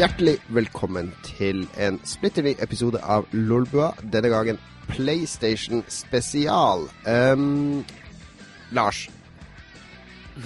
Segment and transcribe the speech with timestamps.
[0.00, 3.90] Hjertelig velkommen til en splitter ny episode av Lolbua.
[4.00, 4.56] Denne gangen
[4.88, 6.86] PlayStation spesial.
[7.04, 7.82] Um,
[8.72, 9.02] Lars,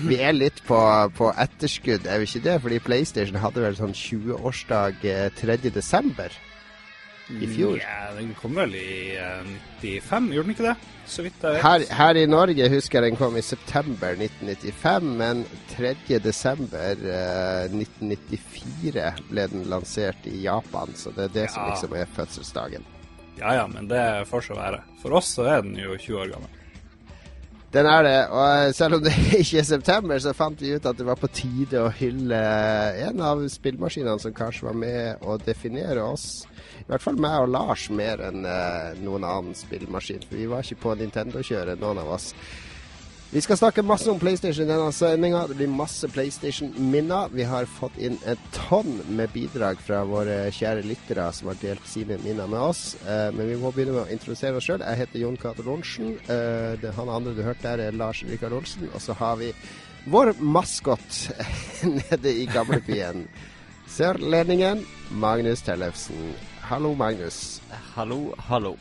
[0.01, 0.81] vi er litt på,
[1.15, 2.57] på, etterskudd, er vi ikke det?
[2.65, 5.07] Fordi PlayStation hadde vel sånn 20-årsdag
[5.39, 6.35] 3.12.
[7.33, 7.79] i fjor.
[7.81, 9.47] Ja, den kom vel i uh,
[9.81, 10.75] 95, gjorde den ikke det?
[11.09, 11.63] Så vidt jeg vet.
[11.65, 19.07] Her, her, i Norge husker jeg den kom i september 1995, men 3.12.1994 Uh, 1994
[19.31, 20.93] ble den lansert i Japan.
[20.97, 21.55] Så det er det ja.
[21.55, 22.85] som liksom er fødselsdagen.
[23.41, 24.85] Ja ja, men det får så være.
[25.03, 26.61] For oss så er den jo 20 år gammel.
[27.75, 28.19] Den er det.
[28.31, 31.31] Og selv om det ikke er september, så fant vi ut at det var på
[31.35, 32.41] tide å hylle
[33.09, 36.45] en av spillmaskinene som kanskje var med å definere oss.
[36.85, 40.27] I hvert fall meg og Lars mer enn uh, noen annen spillmaskin.
[40.29, 42.35] For vi var ikke på Nintendo-kjøret, noen av oss.
[43.35, 45.41] Vi skal snakke masse om PlayStation i denne sendinga.
[45.49, 47.33] Det blir masse PlayStation-minner.
[47.35, 51.89] Vi har fått inn et tonn med bidrag fra våre kjære lyttere som har delt
[51.89, 52.85] sine minner med oss.
[53.09, 54.85] Uh, men vi må begynne med å introdusere oss sjøl.
[54.85, 56.15] Jeg heter Jon Cato Lorentzen.
[56.29, 58.93] Uh, han andre du hørte der, er Lars Rikard Olsen.
[58.93, 59.55] Og så har vi
[60.13, 61.23] vår maskot
[61.99, 63.25] nede i gamlebyen.
[63.89, 64.85] Sørlendingen
[65.17, 66.37] Magnus Tellefsen.
[66.65, 67.63] Hallo, Magnus.
[67.95, 68.77] Hallo, hallo.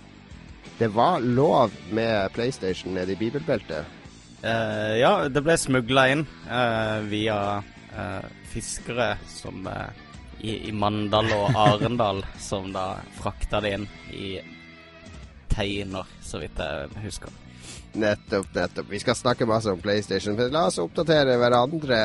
[0.78, 3.86] Det var lov med PlayStation nede i bibelbeltet?
[4.44, 8.24] Uh, ja, det ble smugla inn uh, via uh,
[8.54, 9.68] fiskere som
[10.40, 14.32] i, i, Mandal og Arendal, som da frakta det inn i
[15.52, 17.43] teiner, så vidt jeg husker.
[17.94, 18.88] Nettopp, nettopp.
[18.90, 20.36] Vi skal snakke masse om PlayStation.
[20.36, 22.00] Men la oss oppdatere hverandre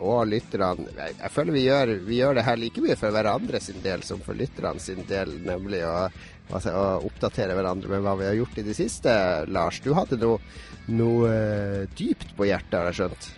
[0.00, 0.86] og lytterne.
[0.96, 4.22] Jeg, føler vi gjør, vi gjør, det her like mye for hverandre sin del som
[4.24, 6.06] for lytterne sin del, nemlig å,
[6.48, 9.12] altså, å oppdatere hverandre med hva vi har gjort i det siste.
[9.52, 10.40] Lars, du hadde noe
[10.86, 13.28] noe dypt på hjertet, har jeg skjønt.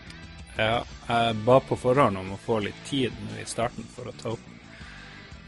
[0.59, 4.15] Ja, jeg ba på forhånd om å få litt tid nå i starten for å
[4.19, 4.55] ta opp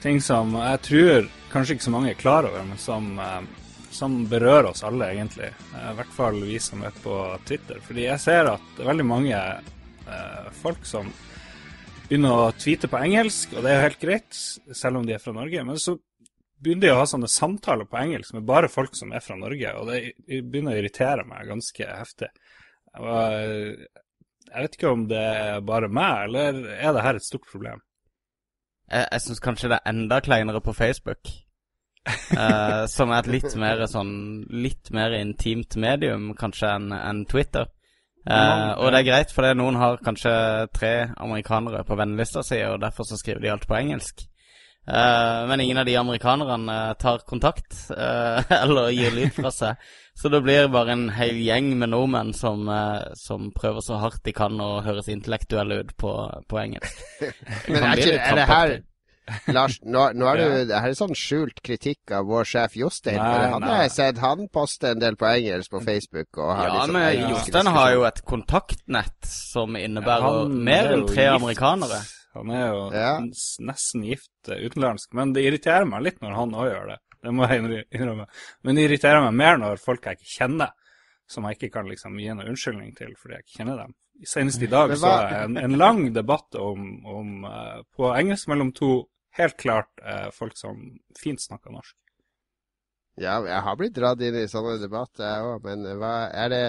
[0.01, 3.43] ting som jeg tror kanskje ikke så mange er klar over, men som, uh,
[3.91, 5.51] som berører oss alle, egentlig.
[5.75, 7.17] Uh, I hvert fall vi som er på
[7.49, 7.83] Twitter.
[7.87, 9.43] Fordi jeg ser at det er veldig mange
[10.59, 11.07] folk som
[12.11, 14.39] begynner å tweete på engelsk, og det er jo helt greit,
[14.75, 15.63] selv om de er fra Norge.
[15.63, 15.95] Men så
[16.61, 19.75] begynner de å ha sånne samtaler på engelsk med bare folk som er fra Norge,
[19.79, 22.33] og det begynner å irritere meg ganske heftig.
[22.91, 23.87] Jeg,
[24.51, 27.85] vet ikke om det er bare meg, eller er det her et stort problem?
[28.91, 31.31] Jeg, jeg syns kanskje det er enda kleinere på Facebook.
[32.09, 34.15] Uh, som er et litt mer sånn
[34.51, 37.69] Litt mer intimt medium kanskje enn en Twitter.
[38.29, 40.33] Eh, og det er greit, for noen har kanskje
[40.77, 44.27] tre amerikanere på vennelista si, og derfor så skriver de alt på engelsk.
[44.89, 49.91] Eh, men ingen av de amerikanerne tar kontakt uh, eller gir lyd fra seg.
[50.17, 54.25] Så det blir bare en hel gjeng med nordmenn som, uh, som prøver så hardt
[54.27, 56.13] de kan å høres intellektuelle ut på,
[56.49, 57.05] på engelsk.
[57.73, 58.75] men er, ikke, er det her
[59.57, 60.83] Lars, nå, nå er det, ja.
[60.97, 63.19] sånn skjult kritikk av vår sjef Jostein.
[63.21, 66.29] Nei, han har jeg sett han poste en del på engelsk på Facebook.
[66.37, 72.03] ja, liksom men Jostein har jo et kontaktnett som innebærer mer enn tre amerikanere.
[72.33, 73.15] Han er jo ja.
[73.67, 75.11] nesten gift eh, utenlandsk.
[75.19, 76.99] Men det irriterer meg litt når han òg gjør det.
[77.21, 78.27] Det må jeg innrømme.
[78.65, 80.75] Men det irriterer meg mer når folk jeg ikke kjenner,
[81.31, 83.97] som jeg ikke kan liksom gi noen unnskyldning til fordi jeg ikke kjenner dem.
[84.31, 88.73] Senest i dag så jeg en, en lang debatt om, om uh, på engelsk mellom
[88.77, 88.91] to
[89.39, 90.81] helt klart eh, folk som
[91.19, 91.97] fint snakker norsk.
[93.21, 95.67] Ja, jeg har blitt dratt inn i sånne debatter, jeg òg.
[95.67, 96.65] Men hva er det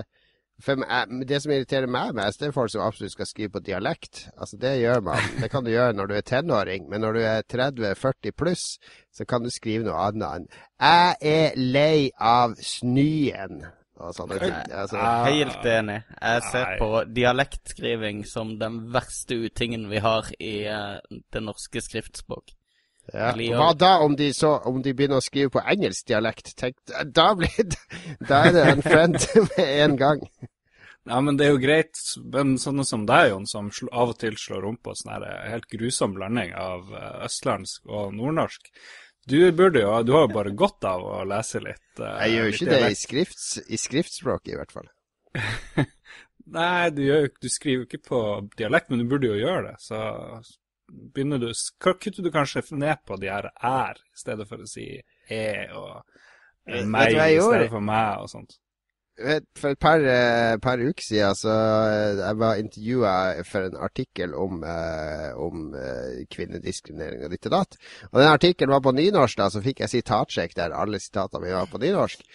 [0.61, 0.77] for
[1.25, 4.27] det som irriterer meg mest, det er folk som absolutt skal skrive på dialekt.
[4.37, 5.21] Altså, det gjør man.
[5.41, 8.65] Det kan du gjøre når du er tenåring, men når du er 30-40 pluss,
[9.13, 10.49] så kan du skrive noe annet
[10.79, 13.65] 'Jeg er lei av snøen'.
[14.01, 15.99] Altså, Helt enig.
[16.17, 20.97] Jeg ser på dialektskriving som den verste utingen vi har i uh,
[21.33, 22.55] det norske skriftspråk.
[23.11, 23.31] Ja.
[23.33, 26.53] Hva da om de, så, om de begynner å skrive på engelsk dialekt?
[26.59, 27.75] Tenk, da, blir,
[28.29, 29.17] da er det en friend
[29.49, 30.25] med en gang.
[31.09, 31.97] Ja, men det er jo greit.
[32.33, 36.13] Men sånne som deg, Jon, som av og til slår om på sånn helt grusom
[36.17, 38.69] blanding av eh, østlandsk og nordnorsk.
[39.29, 41.83] Du burde jo, du har jo bare godt av å lese litt.
[41.99, 44.89] Uh, jeg gjør jo ikke det i, skrifts, i skriftspråket, i hvert fall.
[46.57, 48.23] Nei, du, gjør, du skriver jo ikke på
[48.57, 49.75] dialekt, men du burde jo gjøre det.
[49.83, 50.01] Så
[50.91, 54.89] begynner du Kutter du kanskje ned på de her er, i stedet for å si
[55.31, 55.45] e
[55.77, 56.01] og
[56.91, 58.57] meg i stedet for meg og sånt?
[59.57, 63.15] For et par, uh, par uker siden så uh, jeg var intervjua
[63.47, 65.75] for en artikkel om, uh, om
[66.31, 67.77] kvinnediskriminering og ditt og datt.
[68.11, 71.61] Og den artikkelen var på nynorsk, da, så fikk jeg sitatsjekk der alle sitatene mine
[71.61, 72.25] var på nynorsk.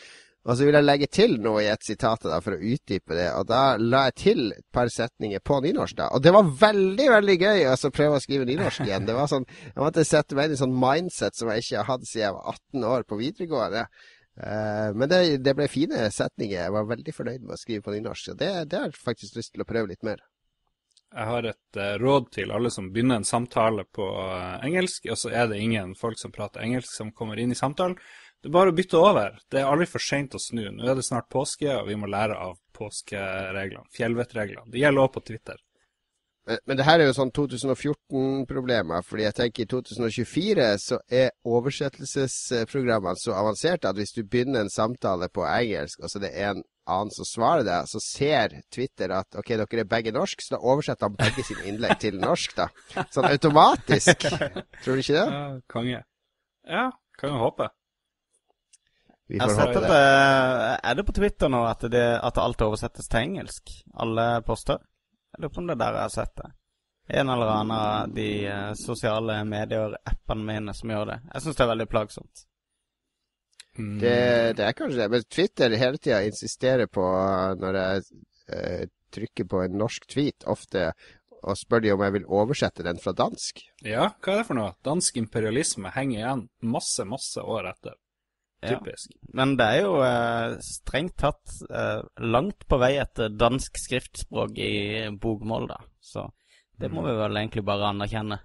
[0.47, 3.27] Og så vil jeg legge til noe i et sitat for å utdype det.
[3.35, 5.97] Og da la jeg til et par setninger på nynorsk.
[5.99, 6.11] da.
[6.15, 9.09] Og det var veldig veldig gøy å altså, prøve å skrive nynorsk igjen.
[9.09, 11.91] Det var sånn, Jeg måtte sette meg inn i sånn mindset som jeg ikke har
[11.91, 13.83] hatt siden jeg var 18 år på videregående.
[14.37, 16.59] Men det, det, ble fine setninger.
[16.59, 18.35] Jeg var veldig fornøyd med å skrive på nynorsk.
[18.37, 20.21] Det, det har jeg faktisk lyst til å prøve litt mer.
[21.17, 25.17] Jeg har et uh, råd til alle som begynner en samtale på uh, engelsk, og
[25.21, 27.97] så er det ingen folk som prater engelsk som kommer inn i samtalen.
[28.43, 29.39] Det er bare å bytte over.
[29.51, 30.67] Det er aldri for seint å snu.
[30.75, 33.89] Nå er det snart påske, og vi må lære av påskereglene.
[33.97, 34.69] Fjellvettreglene.
[34.71, 35.63] Det gjelder også på Twitter.
[36.47, 41.35] Men, men det her er jo sånn 2014-problemer, fordi jeg tenker i 2024 så er
[41.47, 46.55] oversettelsesprogrammene så avanserte at hvis du begynner en samtale på engelsk, og så det er
[46.55, 50.55] en annen som svarer deg, så ser Twitter at ok, dere er begge norsk, så
[50.55, 52.69] da oversetter han begge sine innlegg til norsk, da.
[53.11, 54.29] Sånn automatisk.
[54.85, 55.27] Tror du ikke det?
[55.27, 56.05] Ja, konge.
[56.67, 56.87] Ja,
[57.19, 57.73] kan jo håpe.
[59.27, 60.03] Vi får håpe det.
[60.87, 63.73] Er det på Twitter nå at, det, at alt oversettes til engelsk?
[63.99, 64.79] Alle poster?
[65.37, 66.51] Jeg lurer på om det er der jeg har sett det.
[67.21, 71.19] En eller annen av de uh, sosiale medier-appene mine som gjør det.
[71.35, 72.47] Jeg syns det er veldig plagsomt.
[73.77, 73.99] Mm.
[74.01, 74.17] Det,
[74.57, 77.05] det, er kanskje det, men Twitter hele tida insisterer på,
[77.61, 78.07] når jeg
[78.49, 80.89] eh, trykker på en norsk tweet, ofte
[81.47, 83.61] og spør de om jeg vil oversette den fra dansk.
[83.85, 84.73] Ja, hva er det for noe?
[84.89, 88.01] Dansk imperialisme henger igjen masse, masse år etter.
[88.69, 89.13] Typisk.
[89.13, 89.31] Ja.
[89.41, 94.75] Men det er jo eh, strengt tatt eh, langt på vei etter dansk skriftspråk i
[95.23, 95.81] bokmål, da.
[96.03, 96.29] Så
[96.77, 97.09] det må mm.
[97.09, 98.39] vi vel egentlig bare anerkjenne.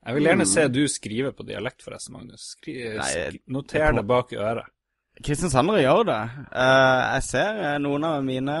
[0.00, 0.50] Jeg vil gjerne mm.
[0.50, 2.52] se du skrive på dialekt, forresten, Magnus.
[2.56, 4.46] Skri, Nei, noter det bak øret.
[4.64, 4.76] øret.
[5.20, 6.20] Kristiansandere gjør det.
[6.48, 8.54] Uh, jeg ser uh, noen av mine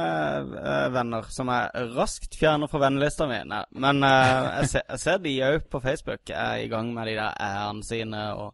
[0.50, 3.38] uh, venner som er raskt fjerner fra vennelista mi.
[3.80, 7.38] Men jeg ser, jeg, ser, de òg på Facebook er i gang med de der
[7.46, 8.52] æren sine og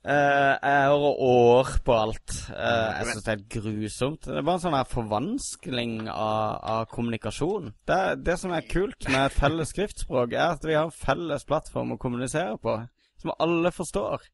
[0.00, 2.32] Uh, jeg hører år på alt.
[2.48, 4.24] Uh, jeg syns det er grusomt.
[4.24, 7.74] Det er bare en sånn her forvanskling av, av kommunikasjon.
[7.88, 11.92] Det, det, som er kult med felles skriftspråk, er at vi har en felles plattform
[11.94, 12.78] å kommunisere på,
[13.20, 14.24] som alle forstår.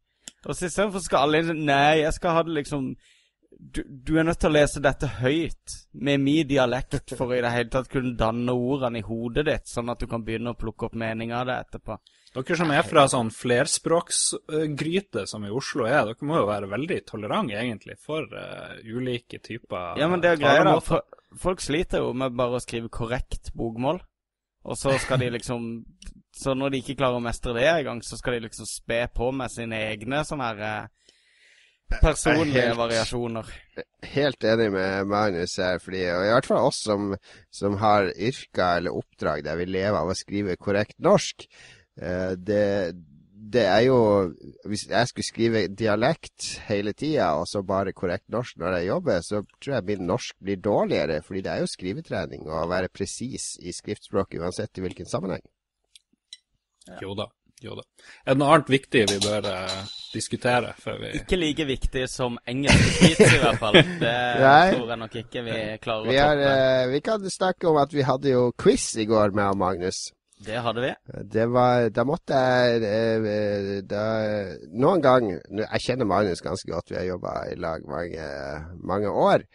[0.46, 2.92] Og så istedenfor skal alle Nei, jeg skal ha det liksom
[3.58, 7.52] du, du, er nødt til å lese dette høyt, med min dialekt, for i det
[7.54, 10.90] hele tatt kunne danne ordene i hodet ditt, sånn at du kan begynne å plukke
[10.90, 11.96] opp meninga av det etterpå.
[12.36, 16.98] Dere som er fra sånn flerspråksgryte som i Oslo er, dere må jo være veldig
[17.08, 21.00] tolerante egentlig for uh, ulike typer Ja, men det er greia, da.
[21.40, 24.02] Folk sliter jo med bare å skrive korrekt bokmål,
[24.68, 25.86] og så skal de liksom
[26.36, 29.30] Så når de ikke klarer å mestre det engang, så skal de liksom spe på
[29.32, 31.06] med sine egne sånne her uh,
[32.02, 33.54] personlige helt, variasjoner.
[34.12, 37.14] Helt enig med Magnus her, fordi, og i hvert fall oss som,
[37.54, 41.46] som har yrker eller oppdrag der vi lever av å skrive korrekt norsk.
[41.96, 42.94] Eh, det,
[43.52, 43.98] det er jo
[44.68, 49.20] Hvis jeg skulle skrive dialekt hele tida, og så bare korrekt norsk når jeg jobber,
[49.24, 53.56] så tror jeg min norsk blir dårligere, fordi det er jo skrivetrening å være presis
[53.62, 55.44] i skriftspråket uansett i hvilken sammenheng.
[56.86, 57.00] Ja.
[57.02, 57.30] Jo da.
[57.64, 57.82] Jo da.
[58.26, 62.36] Er det noe annet viktig vi bør uh, diskutere før vi Ikke like viktig som
[62.44, 63.78] engelsk tweets, i hvert fall.
[64.02, 64.12] Det
[64.74, 66.52] tror jeg nok ikke vi klarer vi å toppe.
[66.52, 70.10] Uh, vi kan snakke om at vi hadde jo quiz i går med Magnus.
[70.36, 70.90] Det hadde vi.
[71.32, 74.02] Det var Da måtte jeg uh, da,
[74.76, 78.28] Noen gang Jeg kjenner Magnus ganske godt, vi har jobba i lag mange,
[78.84, 79.46] mange år.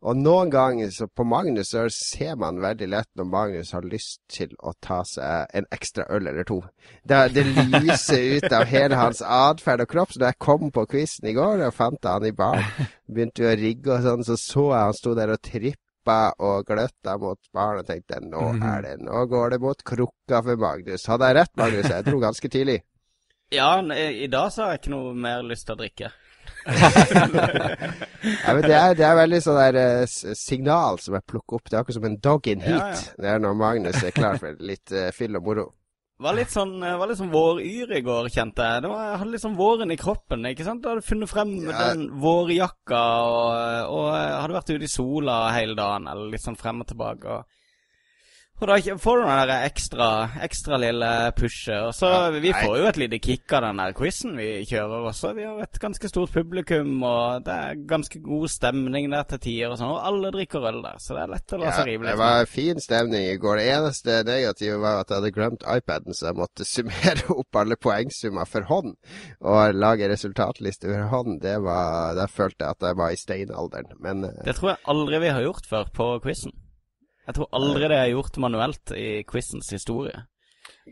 [0.00, 4.22] Og noen ganger så på Magnus så ser man veldig lett når Magnus har lyst
[4.32, 6.62] til å ta seg en ekstra øl eller to.
[7.04, 10.14] Det, det lyser ut av hele hans atferd og kropp.
[10.14, 13.54] Så da jeg kom på quizen i går og fant han i baren, begynte å
[13.60, 15.89] rigge og sånn, så så jeg han sto der og trippa
[16.38, 18.64] og gløtta mot baren og tenkte nå mhm.
[18.72, 21.06] er det, nå går det mot krukka for Magnus.
[21.10, 21.90] Hadde jeg rett, Magnus?
[21.90, 22.80] Jeg dro ganske tidlig.
[23.50, 26.12] Ja, i dag så har jeg ikke noe mer lyst til å drikke.
[26.66, 31.66] ja, men det er, det er veldig sånn der uh, signal som jeg plukker opp.
[31.66, 32.78] Det er akkurat som en dog in heat.
[32.78, 33.16] Ja, ja.
[33.24, 35.66] Det er når Magnus er klar for litt uh, fyll og moro.
[36.20, 38.82] Var litt sånn, eh, var litt sånn våryr i går, kjente jeg.
[38.84, 40.44] Det var, jeg hadde sånn våren i kroppen.
[40.50, 40.82] ikke sant?
[40.84, 41.78] Du hadde funnet frem ja.
[41.88, 46.84] den vårjakka og, og hadde vært ute i sola hele dagen, eller litt sånn frem
[46.84, 47.38] og tilbake.
[47.38, 47.59] og
[48.60, 50.06] og da får du den der ekstra,
[50.44, 51.86] ekstra lille pushet.
[51.86, 55.06] Og så ja, Vi får jo et lite kick av den der quizen vi kjører
[55.08, 55.32] også.
[55.38, 59.72] Vi har et ganske stort publikum, og det er ganske god stemning der til tider.
[59.72, 62.04] Og sånn, og alle drikker øl der, så det er lett å la seg rive
[62.04, 62.12] litt.
[62.12, 63.62] Det var fin stemning i går.
[63.62, 67.80] Det eneste negative var at jeg hadde glemt iPaden, så jeg måtte summere opp alle
[67.80, 68.96] poengsummer for hånd.
[69.40, 71.40] Og lage resultatliste for hånd.
[71.40, 73.94] Det var, Der følte jeg at jeg var i steinalderen.
[74.04, 76.52] Men eh, Det tror jeg aldri vi har gjort før på quizen.
[77.30, 80.24] Jeg tror aldri det er gjort manuelt i quizens historie.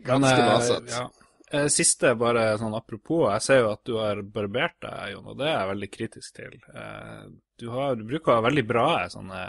[0.05, 0.93] Ganske masete.
[0.93, 1.09] Ja.
[1.51, 5.39] Eh, Siste, bare sånn apropos, jeg ser jo at du har barbert deg, Jon, og
[5.39, 6.59] det er jeg veldig kritisk til.
[6.71, 7.23] Eh,
[7.59, 9.39] Du, har, du bruker å ha veldig bra sånne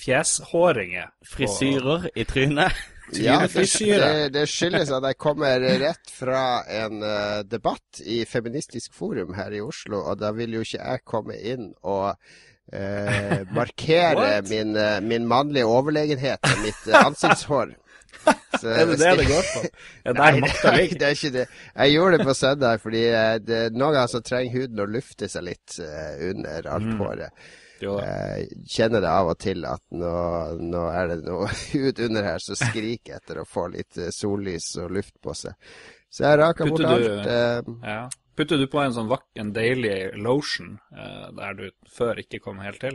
[0.00, 1.10] fjeshåringer.
[1.28, 2.72] Frisyrer i trynet.
[3.10, 8.94] Ja, det, det, det skyldes at jeg kommer rett fra en uh, debatt i Feministisk
[8.94, 12.14] forum her i Oslo, og da vil jo ikke jeg komme inn og
[12.72, 17.76] eh, markere min, eh, min mannlige overlegenhet med mitt eh, ansiktshår.
[18.60, 19.60] Så Er det det det går på?
[20.04, 21.46] Ja, Nei, makta det, er ikke det.
[21.76, 25.28] Jeg gjorde det på søndag fordi eh, det, noen ganger så trenger huden å lufte
[25.32, 25.78] seg litt
[26.30, 26.98] under alt Mm.
[27.00, 27.46] håret.
[27.80, 30.10] Jeg kjenner det av og til at nå,
[30.60, 34.90] nå er det noe hud under her som skriker etter å få litt sollys og
[34.98, 35.56] luft på seg.
[36.12, 37.26] Så jeg raka bort du- alt.
[37.30, 38.02] eh, Ja.
[38.40, 42.62] Putter du på en sånn vak en deilig lotion eh, der du før ikke kom
[42.64, 42.94] helt til?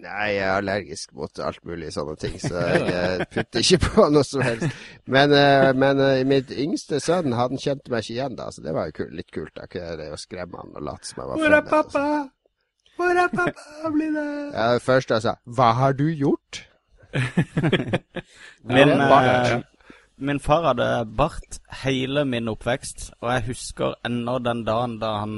[0.00, 2.62] Nei, jeg er allergisk mot alt mulig sånne ting, så
[2.94, 4.72] jeg putter ikke på noe som helst.
[5.04, 8.72] Men, eh, men eh, mitt yngste sønn, han kjente meg ikke igjen da, så det
[8.76, 9.52] var jo kul, litt kult.
[9.56, 11.76] Da kunne jeg jo skremme han og late som jeg var Hvor er fremmed.
[11.76, 11.92] og sånn.
[11.92, 12.32] pappa?
[12.96, 13.92] Hvor er pappa?
[13.92, 14.26] Blir det
[14.56, 16.62] Ja, Først jeg sa, hva har du gjort?
[18.68, 19.64] men, det er eh,
[20.16, 25.36] min far hadde bart hele min oppvekst, og jeg husker ennå den dagen da han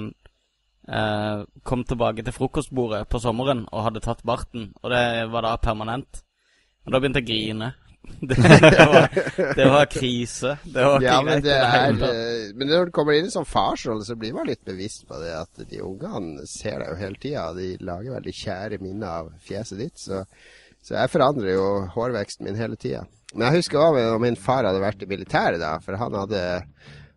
[0.87, 5.57] eh, kom tilbake til frokostbordet på sommeren og hadde tatt barten, og det var da
[5.63, 6.23] permanent.
[6.87, 7.75] Og da begynte jeg å grine.
[8.09, 9.09] Det, det, var,
[9.57, 10.55] det var krise.
[10.65, 14.07] Det var Ja, men, det er, eh, men når du kommer inn i sånn farsrolle,
[14.07, 17.45] så blir man litt bevisst på det at de ungene ser deg jo hele tida.
[17.59, 20.01] De lager veldig kjære minner av fjeset ditt.
[20.01, 20.23] Så,
[20.81, 21.69] så jeg forandrer jo
[21.99, 23.05] hårveksten min hele tida.
[23.35, 25.77] Men jeg husker også om min far hadde vært i militæret, da.
[25.85, 26.43] For han hadde,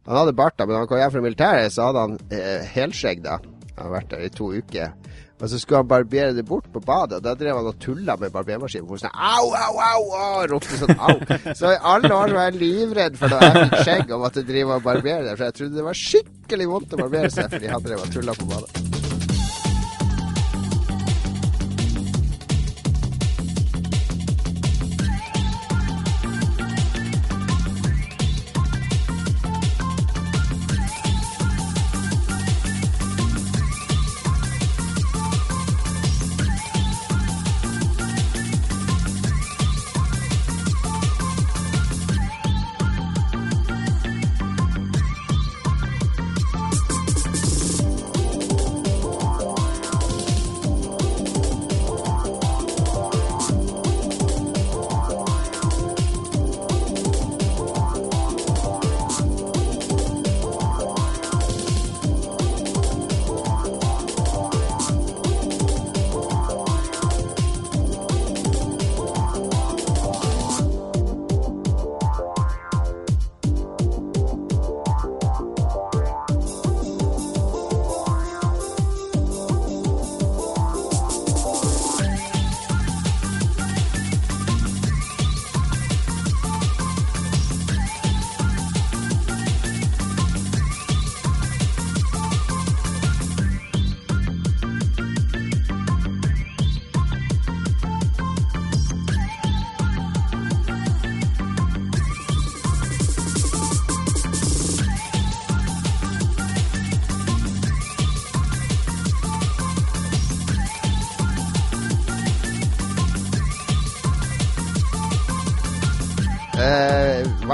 [0.08, 2.68] han hadde bart da, men da han kom hjem fra militæret, så hadde han eh,
[2.74, 3.40] helskjegg, da.
[3.78, 4.92] Han hadde vært der i to uker.
[5.42, 8.14] Og så skulle han barbere det bort på badet, og da drev han og tulla
[8.22, 8.86] med barbermaskinen.
[8.86, 11.18] Og sånn au, au, au, au, ropte sånn au.
[11.58, 14.78] Så i alle år var jeg livredd for da jeg fikk skjegg og måtte drive
[14.78, 15.36] og barbere det.
[15.40, 18.38] For jeg trodde det var skikkelig vondt å barbere seg fordi han drev og tulla
[18.38, 18.91] på badet.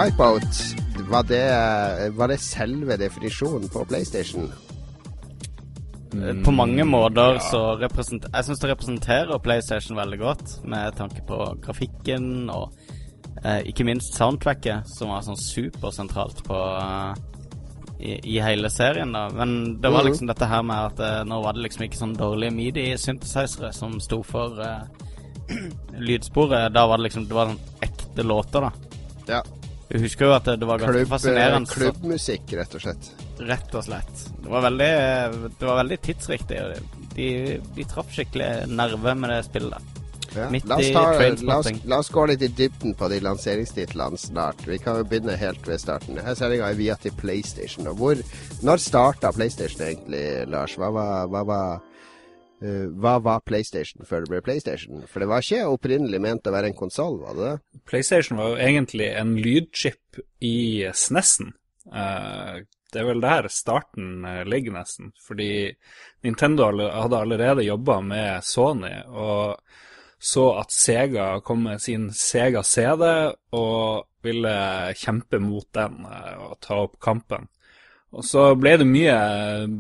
[0.08, 0.76] Wipeout,
[1.10, 1.44] var det,
[2.16, 4.46] var det selve definisjonen på PlayStation?
[6.46, 8.32] På mange måter så representer...
[8.34, 12.72] Jeg syns det representerer PlayStation veldig godt, med tanke på grafikken og
[13.44, 17.20] eh, ikke minst soundtracket, som var sånn supersentralt på eh,
[18.00, 19.26] i, i hele serien, da.
[19.36, 20.12] Men det var Mhm.
[20.14, 24.00] liksom dette her med at eh, nå var det liksom ikke sånn dårlige midi-synthesizere som
[24.00, 24.88] sto for eh,
[26.08, 26.72] lydsporet.
[26.74, 28.72] Da var det liksom Det var sånn ekte låter, da.
[29.28, 29.44] Ja.
[29.88, 31.72] Jeg husker jo at det, det var ganske Klubb, fascinerende.
[31.72, 33.12] klubbmusikk, rett og slett.
[33.40, 34.24] Rett og slett.
[34.44, 34.90] Det var veldig,
[35.60, 36.58] det var veldig tidsriktig.
[37.16, 37.30] De,
[37.78, 39.94] de traff skikkelig nerve med det spillet.
[40.36, 40.50] Ja.
[40.52, 44.20] Midt La, oss i la, oss, la oss gå litt i dybden på de lanseringstitlene
[44.20, 44.60] snart.
[44.68, 46.20] Vi kan jo begynne helt ved starten.
[46.22, 47.88] Her sendinga er via til PlayStation.
[47.90, 48.22] Og hvor,
[48.68, 50.76] når starta PlayStation egentlig, Lars?
[50.78, 51.80] Hva var, hva var
[52.62, 55.04] eh, hva var PlayStation før det ble PlayStation?
[55.10, 57.82] For det var ikke opprinnelig ment å være en konsoll, var det det?
[57.90, 60.58] PlayStation var jo egentlig en lydchip i
[60.94, 61.54] SNES-en.
[61.88, 65.12] Uh, det er vel der starten eh, ligger, nesten.
[65.24, 65.70] Fordi
[66.24, 69.60] Nintendo hadde allerede jobba med Sony, og
[70.20, 73.04] så at Sega kom med sin Sega CD
[73.54, 74.56] og ville
[74.98, 77.46] kjempe mot den og ta opp kampen.
[78.18, 79.18] Og så ble det mye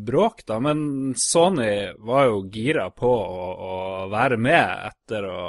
[0.05, 3.77] bråk, da, men Sony var jo gira på å, å
[4.11, 5.39] være med etter å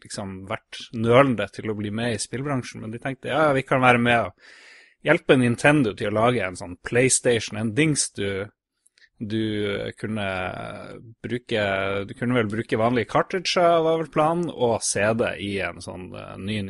[0.00, 2.82] liksom vært nølende til å bli med i spillbransjen.
[2.82, 4.50] Men de tenkte ja, vi kan være med og
[5.06, 8.48] hjelpe Nintendo til å lage en sånn PlayStation, en dings du
[9.20, 10.26] du kunne
[11.20, 11.64] bruke
[12.08, 16.38] Du kunne vel bruke vanlige cartridger, var vel planen, og CD i en sånn uh,
[16.40, 16.62] ny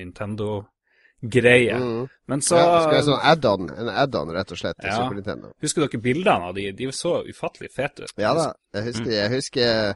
[1.20, 1.76] Nintendo-greie.
[1.76, 2.08] Mm.
[2.26, 4.96] Men så ja, Skal jeg sånn add-on, en add-on, rett og slett, til ja.
[4.96, 5.52] Super Nintendo.
[5.60, 6.72] Husker dere bildene av de?
[6.72, 8.12] De så ufattelig fete ut.
[8.20, 9.94] Ja da, jeg husker, jeg husker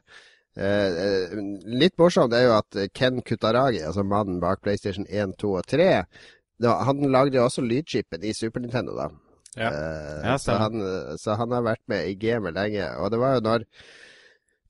[0.58, 5.66] uh, Litt morsomt er jo at Ken Kutaragi, altså mannen bak PlayStation 1, 2 og
[5.66, 5.90] 3,
[6.62, 9.10] da, han lagde jo også lydchipen i Super Nintendo, da.
[9.54, 9.70] Ja.
[9.70, 10.80] Uh, ja, så, han,
[11.18, 12.88] så, han, har vært med i gamet lenge.
[12.98, 13.68] Og det var jo når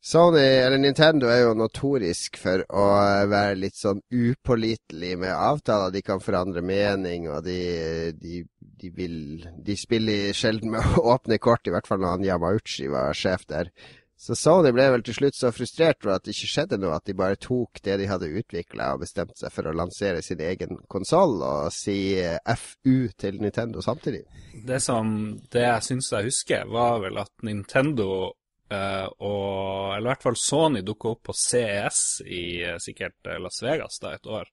[0.04, 2.82] Sony, eller Nintendo, er jo notorisk for å
[3.30, 5.94] være litt sånn upålitelig med avtaler.
[5.94, 9.16] De kan forandre mening, og de, de, de vil
[9.64, 13.49] De spiller sjelden med å åpne kort, i hvert fall når han Yamauchi var sjef
[13.49, 13.73] der.
[14.20, 17.08] Så Sony ble vel til slutt så frustrert for at det ikke skjedde noe, at
[17.08, 20.78] de bare tok det de hadde utvikla og bestemte seg for å lansere sin egen
[20.84, 21.99] konsoll og si
[22.44, 24.26] FU til Nintendo samtidig.
[24.68, 28.34] Det som det jeg syns jeg husker, var vel at Nintendo
[28.73, 33.40] uh, og Eller i hvert fall Sony dukka opp på CES i uh, sikkert eh,
[33.42, 34.50] Las Vegas da et år.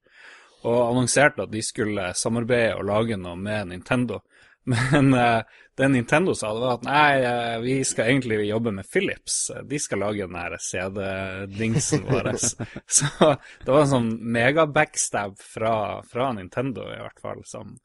[0.62, 4.22] Og annonserte at de skulle samarbeide og lage noe med Nintendo.
[4.72, 5.42] Men uh,
[5.78, 9.38] det Nintendo sa, det var at nei, vi skal egentlig jobbe med Philips.
[9.66, 12.30] De skal lage den her CD-dingsen vår.
[13.00, 15.74] så det var en sånn mega-backstab fra,
[16.06, 17.42] fra, Nintendo, i hvert fall.
[17.48, 17.80] Som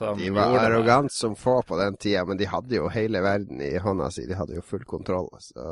[0.00, 3.76] de var arrogant som få på den tida, men de hadde jo hele verden i
[3.78, 4.24] hånda si.
[4.28, 5.28] De hadde jo full kontroll.
[5.40, 5.62] Så,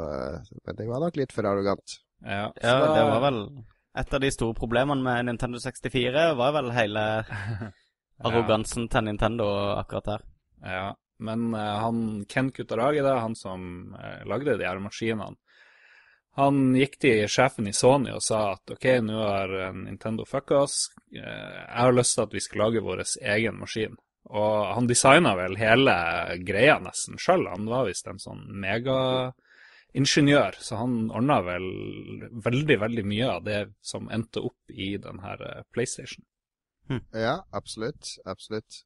[0.67, 1.97] men det var nok litt for arrogant.
[2.21, 3.41] Ja, ja det var vel
[3.99, 7.05] et av de store problemene med Nintendo 64, var vel hele
[8.29, 8.93] arrogansen ja.
[8.93, 9.47] til Nintendo
[9.81, 10.27] akkurat her.
[10.61, 15.41] Ja, men uh, han Ken Kutaragi, da, han som uh, lagde de her maskinene,
[16.39, 20.77] han gikk til sjefen i Sony og sa at OK, nå har Nintendo fucka oss.
[21.11, 23.03] Jeg har lyst til at vi skal lage vår
[23.33, 23.97] egen maskin.
[24.29, 25.95] Og han designa vel hele
[26.47, 27.47] greia nesten sjøl.
[27.51, 31.67] Han var visst en sånn megaingeniør, så han ordna vel
[32.45, 36.25] veldig, veldig mye av det som endte opp i den her PlayStation.
[36.91, 37.05] Hm.
[37.15, 38.19] Ja, absolutt.
[38.27, 38.85] Absolutt.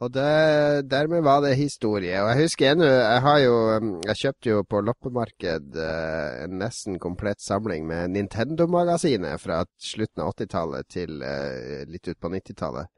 [0.00, 2.14] Og det, dermed var det historie.
[2.22, 6.56] Og jeg husker ennå Jeg har jo um, Jeg kjøpte jo på loppemarked eh, en
[6.62, 12.88] nesten komplett samling med Nintendo-magasinet fra slutten av 80-tallet til eh, litt ut på 90-tallet.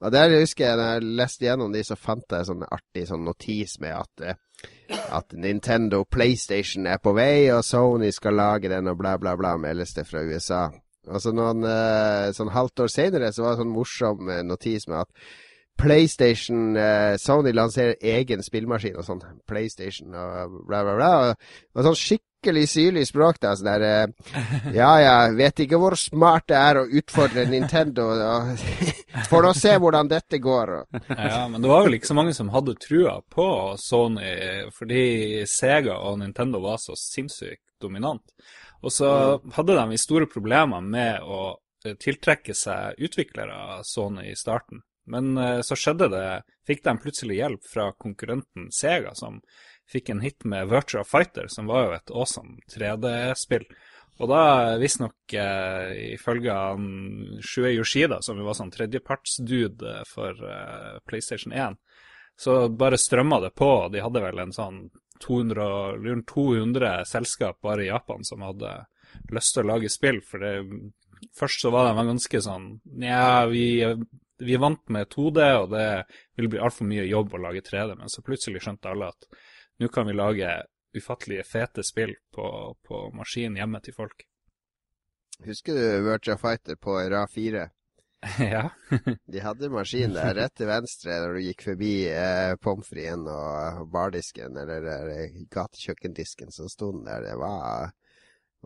[0.00, 3.26] Og der husker jeg når jeg leste gjennom de, så fant jeg sånn artig sånn
[3.26, 8.88] notis med at, uh, at Nintendo PlayStation er på vei, og Sony skal lage den,
[8.88, 10.68] og bla, bla, bla, meldes det fra USA.
[11.10, 11.64] Og så noen
[12.36, 15.30] sånn halvt år senere så var det sånn morsom notis med at
[15.80, 16.76] PlayStation
[17.18, 19.22] Sony lanserer egen spillmaskin og sånn.
[19.48, 21.12] PlayStation og bla, bla, bla.
[21.30, 23.40] Og, sånn skikkelig syrlig språk.
[23.40, 24.12] da, sånn der,
[24.80, 28.10] Ja, ja, vet ikke hvor smart det er å utfordre Nintendo.
[29.30, 30.74] Får å se hvordan dette går.
[31.08, 33.46] ja, men det var vel ikke så mange som hadde trua på
[33.80, 34.34] Sony,
[34.76, 35.02] fordi
[35.50, 38.22] Sega og Nintendo var så sinnssykt dominant.
[38.80, 39.50] Og så mm.
[39.56, 41.42] hadde de store problemer med å
[41.84, 44.84] eh, tiltrekke seg utviklere Sony i starten.
[45.10, 46.26] Men uh, så skjedde det
[46.68, 49.40] Fikk de plutselig hjelp fra konkurrenten Sega, som
[49.90, 53.64] fikk en hit med Virtua Fighter, som var jo et awesome 3D-spill.
[54.20, 54.42] Og da,
[54.80, 56.86] visstnok eh, ifølge han
[57.40, 61.78] Shue Yoshida, som jo var sånn tredjepartsdude for eh, PlayStation 1,
[62.40, 63.70] så bare strømma det på.
[63.92, 64.82] De hadde vel en sånn
[65.24, 68.74] 200, 200 selskap bare i Japan som hadde
[69.32, 70.20] lyst til å lage spill.
[70.24, 70.54] For det,
[71.36, 73.64] først så var de ganske sånn Nja, vi
[74.40, 75.86] vi er vant med 2D, og det
[76.38, 77.96] vil bli altfor mye jobb å lage 3D.
[77.98, 79.28] Men så plutselig skjønte alle at
[79.80, 80.54] nå kan vi lage
[80.96, 82.46] ufattelige fete spill på,
[82.86, 84.24] på maskin hjemme til folk.
[85.44, 87.68] Husker du Virtua Fighter på Ra 4?
[88.38, 88.70] ja.
[89.24, 93.86] De hadde maskin der rett til venstre når du gikk forbi eh, pommes fritesen og
[93.92, 97.24] bardisken, eller, eller gatekjøkkendisken som sto der.
[97.24, 97.94] Det var,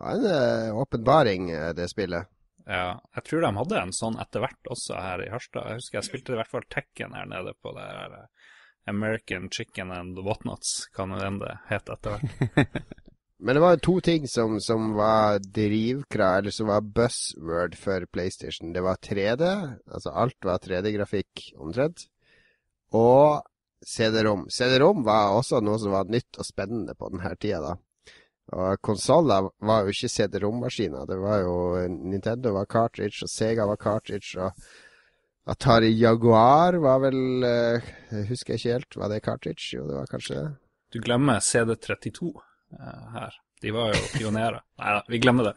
[0.01, 2.27] var en åpenbaring, uh, det spillet.
[2.65, 5.69] Ja, jeg tror de hadde en sånn etter hvert også her i Harstad.
[5.69, 8.44] Jeg husker jeg spilte i hvert fall Tekken her nede på det her eh,
[8.87, 12.83] American Chicken and Whatnots, kan det det het etter hvert.
[13.45, 18.73] Men det var to ting som, som var drivkrav, eller som var buzzword for PlayStation.
[18.73, 19.49] Det var 3D,
[19.93, 22.07] altså alt var 3D-grafikk omtrent,
[22.93, 23.43] og
[23.85, 24.47] CD-rom.
[24.49, 27.77] CD-rom var også noe som var nytt og spennende på denne tida, da.
[28.55, 31.07] Og konsoller var jo ikke CD-rommaskiner.
[31.09, 31.55] Det var jo
[31.89, 34.37] Nintendo var cartridge, og Sega var cartridge.
[34.41, 34.53] og
[35.51, 37.19] Atari Jaguar var vel
[38.31, 38.97] husker Jeg ikke helt.
[38.97, 39.77] Var det cartridge?
[39.77, 40.53] Jo, det var kanskje det.
[40.95, 43.35] Du glemmer CD32 uh, her.
[43.61, 44.61] De var jo pionerer.
[44.81, 45.55] Nei da, vi glemmer det.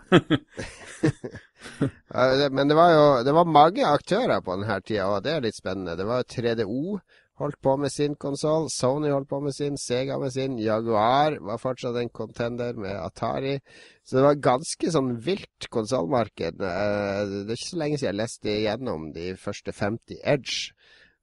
[2.52, 5.58] Men det var jo det var mange aktører på denne tida, og det er litt
[5.60, 5.98] spennende.
[6.00, 7.00] Det var jo 3DO
[7.38, 11.62] holdt på med sin konsoll, Sony holdt på med sin, Sega med sin, Jaguar var
[11.62, 13.58] fortsatt en contender med Atari.
[14.04, 16.62] Så det var ganske sånn vilt konsollmarked.
[16.62, 20.74] Eh, det er ikke så lenge siden jeg leste igjennom de første 50 Edge.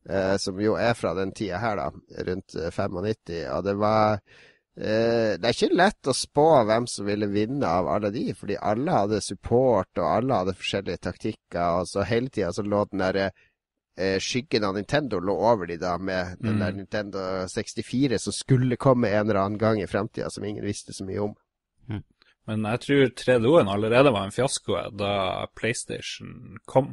[0.05, 3.38] Eh, som jo er fra den tida her, da, rundt 95.
[3.55, 4.20] Og det var
[4.74, 8.57] Eh, det er ikke lett å spå hvem som ville vinne av alle de, fordi
[8.59, 11.79] alle hadde support, og alle hadde forskjellige taktikker.
[11.79, 13.44] og så Hele tida så lå den der eh,
[14.18, 16.76] skyggen av Nintendo lå over de da, med den der Mm.
[16.76, 21.07] Nintendo 64 som skulle komme en eller annen gang i fremtida, som ingen visste så
[21.07, 21.37] mye om.
[22.46, 26.92] Men jeg tror 3DO-en allerede var en fiasko da PlayStation kom.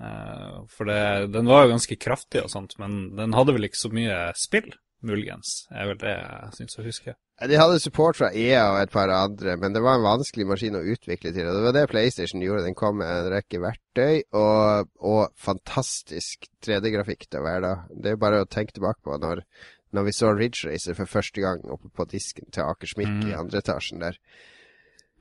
[0.00, 3.78] Eh, for det, den var jo ganske kraftig og sånt, men den hadde vel ikke
[3.84, 5.66] så mye spill, muligens.
[5.70, 7.14] er vel det jeg syns å huske.
[7.42, 10.76] De hadde support fra EA og et par andre, men det var en vanskelig maskin
[10.78, 11.48] å utvikle til.
[11.48, 12.62] Og det var det PlayStation gjorde.
[12.68, 17.74] Den kom med en rekke verktøy og, og fantastisk 3D-grafikk til å være da.
[17.90, 19.42] Det er bare å tenke tilbake på når,
[19.90, 23.26] når vi så Ridge Racer for første gang oppe på disken til Akersmik Mm.
[23.32, 24.20] i andre etasjen der.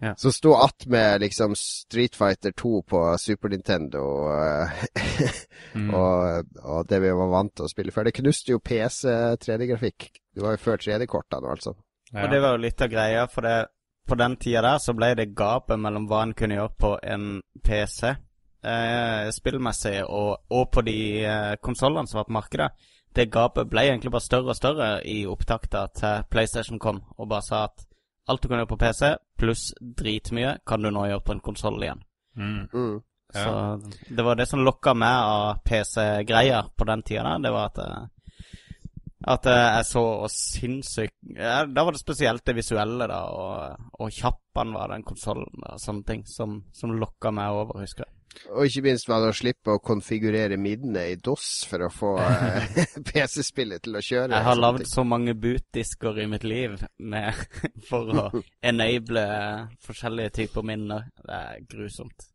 [0.01, 0.15] Ja.
[0.17, 4.85] Så sto attmed liksom Street Fighter 2 på Super Nintendo eh,
[5.75, 5.93] Mm.
[5.95, 8.09] og, og det vi var vant til å spille før.
[8.09, 9.07] Det knuste jo PC
[9.39, 10.07] 3D-grafikk.
[10.35, 11.77] Det var jo før 3D-kortene og alt sånt.
[12.11, 12.25] Ja.
[12.25, 13.53] Og det var jo litt av greia, for det,
[14.09, 17.27] på den tida der så ble det gapet mellom hva en kunne gjøre på en
[17.63, 22.69] PC eh, spillmessig, og, og på de eh, konsollene som var på markedet.
[23.15, 27.47] Det gapet ble egentlig bare større og større i opptakta til PlayStation kom, og bare
[27.47, 27.85] sa at
[28.31, 31.81] alt du kan gjøre på PC, pluss dritmye, kan du nå gjøre på en konsoll
[31.83, 32.03] igjen.
[32.39, 32.63] Mm.
[32.73, 32.95] Mm.
[33.33, 33.43] Ja.
[33.43, 37.45] Så det var det som lokka meg av PC-greier på den tida der.
[37.45, 38.01] Det var at eh,
[39.21, 44.15] at eh, jeg så sinnssykt ja, Da var det spesielt det visuelle, da, og, og
[44.15, 48.15] kjapp han var, den konsollen og sånne ting, som, som lokka meg over, husker jeg.
[48.51, 52.11] Og ikke minst var det å slippe å konfigurere minnene i DOS for å få
[52.23, 54.33] eh, PC-spillet til å kjøre.
[54.35, 57.45] Jeg har lagd så mange bootdisker i mitt liv med,
[57.89, 58.27] for å
[58.73, 59.25] enable
[59.85, 61.09] forskjellige typer minner.
[61.21, 62.31] Det er grusomt.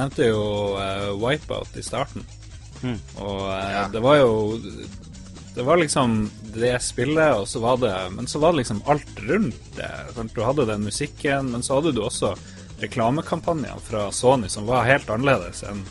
[0.00, 0.42] Nevnte jo
[0.76, 2.24] uh, Wipeout i starten.
[2.82, 2.96] Mm.
[3.20, 3.86] Og uh, Ja.
[3.92, 4.30] det var jo
[5.54, 9.18] Det var liksom det spillet, og så var det Men så var det liksom alt
[9.28, 9.90] rundt det.
[10.16, 10.34] Sant?
[10.34, 12.34] Du hadde den musikken, men så hadde du også
[12.80, 15.82] reklamekampanjene fra Sony som var helt annerledes enn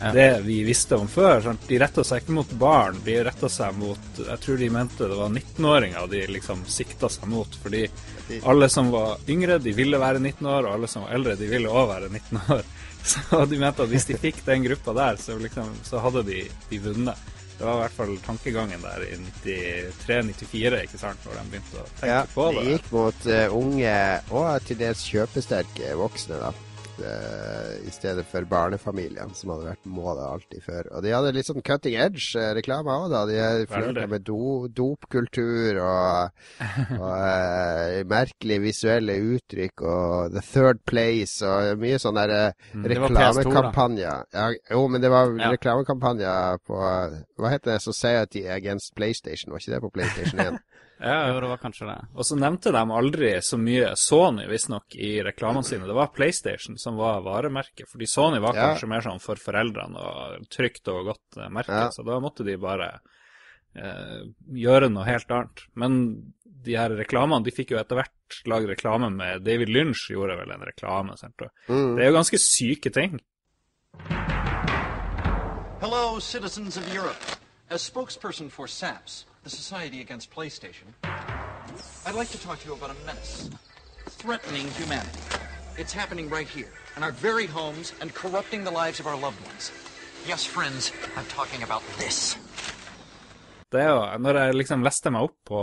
[0.00, 0.12] Ja.
[0.14, 1.40] det vi visste om før.
[1.42, 1.64] Sant?
[1.66, 5.16] De retta seg ikke mot barn, de retta seg mot Jeg tror de mente det
[5.18, 7.56] var 19-åringer de liksom sikta seg mot.
[7.64, 7.88] Fordi
[8.46, 11.48] alle som var yngre, de ville være 19 år, og alle som var eldre, de
[11.50, 12.62] ville òg være 19 år.
[13.08, 16.44] Så de mente at hvis de fikk den gruppa der, så, liksom, så hadde de,
[16.70, 17.26] de vunnet.
[17.58, 19.16] Det var i hvert fall tankegangen der i
[19.98, 22.74] 93-94, ikke sant, når de begynte å tenke Ja, på det Ja, det.
[22.76, 23.94] gikk mot uh, unge
[24.30, 26.52] og til dels kjøpesterke voksne, da.
[27.00, 30.88] Eh, I stedet for barnefamilien, som hadde vært målet alltid før.
[30.96, 33.20] Og de hadde litt sånn cutting edge-reklame òg, da.
[33.28, 36.30] De flørta med do, dopkultur og,
[36.98, 42.82] og eh, merkelige visuelle uttrykk og The Third Place og mye sånn der eh, Mm.
[42.84, 43.28] Det var PS2 da.
[43.38, 44.24] reklamekampanjer.
[44.34, 45.48] Ja, jo, men det var Ja.
[45.54, 46.76] reklamekampanjer på
[47.38, 47.80] Hva heter det?
[47.82, 50.58] Society Against PlayStation, var ikke det på PlayStation 1?
[51.00, 51.98] Ja, Jo, det var kanskje det.
[52.18, 55.86] Og så nevnte de aldri så mye Sony, visstnok, i reklamene sine.
[55.86, 58.72] Det var PlayStation som var varemerket, fordi Sony var Ja.
[58.72, 61.88] kanskje mer sånn for foreldrene og trygt og godt eh, merke, Ja.
[61.94, 63.00] så da måtte de bare
[63.76, 65.60] eh, gjøre noe helt annet.
[65.76, 66.32] Men
[66.64, 70.50] de her reklamene, de fikk jo etter hvert lagd reklame med David Lynch, gjorde vel
[70.50, 71.16] en reklame.
[71.16, 71.36] Sant?
[71.68, 71.94] Mm.
[71.94, 73.20] Det er jo ganske syke ting.
[75.80, 77.22] Hello, citizens of Europe.
[77.70, 80.88] As spokesperson for SAPS, the Society Against PlayStation,
[82.06, 83.48] I'd like to talk to you about a menace
[84.20, 85.20] threatening humanity.
[85.78, 89.40] It's happening right here, in our very homes, and corrupting the lives of our loved
[89.46, 89.72] ones.
[90.26, 92.36] Yes, friends, I'm talking about this.
[93.72, 95.62] Det er jo, når jeg liksom leste meg opp på,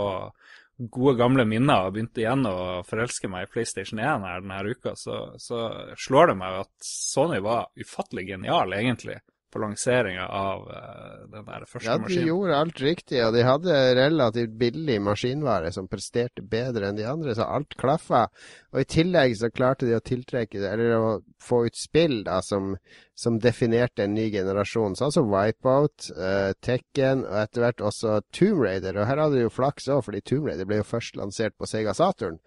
[0.78, 4.96] gode, gamle minner og begynte igjen å forelske meg i PlayStation 1 her denne uka,
[4.98, 5.62] så, så
[6.06, 9.20] slår det meg at Sony var ufattelig genial, egentlig,
[9.56, 11.88] på lanseringa av uh, den der første maskinen.
[11.88, 12.28] Ja, de maskinen.
[12.28, 17.34] gjorde alt riktig, og de hadde relativt billig maskinvare som presterte bedre enn de andre,
[17.38, 18.26] så alt klaffa.
[18.74, 21.10] Og i tillegg så klarte de å tiltrekke eller å
[21.42, 22.74] få ut spill da, som,
[23.16, 28.66] som definerte en ny generasjon, sånn som Wipeout, uh, Tekken og etter hvert også Tomb
[28.66, 29.00] Raider.
[29.00, 31.68] Og her hadde de jo flaks òg, fordi Tomb Raider ble jo først lansert på
[31.70, 32.42] Sega Saturn.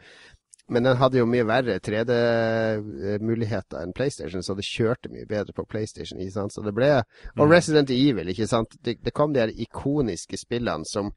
[0.69, 5.65] Men den hadde jo mye verre 3D-muligheter enn PlayStation, så det kjørte mye bedre på
[5.69, 6.19] PlayStation.
[6.21, 6.53] ikke sant?
[6.53, 6.91] Så det ble,
[7.37, 8.77] Og Resident Evil, ikke sant.
[8.85, 11.11] Det, det kom de her ikoniske spillene som,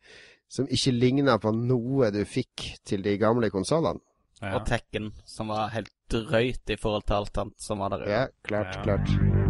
[0.48, 4.00] som ikke ligna på noe du fikk til de gamle konsollene.
[4.42, 4.56] Ja.
[4.58, 8.10] Og Tekken, som var helt drøyt i forhold til alt annet som var der ute.
[8.10, 8.82] Ja, klart, Ja.
[8.82, 9.41] klart.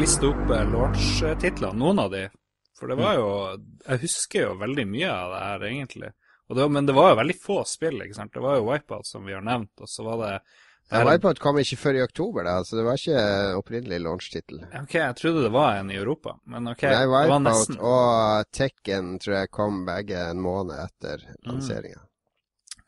[0.00, 2.24] Liste opp eh, launch-titlene, noen av de?
[2.80, 3.28] For det var jo
[3.86, 6.10] Jeg husker jo veldig mye av det her, egentlig.
[6.50, 8.32] Det, men det var jo veldig få spill, ikke sant.
[8.34, 10.32] Det var jo Wipeout, som vi har nevnt, og så var det
[10.90, 13.20] Ja, Wipeout kom ikke før i oktober, da, så det var ikke
[13.60, 14.64] opprinnelig launch-tittel.
[14.80, 16.82] Ok, jeg trodde det var en i Europa, men ok.
[16.88, 17.78] Nei, det var Wipeout nesten.
[17.78, 21.52] og Tekken tror jeg kom begge en måned etter Mm.
[21.52, 22.00] lanseringa.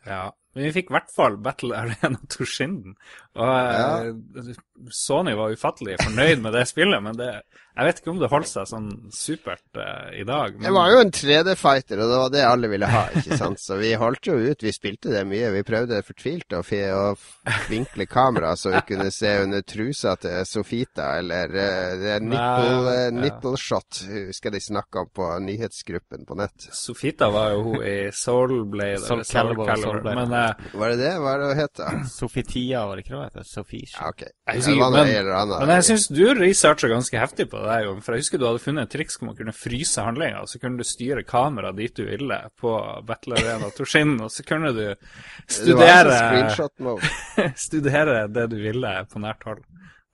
[0.07, 0.25] Ja.
[0.53, 2.97] Men vi fikk i hvert fall Battle Arena Toshinden.
[3.41, 4.45] Og ja.
[4.93, 7.31] Sony var ufattelig fornøyd med det spillet, men det,
[7.73, 10.59] jeg vet ikke om det holdt seg sånn supert uh, i dag.
[10.59, 13.63] Men Det var jo en 3D-fighter, og det var det alle ville ha, ikke sant.
[13.63, 14.65] Så vi holdt jo ut.
[14.67, 15.49] Vi spilte det mye.
[15.55, 17.07] Vi prøvde fortvilt å, å
[17.71, 22.75] vinkle kameraet så vi kunne se under trusa til Sofita, eller uh, det er nipple,
[22.83, 23.15] Nei, eh, ja.
[23.23, 26.69] nipple shot, husker de snakka om på nyhetsgruppen på nett.
[26.77, 29.01] Sofita var jo hun i Soul Blade.
[29.07, 29.89] Soul Calibur, Calibur.
[29.89, 30.19] Soul Blade.
[30.21, 30.42] Men eh,
[30.81, 31.11] Var det det?
[31.23, 31.83] Hva er det det het?
[32.13, 33.49] Sofitia, var det ikke det det heter?
[33.49, 33.99] Sofisha.
[34.01, 34.23] Ja, ok.
[34.27, 35.59] Jeg husker men- annet.
[35.63, 38.01] Men jeg syns du researcha ganske heftig på det, Jon.
[38.05, 40.61] For jeg husker du hadde funnet et triks hvor man kunne fryse handlinga, og så
[40.63, 42.75] kunne du styre kameraet dit du ville på
[43.09, 44.85] Battle Arena Torsin, og så kunne du
[45.49, 46.17] studere,
[46.49, 49.63] det studere det du ville på nært hold.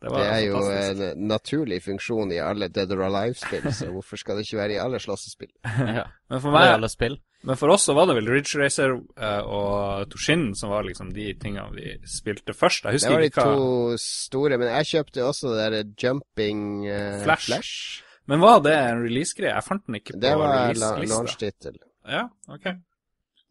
[0.00, 1.00] Det, var Det er jo fantastisk.
[1.18, 4.82] en naturlig funksjon i alle Dead or Alive-spill, så hvorfor skal det ikke være i
[4.82, 5.50] alle slåssespill?
[5.64, 6.04] Ja.
[6.30, 7.16] Men for meg alle spill.
[7.46, 11.12] Men for oss så var det vel Ridge Racer eh, og Toshin som var liksom
[11.14, 12.86] de tingene vi spilte først.
[12.90, 18.02] Jeg Det var de to store, men jeg kjøpte også det der jumping uh, Flash.
[18.26, 19.54] Men var det en release-greie?
[19.54, 21.14] Jeg fant den ikke på Det var la- release-lista.
[21.14, 21.78] launch-tittel.
[22.08, 22.66] Ja, ok.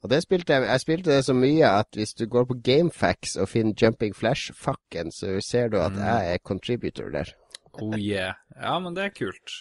[0.07, 3.35] Og det spilte jeg Jeg spilte det så mye at hvis du går på Gamefax
[3.35, 5.99] og finner Jumping Flash-fucken, så ser du at Mm.
[5.99, 7.33] jeg er contributor der.
[7.73, 8.33] Oh yeah.
[8.55, 9.51] Ja, men det er kult.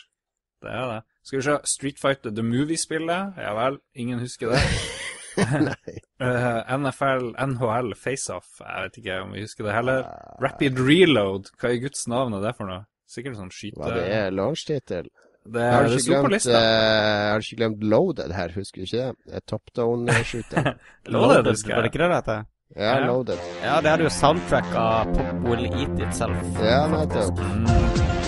[0.63, 1.03] Det er det.
[1.25, 1.59] Skal vi se.
[1.65, 3.35] Street Fighter The Movie-spillet.
[3.37, 4.61] Ja vel, ingen husker det.
[5.67, 5.99] Nei.
[6.23, 8.47] Eh, NFL, NHL Face-Off.
[8.61, 10.07] Jeg vet ikke om vi husker det heller.
[10.43, 11.51] Rapid Reload.
[11.61, 12.87] Hva i guds navn er det for noe?
[13.11, 13.77] Sikkert sånn skyte...
[13.83, 15.11] Hva det er launch-tittel?
[15.53, 16.51] Det, Har du det ikke på glemt, lista.
[16.59, 19.43] eh, har du ikke glemt Loaded her, husker du ikke det?
[19.47, 20.73] Top Down-shooter.
[21.15, 21.77] Loaded, husker jeg.
[21.77, 22.45] var det ikke det det heter?
[22.77, 23.07] Ja, Ja.
[23.07, 23.39] Loaded.
[23.63, 26.43] Ja, det hadde jo soundtrack av Pop Will Eat Itself.
[26.61, 28.26] Ja, nettopp.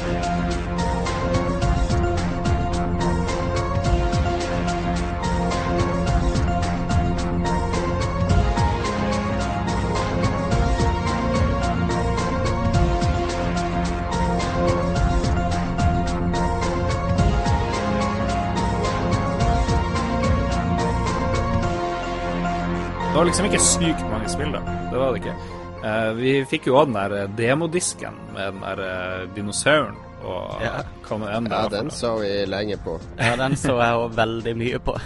[23.29, 24.61] Var liksom ikke sykt mange spill, da.
[24.89, 25.33] Det var det ikke.
[25.79, 30.63] Uh, vi fikk jo òg den der eh, demodisken med den der uh, dinosauren og
[30.65, 30.79] Ja.
[31.05, 32.95] hva nå enn det Ja, den så vi lenge på.
[33.21, 34.97] Ja, den så jeg òg veldig mye på.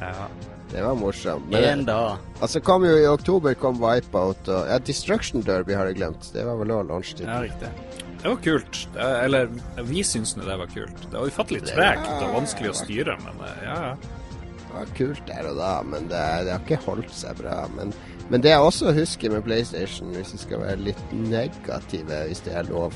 [0.00, 0.14] Ja.
[0.72, 1.50] Det var morsomt.
[1.50, 2.16] Men En dag.
[2.40, 6.30] altså kom jo i oktober kom Wipeout og Ja, Destruction Derby har jeg glemt.
[6.32, 7.28] Det var vel òg launch-tittel.
[7.28, 7.68] ja, riktig.
[8.22, 8.80] Det var kult.
[8.94, 9.50] Det, eller
[9.84, 11.04] vi syns nå det var kult.
[11.10, 13.92] Det var ufattelig tregt og vanskelig å styre, men ja, ja.
[14.70, 17.64] Det var kult der og da, men det, det har ikke holdt seg bra.
[17.74, 17.90] Men,
[18.30, 22.54] men det jeg også husker med PlayStation, hvis vi skal være litt negative, hvis det
[22.54, 22.94] er lov,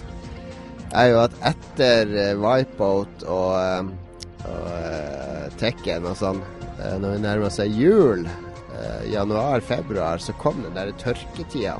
[0.94, 3.90] er jo at etter eh, Wipeout og, eh,
[4.44, 6.40] og uh, Tekken og sånn,
[7.00, 11.78] når vi nærmer seg jul, uh, januar-februar, så kom den der tørketida.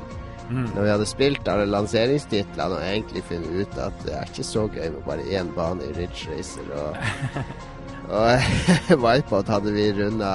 [0.49, 0.67] Mm.
[0.73, 4.67] Når vi hadde spilt alle lanseringstitlene og egentlig funnet ut at det er ikke så
[4.69, 6.99] gøy med bare én bane i Ridge Racer og,
[8.09, 10.33] og Wipeout hadde vi runda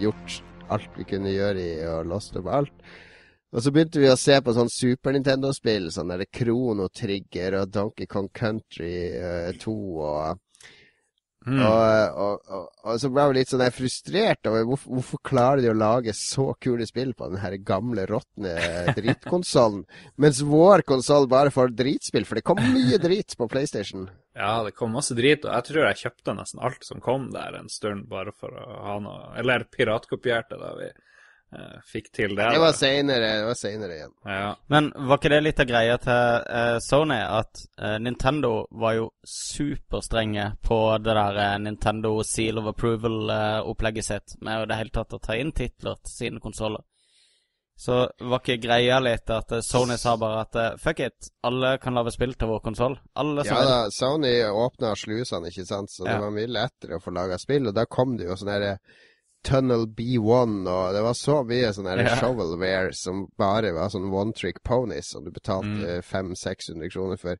[0.00, 2.92] gjort alt vi kunne gjøre i og låst opp alt.
[3.52, 7.72] Og så begynte vi å se på sånn Super Nintendo-spill, sånn der Krono Trigger og
[7.74, 10.40] Donkey Kong Country eh, 2 og
[11.46, 15.70] Og, og, og, og så ble jeg litt sånn frustrert over hvorfor, hvorfor klarer de
[15.72, 18.54] å lage så kule spill på den her gamle, råtne
[18.94, 19.84] drittkonsollen,
[20.22, 24.06] mens vår konsoll bare får dritspill, for det kom mye drit på PlayStation.
[24.38, 27.58] Ja, det kom masse drit, og jeg tror jeg kjøpte nesten alt som kom der
[27.58, 30.88] en stund, bare for å ha noe Eller piratkopierte da vi
[31.92, 32.46] fikk til det.
[32.54, 34.12] Det var seinere, det var senere igjen.
[34.24, 34.54] Ja.
[34.72, 37.18] Men var ikke det litt av greia til uh, Sony?
[37.20, 44.38] At uh, Nintendo var jo superstrenge på det der uh, Nintendo Seal of Approval-opplegget sitt
[44.40, 46.84] med i det hele tatt å ta inn titler til sine konsoller.
[47.82, 51.78] Så var ikke greia litt at eh, Sony sa bare at eh, fuck it, alle
[51.82, 52.98] kan lage spill til vår konsoll.
[53.18, 53.70] Alle som Ja vil.
[53.72, 56.12] da, Sony åpna slusene, ikke sant, så Ja.
[56.12, 58.76] det var mye lettere å få laga spill, og da kom det jo sånn herre
[59.44, 62.16] Tunnel B1, og det var så mye sånn her Ja.
[62.20, 65.34] shovelware som bare var sånn one trick ponies, som du Mm.
[65.34, 67.36] betalte 500-600 kroner for.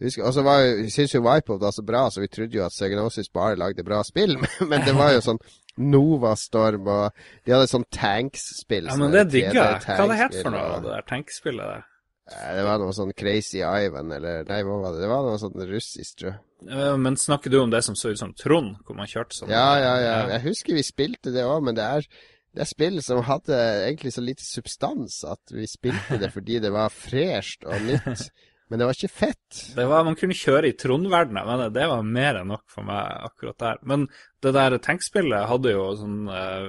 [0.00, 2.64] Og så var jo, vi syntes jo Wipeout var så bra, så vi trodde jo
[2.66, 5.38] at Segnosis bare lagde bra spill, men det var jo sånn
[5.78, 7.12] Novastorm, og
[7.44, 8.84] de hadde sånn tanks-spill.
[8.86, 9.80] ja, sånn men det digger jeg.
[9.86, 11.84] 3D Hva det het for noe, det der tankspillet der?
[12.32, 15.04] Eh, Det var noe sånn Crazy Ivan, eller Nei, hva var det?
[15.04, 16.40] Det var noe sånn russisk, tror jeg.
[16.70, 19.52] Eh, Men snakker du om det som så ut som Trond, hvor man kjørte sånn?
[19.52, 20.16] Ja, ja, ja.
[20.36, 22.08] Jeg husker vi spilte det òg, men det er,
[22.56, 26.72] det er spill som hadde egentlig så lite substans at vi spilte det fordi det
[26.74, 28.30] var fresht og nytt.
[28.66, 29.58] Men det var ikke fett.
[29.76, 33.20] Det var, Man kunne kjøre i Trond-verdenen, men det var mer enn nok for meg
[33.28, 33.76] akkurat der.
[33.86, 34.08] Men
[34.42, 36.64] det der tankspillet hadde jo sånn eh,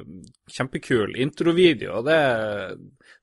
[0.53, 2.19] kjempekul introvideo, og det,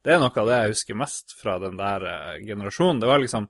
[0.05, 3.01] det er noe av det jeg husker mest fra den der eh, generasjonen.
[3.01, 3.49] Det var liksom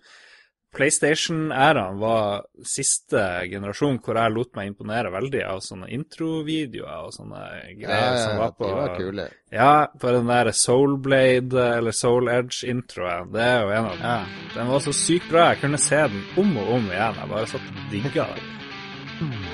[0.75, 7.43] PlayStation-æraen var siste generasjon hvor jeg lot meg imponere veldig av sånne introvideoer og sånne
[7.45, 9.29] Ja, greier som var på de var kule.
[9.55, 13.31] Ja, på den der Soulblade eller Soul Edge-introen.
[13.35, 14.17] Det er jo en av Ja.
[14.57, 15.53] Den var så sykt bra.
[15.53, 17.21] Jeg kunne se den om og om igjen.
[17.23, 19.53] Jeg bare satt og digga den.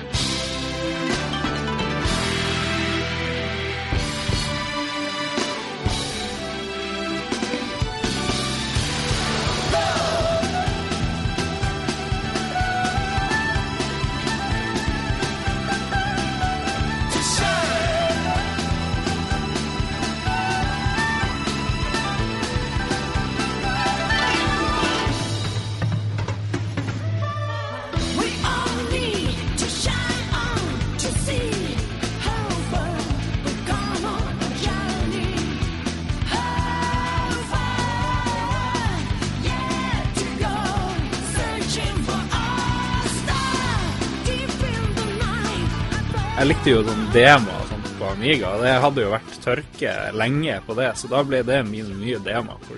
[47.13, 48.51] likte sånn demo på Amiga.
[48.61, 52.57] Det hadde jo vært tørke lenge på det, så da ble det min nye demo.
[52.67, 52.77] hvor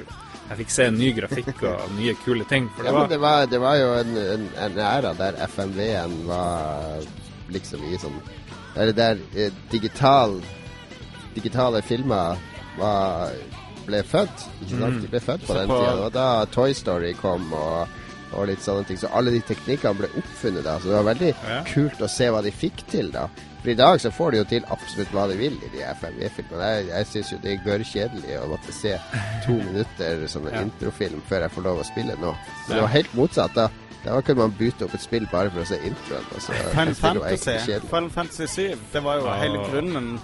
[0.49, 2.69] Jeg fikk se ny grafikk og nye kule ting.
[2.77, 6.17] Ja, det men var det var, det var jo en, en, en æra der FMV-en
[6.27, 7.01] var
[7.49, 8.19] liksom i sånn
[8.75, 10.39] Eller der eh, digital
[11.35, 12.37] digitale filmer
[12.77, 13.31] var,
[13.87, 14.43] ble født.
[14.63, 15.01] Ikke sant?
[15.01, 15.93] De ble født på Så den på- tida.
[16.05, 17.87] Og da Toy Story kom og,
[18.33, 18.97] og litt sånne ting.
[19.01, 20.75] Så alle de teknikkene ble oppfunnet da.
[20.79, 21.63] Så det var veldig Ja.
[21.69, 23.27] kult å se hva de fikk til da.
[23.63, 26.65] For i dag så får de jo til absolutt hva de vil i de FMV-filmene.
[26.67, 28.91] Jeg, jeg syns jo det er gørrkjedelig å måtte se
[29.45, 30.63] to minutter som en Ja.
[30.67, 32.33] introfilm før jeg får lov å spille nå.
[32.35, 32.73] Men Ja.
[32.75, 33.69] det var helt motsatt da.
[34.03, 36.27] Da kunne man bytte opp et spill bare for å se introen.
[36.35, 37.87] Altså, så Final det spillet var Fantasy.
[37.87, 39.39] Final Fantasy 7, det var jo oh.
[39.39, 40.19] hele grunnen.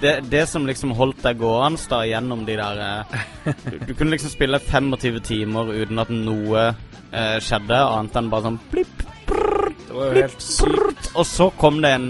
[0.00, 4.16] Det, det som liksom holdt deg gående da gjennom de der eh, du, du kunne
[4.16, 6.64] liksom spille 25 timer uten at noe
[7.12, 11.10] eh, skjedde, annet enn bare sånn blipp, brrr, blipp, brrr.
[11.12, 12.08] Og så kom det en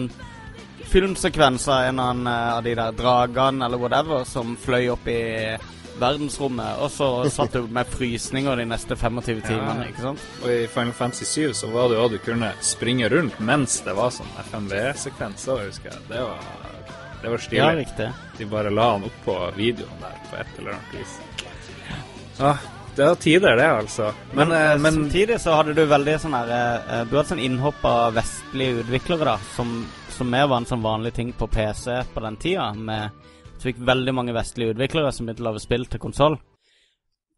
[0.92, 5.20] filmsekvens av en annen eh, av de der dragene eller whatever som fløy opp i
[6.02, 10.22] verdensrommet, og så satt du med frysninger de neste 25 timene, ikke sant?
[10.42, 13.76] Og i Final Fantasy 7 så var det jo at du kunne springe rundt mens
[13.87, 16.03] det var sånn FMV-sekvenser, husker jeg.
[16.09, 16.40] Det var,
[17.22, 18.09] det var Ja, riktig.
[18.38, 21.18] De bare la han på videoen der på et eller annet vis.
[22.40, 22.64] Ah,
[22.97, 24.11] det var tider, det, altså.
[24.32, 27.40] Men, Men, eh, men samtidig så hadde du veldig sånn her eh, Du hadde sånn
[27.47, 29.76] innhopp av vestlige utviklere, da, som,
[30.12, 32.70] som mer var en sånn vanlig ting på PC på den tida.
[32.74, 33.10] Med,
[33.56, 36.38] vi fikk veldig mange vestlige utviklere som begynte å lage spill til konsoll.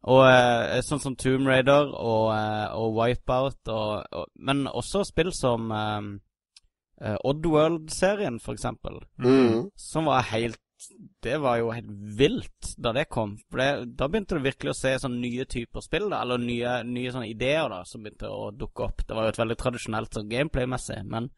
[0.04, 5.32] Og eh, sånn som Tomb Raider og, eh, og Wipeout, og, og, men også spill
[5.32, 6.10] som eh,
[7.00, 9.00] eh, Oddworld-serien, for eksempel.
[9.22, 9.70] Mm.
[9.80, 10.60] Som var helt
[11.24, 13.38] Det var jo helt vilt da det kom.
[13.48, 16.74] For det, da begynte du virkelig å se sånne nye typer spill, da, eller nye,
[16.84, 19.06] nye sånne ideer da, som begynte å dukke opp.
[19.06, 21.30] Det var jo et veldig tradisjonelt sånn gameplay-messig, men,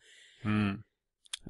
[0.42, 0.72] mm.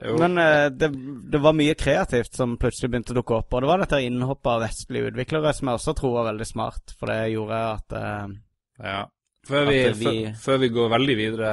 [0.05, 0.17] Jo.
[0.21, 0.91] men eh, det,
[1.33, 3.55] det var mye kreativt som plutselig begynte å dukke opp.
[3.57, 6.93] Og det var dette innhoppet av vestlige utviklere som jeg også tror var veldig smart,
[7.01, 8.35] for det gjorde at eh,
[8.91, 8.99] ja.
[9.47, 11.51] Før vi, vi- før, før vi går veldig videre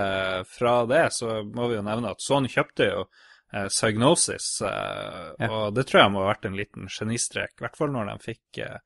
[0.50, 3.04] fra det, så må vi jo nevne at Sony kjøpte jo
[3.54, 5.50] eh, Psygnosis, eh, Ja.
[5.54, 8.18] og det tror jeg må ha vært en liten genistrek, i hvert fall når de
[8.26, 8.80] fikk eh,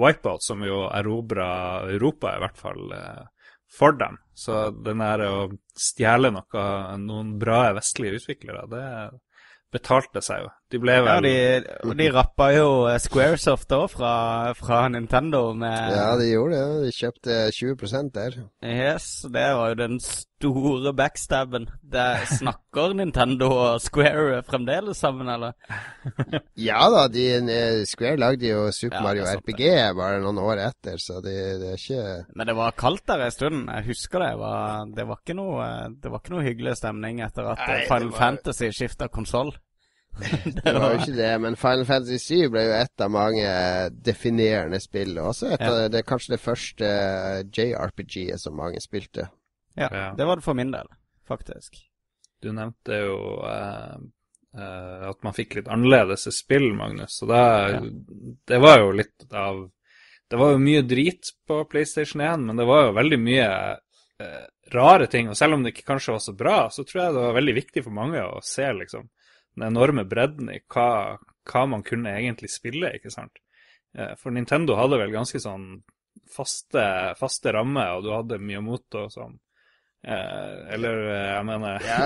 [0.00, 1.50] Wipeout, som jo erobra
[1.92, 3.22] Europa, i hvert fall eh,
[3.70, 4.18] for dem.
[4.34, 5.36] Så den der å
[5.78, 6.64] stjele noe,
[7.00, 8.86] noen bra vestlige utviklere, det
[9.74, 10.52] betalte seg jo.
[10.74, 11.34] De ble Ja, de,
[11.94, 14.14] de rappa jo eh, Squaresoft òg fra,
[14.58, 16.86] fra Nintendo med Ja, de gjorde det.
[16.88, 18.38] De kjøpte 20 der.
[18.66, 21.68] Yes, det var jo den store backstabben.
[21.94, 22.06] Det
[22.40, 25.54] snakker Nintendo og Square fremdeles sammen, eller?
[26.66, 29.62] Ja da, de, eh, Square lagde jo Super Ja, Mario RPG
[29.94, 32.02] bare noen år etter, så det, de er ikke
[32.34, 33.68] Men det var kaldt der en stund.
[33.70, 34.32] Jeg husker det.
[34.42, 35.68] Var, det, var ikke noe,
[36.02, 39.54] det var ikke noe hyggelig stemning etter at Nei, Final var- Fantasy skifta konsoll.
[40.14, 43.48] Det var jo ikke det, men Final Fantasy 7 ble jo et av mange
[44.06, 45.16] definerende spill.
[45.18, 46.90] Også et av, det er kanskje det første
[47.50, 49.28] JRPG-et som mange spilte.
[49.74, 50.14] Ja, Ja.
[50.14, 50.86] det var det for min del,
[51.26, 51.80] faktisk.
[52.42, 53.16] Du nevnte jo
[53.48, 53.96] eh,
[54.58, 57.20] eh, at man fikk litt annerledes spill, Magnus.
[57.24, 57.40] Og det,
[57.72, 57.80] Ja.
[58.52, 59.70] det var jo litt av
[60.30, 63.48] Det var jo mye drit på PlayStation 1, men det var jo veldig mye
[64.20, 65.28] eh, rare ting.
[65.28, 67.54] Og selv om det ikke kanskje var så bra, så tror jeg det var veldig
[67.54, 69.04] viktig for mange å se liksom
[69.54, 71.16] den enorme bredden i hva,
[71.50, 73.40] hva man kunne egentlig spille, ikke sant.
[73.96, 75.68] Eh, for Nintendo hadde vel ganske sånn
[76.30, 76.86] faste,
[77.18, 79.40] faste rammer, og du hadde Miyamoto som sånn.
[80.04, 82.00] Eller eh, jeg mener Ja,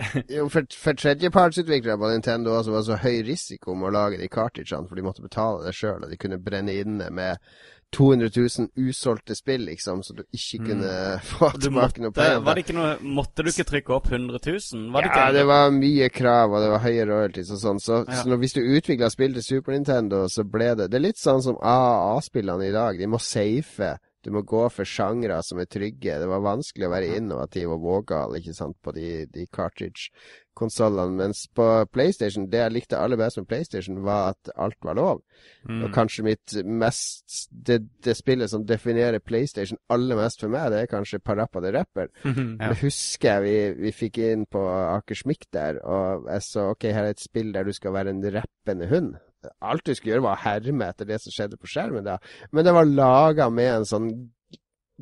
[0.28, 4.20] Jo, for, for tredjepartsutviklere på Nintendo også var det så høy risiko med å lage
[4.20, 7.50] de cartridgene, for de måtte betale det sjøl, og de kunne brenne inne med
[7.96, 10.90] 200 000 usolgte spill, liksom, så du ikke kunne
[11.32, 12.40] få tilbake noe penger.
[12.46, 14.84] var det ikke noe, måtte du ikke trykke opp 100 000?
[14.94, 17.80] Var det ja, ikke det var mye krav, og det var høye royalties og sånn.
[17.82, 18.20] Så, Ja.
[18.22, 21.18] så når, hvis du utvikla spill til Super Nintendo, så ble det Det er litt
[21.18, 22.98] sånn som AAA-spillene i dag.
[22.98, 23.96] De må safe.
[24.24, 26.18] Du må gå for sjangre som er trygge.
[26.20, 31.16] Det var vanskelig å være innovativ og vågal ikke sant, på de, de cartridge-konsollene.
[31.22, 35.22] Mens på PlayStation, det jeg likte aller best med PlayStation, var at alt var lov.
[35.64, 35.86] Mm.
[35.86, 40.84] Og kanskje mitt mest det, det spillet som definerer PlayStation aller mest for meg, det
[40.84, 42.12] er kanskje Parappa the Rapper.
[42.60, 42.70] Ja.
[42.72, 47.08] Det husker jeg vi, vi fikk inn på Akersmik der, og jeg så ok, her
[47.08, 49.14] er et spill der du skal være en rappende hund.
[49.60, 52.18] Alt du skulle gjøre, var å herme etter det som skjedde på skjermen da.
[52.52, 54.10] Men det var laga med en sånn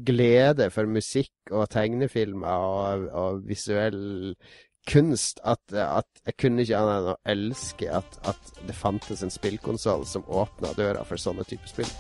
[0.08, 4.34] glede for musikk og tegnefilmer og, og visuell
[4.88, 9.32] kunst at, at jeg kunne ikke annet enn å elske at, at det fantes en
[9.32, 11.90] spillkonsoll som åpna døra for sånne typer spill.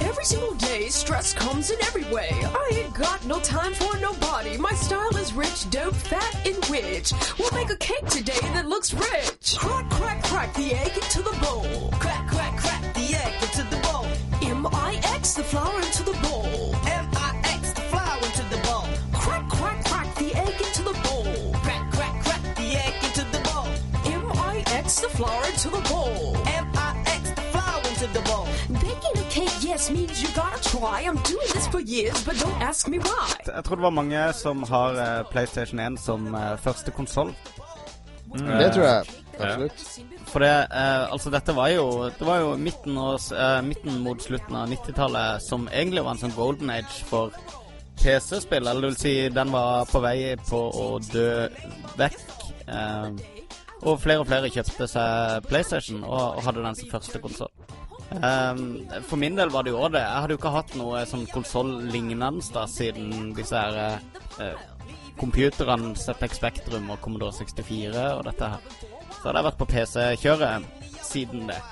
[0.00, 2.30] Every single day, stress comes in every way.
[2.30, 4.56] I ain't got no time for nobody.
[4.58, 7.12] My style is rich, dope, fat, and rich.
[7.38, 9.58] We'll make a cake today that looks rich.
[9.58, 11.90] Crack, crack, crack the egg into the bowl.
[11.98, 14.06] Crack, crack, crack the egg into the bowl.
[14.42, 16.74] M-I-X the flour into the bowl.
[16.86, 17.15] M-I-X
[24.86, 26.36] M-I-X the flour into the bowl.
[26.46, 28.46] M-I-X the flour into the bowl.
[28.84, 31.02] Baking a cake, yes, means you gotta try.
[31.08, 33.34] I'm doing this for years, but don't ask me why.
[33.46, 37.34] Jeg tror det var mange som har eh, PlayStation 1 som eh, første konsoll.
[38.36, 39.04] Det tror jeg
[39.40, 39.84] absolutt.
[40.26, 41.86] For det, eh, altså dette var jo
[42.18, 46.24] Det var jo midten, og, eh, midten mot slutten av 90-tallet som egentlig var en
[46.28, 47.34] sånn golden age for
[48.02, 48.68] PC-spill.
[48.68, 51.48] Eller det vil si, den var på vei på å dø
[51.98, 52.20] vekk.
[52.68, 53.10] Eh,
[53.86, 57.52] og flere og flere kjøpte seg PlayStation og, hadde den som første konsoll.
[58.06, 60.02] Um, for min del var det jo også det.
[60.04, 64.66] Jeg hadde jo ikke hatt noe sånn konsoll lignende siden disse her eh, eh,
[65.18, 68.68] computerne ZX Spectrum og Commodore 64 og dette her.
[69.16, 71.62] Så hadde jeg vært på PC-kjøret siden det.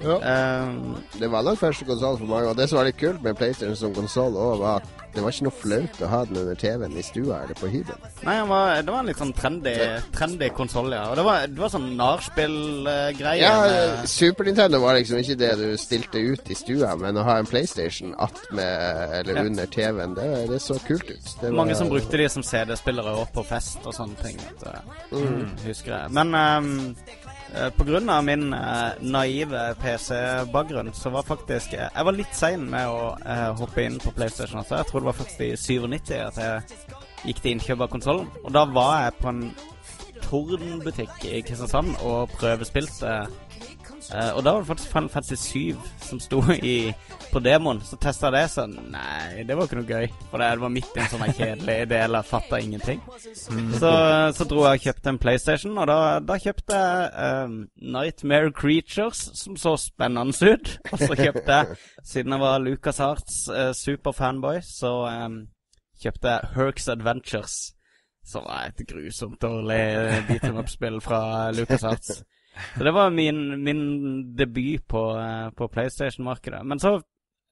[0.00, 0.62] Ja.
[0.62, 2.48] Um, Det var nok første konsoll for mange.
[2.52, 5.32] Og det som var litt kult med PlayStation som konsoll òg, var at det var
[5.32, 7.98] ikke noe flaut å ha den under TV-en i stua eller på hybelen.
[8.22, 9.72] nei, det var, det var en litt sånn trendy,
[10.14, 11.08] trendy konsoll, ja.
[11.10, 13.40] Og det var, det var sånn nachspiel-greie.
[13.40, 17.38] Ja, Super Nintendo var liksom ikke det du stilte ut i stua, men å ha
[17.40, 19.42] en PlayStation attmed eller Ja.
[19.48, 21.34] under TV-en, det, det så kult ut.
[21.40, 24.36] Det Mange var- som brukte de som CD-spillere også på fest og sånne ting.
[24.36, 24.60] Vet
[25.10, 25.46] du.
[25.66, 26.10] Husker jeg.
[26.12, 26.96] Men ehm,
[27.54, 32.88] eh, av min eh, naive PC-bakgrunn, så var faktisk eh, Jeg var litt sein med
[32.88, 33.14] å
[33.58, 34.60] hoppe inn på PlayStation.
[34.60, 34.76] Altså.
[34.76, 36.62] Jeg tror det var først i 97 at jeg
[37.24, 38.30] gikk til innkjøp av konsollen.
[38.44, 39.42] Og da var jeg på en
[40.28, 43.12] Torden-butikk i Kristiansand og prøvespilte.
[44.14, 46.92] Eh, og da var det faktisk Final Fantasy 7 som sto i,
[47.32, 47.80] på demoen.
[47.84, 50.06] Så testa det, så nei, det var ikke noe gøy.
[50.30, 53.02] For det var midt i en sånn kjedelig del, jeg fatta ingenting.
[53.34, 53.92] Så,
[54.38, 57.58] så dro jeg og kjøpte en PlayStation, og da, da kjøpte jeg um,
[57.98, 60.74] Nightmare Creatures, som så spennende ut.
[60.92, 61.78] Og så kjøpte jeg,
[62.14, 64.94] siden jeg var Lucas Harts uh, superfanboy, så
[65.26, 65.42] um,
[66.00, 67.58] kjøpte jeg Hercs Adventures,
[68.24, 69.84] som var et grusomt dårlig
[70.28, 71.20] beat em up-spill fra
[71.52, 72.22] LucasArts.
[72.76, 73.82] Så det var min, min
[74.36, 76.64] debut på, eh, på PlayStation-markedet.
[76.66, 76.94] Men så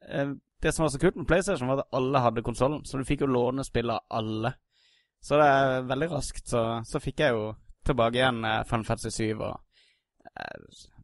[0.09, 3.05] eh, Det som var så kult med PlayStation, var at alle hadde konsollen, så du
[3.05, 4.55] fikk jo låne spill av alle.
[5.21, 7.51] Så det er veldig raskt så, så fikk jeg jo
[7.85, 9.61] tilbake igjen eh, Final Fantasy 7, og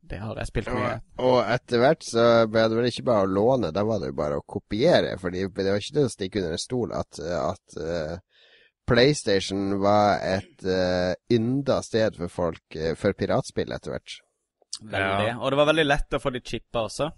[0.09, 0.97] det har jeg spilt mye.
[1.19, 4.11] Og, og etter hvert så ble det vel ikke bare å låne, da var det
[4.11, 5.15] jo bare å kopiere.
[5.21, 7.79] For det var ikke til å stikke under en stol at, at
[8.89, 14.19] PlayStation var et uh, ynda sted for folk uh, for piratspill etter hvert.
[14.83, 15.27] Veldig.
[15.29, 15.35] Ja.
[15.39, 17.11] Og det var veldig lett å få de chippa også.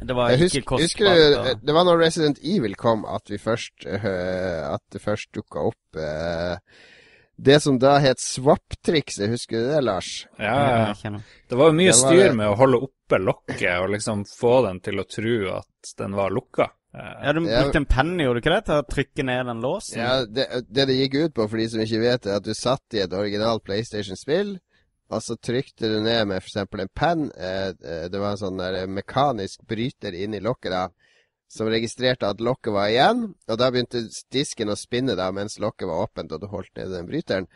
[0.00, 1.18] Det var ikke husker, husker kostbart.
[1.18, 5.28] du, og- det var når Resident Evil kom at vi først uh, At det først
[5.36, 6.56] dukka opp uh,
[7.36, 9.26] det som da het swap-trikset.
[9.32, 10.26] Husker du det, Lars?
[10.38, 12.34] Ja, det var jo mye var styr det.
[12.38, 16.30] med å holde oppe lokket og liksom få den til å tro at den var
[16.30, 16.68] lukka.
[16.94, 19.98] Ja, du brukte en penn, gjorde du ikke det, til å trykke ned den låsen?
[19.98, 22.54] Ja, det, det det gikk ut på, for de som ikke vet det, at du
[22.54, 24.52] satt i et originalt PlayStation-spill,
[25.10, 26.60] og så trykte du ned med f.eks.
[26.62, 27.26] en penn.
[27.34, 30.84] Eh, eh, det var en sånn der mekanisk bryter inni lokket da,
[31.50, 35.90] som registrerte at lokket var igjen, og da begynte disken å spinne da mens lokket
[35.90, 37.50] var åpent, og du holdt nede den bryteren.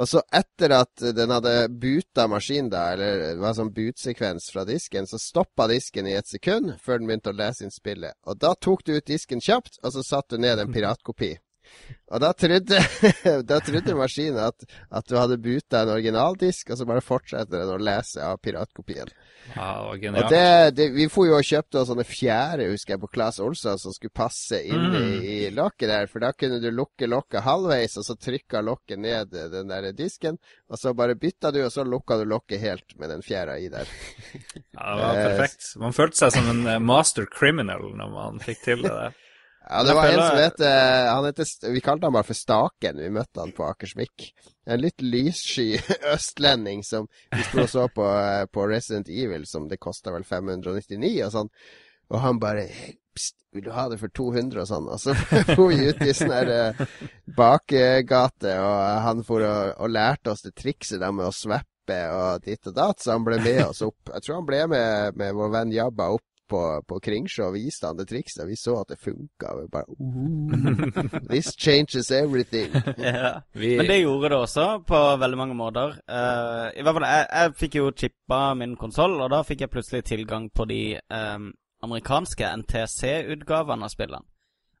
[0.00, 4.64] Og så etter at den hadde buta maskinen, da, eller det var sånn bootsekvens fra
[4.68, 8.16] disken, så stoppa disken i et sekund før den begynte å lese inn spillet.
[8.24, 11.34] Og da tok du ut disken kjapt, og så satte du ned en piratkopi.
[12.12, 12.78] Og da trodde,
[13.48, 17.72] da trodde maskinen at, at du hadde buta en originaldisk, og så bare fortsetter den
[17.72, 19.08] å lese av piratkopien.
[19.54, 23.10] ja, Og det, det, vi får jo og kjøpte oss sånne fjære, husker jeg, på
[23.14, 26.10] Claes Olsson som skulle passe inn i, i lokket der.
[26.12, 29.88] For da kunne du lukke lokket halvveis, og så trykka lokket ned eh, den der
[29.96, 30.36] disken.
[30.68, 33.72] Og så bare bytta du, og så lukka du lokket helt med den fjæra i
[33.72, 33.88] der.
[34.76, 35.72] Ja, det var perfekt.
[35.80, 39.21] Man følte seg som en eh, master criminal når man fikk til det der.
[39.68, 42.98] Ja, det var en som het eh, han heter, Vi kalte han bare for Staken.
[42.98, 44.32] Vi møtte han på Akersmik.
[44.66, 45.76] En litt lyssky
[46.14, 50.26] østlending som vi sto og så på, eh, på Resident Evil, som det kosta vel
[50.26, 51.54] 599 og sånn.
[52.12, 52.66] Og han bare
[53.12, 54.86] Pst, vil du ha det for 200 og sånn?
[54.88, 55.12] Og så
[55.56, 56.78] for vi ut i sånn her
[57.36, 62.46] bakgate, og han for og, og lærte oss det trikset der med å sveppe og
[62.46, 64.14] ditt og datt, så han ble med oss opp.
[64.14, 67.88] Jeg tror han ble med, med vår venn Jabba opp på, på Kringsjå og viste
[67.88, 68.44] han det trikset.
[68.48, 69.54] Vi så at det funka.
[69.58, 72.70] Vi bare "Ooh, This changes everything.
[73.02, 73.40] Ja.
[73.56, 75.96] Vi, Men det gjorde det også, på veldig mange måter.
[76.08, 79.72] Uh, I hvert fall, jeg, jeg fikk jo chippa min konsoll, og da fikk jeg
[79.72, 81.50] plutselig tilgang på de um,
[81.82, 84.24] amerikanske NTC-utgavene av spillene.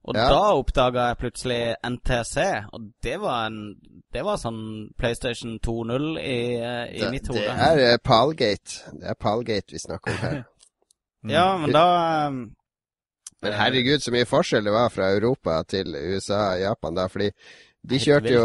[0.04, 0.24] Og Ja.
[0.28, 2.36] da oppdaga jeg plutselig NTC,
[2.72, 3.76] og det var en
[4.12, 8.82] Det var sånn PlayStation 2.0 i, eh, i Det, mitt det er eh, Palgate.
[9.00, 10.42] Det er Palgate vi snakker om her.
[11.28, 11.86] Ja, men da
[12.26, 12.42] um...
[13.42, 17.32] Men herregud, så mye forskjell det var fra Europa til USA og Japan da, fordi
[17.82, 18.44] de kjørte jo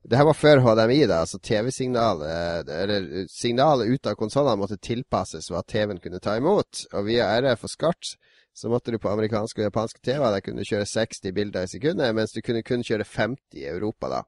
[0.00, 5.48] Det her var før HDMI, da, altså TV-signalet Eller signalet ut av konsollene måtte tilpasses
[5.52, 6.84] hva TV-en kunne ta imot.
[6.92, 8.12] Og via RF og SCART
[8.56, 11.70] så måtte du på amerikanske og japanske TV der kunne du kjøre 60 bilder i
[11.70, 14.22] sekundet, mens du kunne kun kjøre 50 i Europa, da.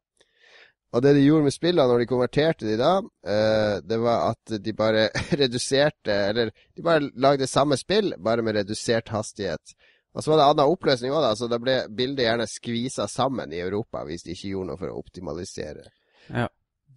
[0.93, 2.93] Og det de gjorde med spillene når de konverterte de da,
[3.25, 5.07] eh, det var at de bare
[5.41, 9.75] reduserte Eller de bare lagde samme spill, bare med redusert hastighet.
[10.13, 13.53] Og så var det annen oppløsning òg, da, så da ble bildet gjerne skvisa sammen
[13.55, 15.87] i Europa hvis de ikke gjorde noe for å optimalisere.
[16.29, 16.49] ja,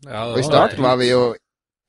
[0.04, 1.30] ja Og i starten var vi jo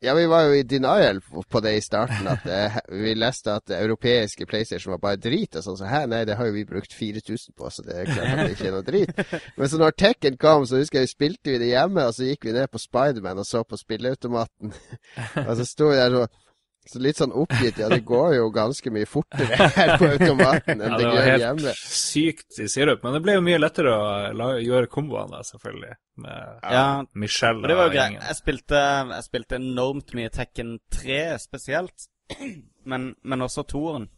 [0.04, 2.26] Ja, vi var jo i denial på det i starten.
[2.28, 5.56] At eh, vi leste at det europeiske PlayStation var bare drit.
[5.56, 8.10] Og sånn, så hæ, nei, det har jo vi brukt 4000 på, så det er
[8.10, 9.22] klart at det ikke er noe drit.
[9.58, 12.28] Men så når Tekken kom, så husker jeg vi spilte vi det hjemme, og så
[12.28, 14.74] gikk vi ned på Spiderman og så på spilleautomaten.
[15.48, 16.42] og så sto vi der og
[16.90, 17.78] så litt sånn oppgitt.
[17.82, 21.28] Ja, det går jo ganske mye fortere her på automaten enn Ja, det det var
[21.30, 21.74] helt hjemme.
[21.76, 23.02] sykt i sirup.
[23.06, 24.08] Men det ble jo mye lettere å
[24.38, 25.94] la, gjøre komboene, da, selvfølgelig.
[26.24, 26.84] Med Ja,
[27.14, 28.22] Michelle Og det var og jo gjengen.
[28.30, 28.82] Jeg spilte,
[29.14, 32.06] jeg spilte enormt mye Tekken 3 spesielt,
[32.90, 34.08] men, men også toeren.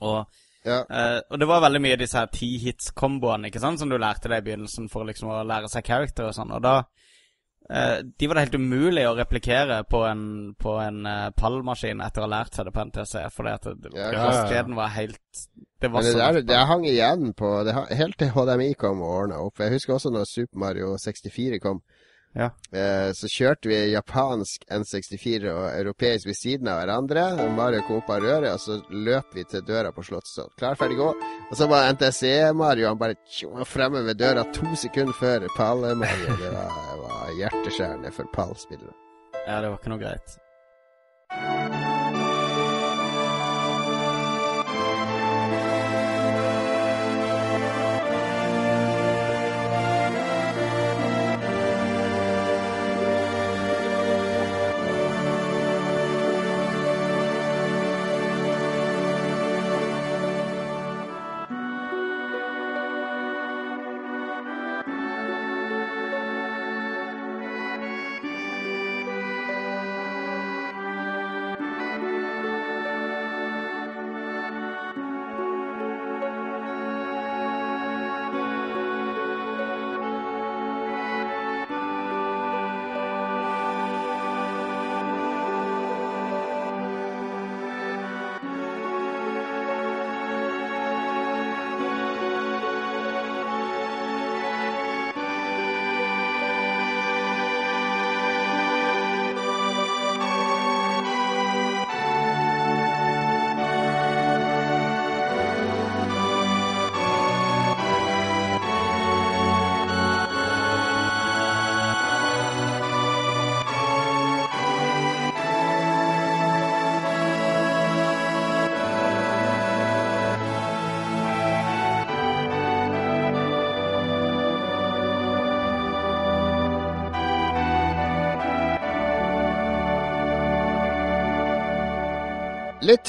[0.00, 0.26] Og,
[0.66, 0.80] Ja.
[0.90, 4.42] eh, og det var veldig mye disse her ti-hits-komboene ikke sant, som du lærte deg
[4.42, 6.50] i begynnelsen for liksom å lære seg character og sånn.
[6.56, 6.80] Og da
[7.68, 12.28] De var det helt umulig å replikere på en, på en eh, pallmaskin etter å
[12.28, 15.42] ha lært seg det på NTC, fordi at det, Ja, hastigheten var helt
[15.82, 19.16] Det var Men det der, det hang igjen på det, Helt til HDMI kom og
[19.22, 19.58] ordna opp.
[19.58, 21.82] Jeg husker også når Super Mario 64 kom.
[22.36, 22.50] Ja.
[22.78, 27.24] Eh, så kjørte vi japansk N64 og europeisk ved siden av hverandre.
[27.56, 30.52] Mario kom opp av røret, og så løp vi til døra på Slottsholm.
[30.60, 31.08] Klar, ferdig, gå.
[31.48, 36.38] Og så var NTC-Mario han bare tjo, fremme ved døra to sekunder før Pall-Mario.
[36.42, 38.92] Det var, var hjerteskjærende for Pall-spillere.
[39.46, 41.85] Ja, det var ikke noe greit.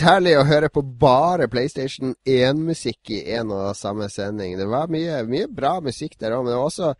[0.07, 4.57] Herlig å høre på bare PlayStation 1-musikk i en og samme sending.
[4.59, 6.93] Det var mye, mye bra musikk der òg, men det var også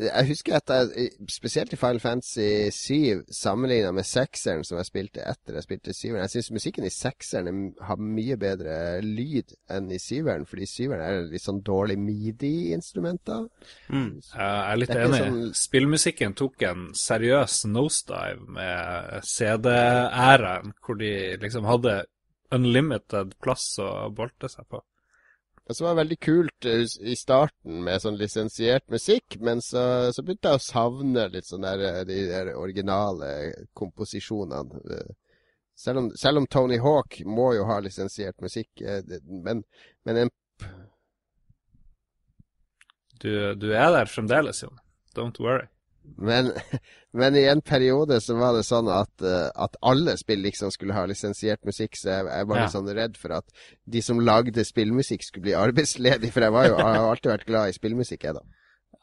[0.00, 5.20] Jeg husker at jeg, spesielt i Final Fantasy 7, sammenligna med sekseren som jeg spilte
[5.28, 9.90] etter jeg spilte syveren Jeg syns musikken i sekseren er- har mye bedre lyd enn
[9.92, 13.44] i syveren, fordi syveren er litt sånn dårlig midi-instrumenter.
[13.92, 14.22] Mm.
[14.32, 15.20] Jeg er litt er enig.
[15.20, 22.04] sånn- Spillmusikken tok en seriøs nosedive med CD-æraen, hvor de liksom hadde
[22.54, 24.80] unlimited plass å bolte seg på.
[25.70, 30.10] Og så var det veldig kult eh, i starten med sånn lisensiert musikk, men så,
[30.10, 33.28] så begynte jeg å savne litt sånn der, eh, de der originale
[33.78, 34.84] komposisjonene.
[34.98, 35.10] Eh,
[35.80, 38.82] Selv om, selv om Tony Hawk må jo ha lisensiert musikk,
[39.24, 39.62] men,
[40.04, 40.30] men en
[43.22, 44.76] Du, du er der fremdeles, Jon.
[45.16, 45.70] Don't worry.
[46.20, 46.50] Men,
[47.16, 50.96] men i en periode så var det sånn at, eh, at alle spill liksom skulle
[50.96, 52.74] ha lisensiert musikk, så jeg, jeg var litt Ja.
[52.78, 53.46] sånn redd for at
[53.84, 57.46] de som lagde spillmusikk skulle bli arbeidsledige, for jeg, var jo, jeg har alltid vært
[57.50, 58.44] glad i spillmusikk, jeg da.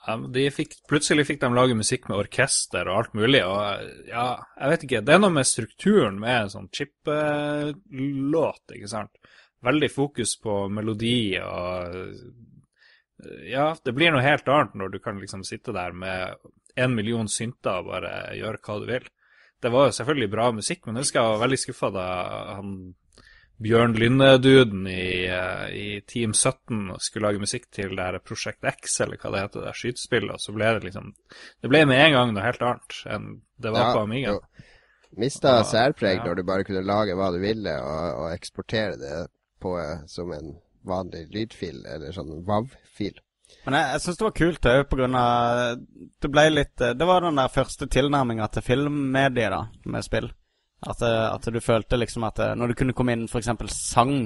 [0.07, 4.27] Ja, de fikk, plutselig fikk de lage musikk med orkester og alt mulig, og ja,
[4.61, 5.01] jeg vet ikke.
[5.03, 9.17] Det er noe med strukturen med en sånn chip-låt, ikke sant.
[9.67, 11.97] Veldig fokus på melodi og
[13.49, 16.37] Ja, det blir noe helt annet når du kan liksom sitte der med
[16.77, 19.09] en million synter og bare gjøre hva du vil.
[19.61, 22.07] Det var jo selvfølgelig bra musikk, men jeg husker jeg var veldig skuffa da
[22.59, 22.73] han
[23.57, 28.99] Bjørn Lynne-duden i, eh, i Team 17 skulle lage musikk til det her Prosjekt X,
[29.01, 31.15] eller hva det heter, det skytespillet, og så ble det liksom
[31.63, 33.25] Det ble med en gang noe helt annet enn
[33.57, 34.35] det var på Amiga.
[35.17, 36.27] Mista særpreg ja.
[36.27, 39.15] når du bare kunne lage hva du ville, og, og eksportere det
[39.63, 40.53] på, eh, som en
[40.85, 43.17] vanlig lydfil, eller sånn WAV-fil.
[43.67, 45.77] Men jeg, jeg syns det var kult òg, på grunn av
[46.19, 50.29] Det ble litt Det var den der første tilnærminga til filmmediet, da, med spill.
[50.85, 53.49] At, eh, at du følte liksom at eh, når du kunne komme inn f.eks.
[53.73, 54.17] sang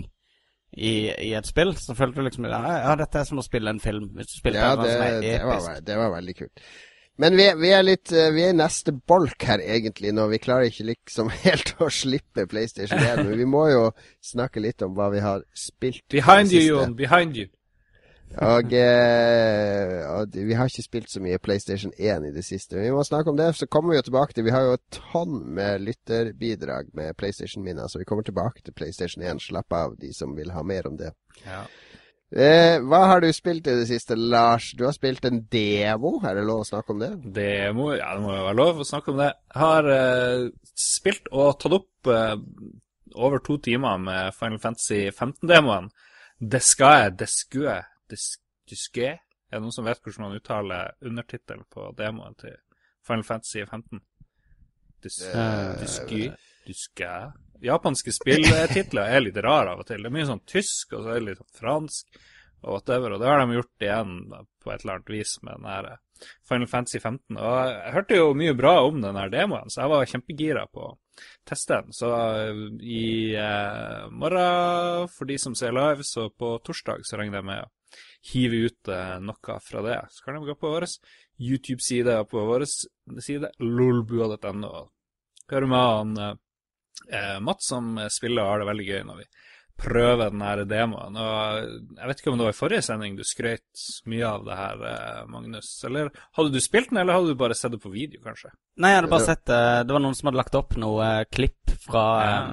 [0.72, 3.72] i, i et spill, så følte du liksom ja, ja, dette er som å spille
[3.72, 4.10] en film.
[4.16, 5.86] Hvis du spilte Ja, det, som er det, var, episk.
[5.88, 6.66] det var veldig kult.
[7.22, 10.28] Men vi, vi er litt eh, Vi er i neste bolk her, egentlig, nå.
[10.32, 13.88] Vi klarer ikke liksom helt å slippe PlayStation 1, men vi må jo
[14.32, 16.04] snakke litt om hva vi har spilt.
[16.12, 16.64] Behind you.
[16.68, 16.96] Jon.
[17.00, 17.52] Behind you.
[18.40, 22.78] Og, eh, og vi har ikke spilt så mye PlayStation 1 i det siste.
[22.78, 24.78] Men vi må snakke om det, så kommer vi jo tilbake til Vi har jo
[24.78, 29.42] et tonn med lytterbidrag med PlayStation-minner, så vi kommer tilbake til PlayStation 1.
[29.44, 31.12] Slapp av, de som vil ha mer om det.
[31.46, 31.66] Ja.
[32.32, 34.70] Eh, hva har du spilt i det siste, Lars?
[34.80, 37.12] Du har spilt en demo, er det lov å snakke om det?
[37.36, 37.90] Demo?
[37.98, 39.34] ja, det må jo være lov å snakke om det.
[39.52, 40.46] Jeg har eh,
[40.80, 42.38] spilt og tatt opp eh,
[43.20, 45.92] over to timer med Final Fantasy 15-demoen.
[46.40, 49.12] Det skal jeg, det skulle Des- Desque?
[49.52, 52.56] Er det noen som vet hvordan man uttaler undertittelen på demoen til
[53.08, 54.04] Final Fantasy 15?
[55.02, 56.28] Disque?
[56.68, 57.16] Disque?
[57.62, 60.02] Japanske spilltitler er litt rare av og til.
[60.02, 62.22] Det er mye sånn tysk, og så er det litt sånn fransk,
[62.62, 63.16] og whatever.
[63.16, 64.16] Og det har de gjort igjen
[64.62, 66.00] på et eller annet vis med den her eh,
[66.50, 67.38] Final Fantasy 15.
[67.38, 70.88] Og jeg hørte jo mye bra om den her demoen, så jeg var kjempegira på
[70.88, 70.96] å
[71.50, 71.98] teste den.
[71.98, 73.06] Så eh, i
[73.36, 77.72] eh, morgen, for de som ser live, så på torsdag så regner jeg med å
[78.34, 80.00] hive ut eh, noe fra det.
[80.14, 80.88] Så kan de gå på vår
[81.42, 84.92] YouTube-side og på vår side lolbua.no og
[85.52, 86.36] høre med han eh,
[87.18, 89.30] eh, Mats som spiller og har det veldig gøy når vi
[89.82, 91.18] prøver den her demoen.
[91.18, 91.62] Og
[91.98, 94.84] jeg vet ikke om det var i forrige sending du skrøt mye av det her,
[94.92, 95.72] eh, Magnus.
[95.88, 98.54] Eller hadde du spilt den, eller hadde du bare sett det på video, kanskje?
[98.82, 99.64] Nei, jeg hadde bare sett det.
[99.88, 102.44] Det var noen som hadde lagt opp noe eh, klipp fra Ja.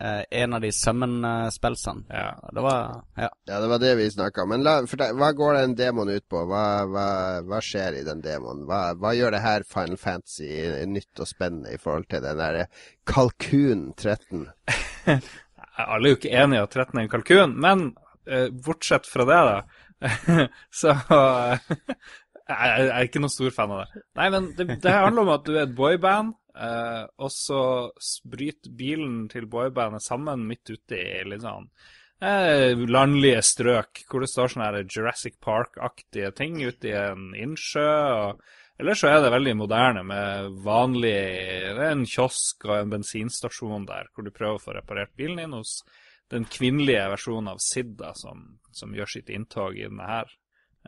[0.00, 2.04] Eh, en av de summon-spelsene.
[2.08, 2.50] Ja.
[2.52, 3.30] Det var Ja.
[3.44, 4.48] Ja, det var det vi snakka om.
[4.48, 6.44] Men la, deg, hva går den demoen ut på?
[6.48, 7.08] Hva, hva,
[7.48, 8.64] hva skjer i den demoen?
[8.68, 10.50] Hva, hva gjør det her Final Fantasy
[10.86, 12.68] nytt og spennende i forhold til den derre
[13.08, 14.46] Kalkun 13?
[15.78, 17.84] Alle er jo ikke enige i at 13 er en kalkun, men
[18.26, 19.58] eh, bortsett fra det, da,
[20.80, 20.94] så
[22.48, 24.02] jeg jeg er ikke noen stor fan av det.
[24.20, 27.62] Nei, men det, det handler om at du er et boyband, eh, og så
[28.24, 31.68] bryter bilen til boybandet sammen midt ute i litt sånn
[32.24, 37.90] eh, landlige strøk, hvor det står sånne her Jurassic Park-aktige ting ute i en innsjø.
[38.22, 38.42] og
[38.78, 43.88] eller så er det veldig moderne med vanlig Det er en kiosk og en bensinstasjon
[43.88, 45.80] der, hvor du prøver å få reparert bilen din hos
[46.30, 50.30] den kvinnelige versjonen av Sidda som, som gjør sitt inntog i denne her.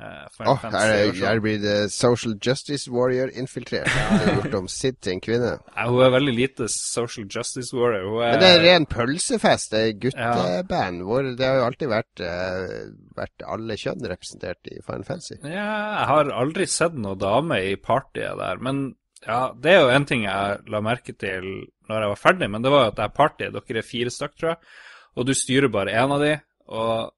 [0.01, 3.91] Eh, oh, her, her blir det Social Justice Warrior infiltrert.
[4.21, 5.51] Er gjort om Sid til en kvinne.
[5.75, 8.23] Ja, hun er veldig lite social justice warrior.
[8.23, 9.75] Er, Men det er ren pølsefest.
[9.75, 11.05] Det er gutteband.
[11.05, 12.89] Hvor det har jo alltid vært, uh,
[13.19, 15.37] vært alle kjønn representert i Final Fantasy.
[15.45, 18.83] Ja, jeg har aldri sett noen dame i partyet der, men
[19.27, 22.65] ja, det er jo en ting jeg la merke til når jeg var ferdig, men
[22.65, 23.49] det var jo at det er party.
[23.53, 24.77] dere er fire stykk, tror jeg,
[25.19, 26.37] og du styrer bare én av de,
[26.71, 27.11] og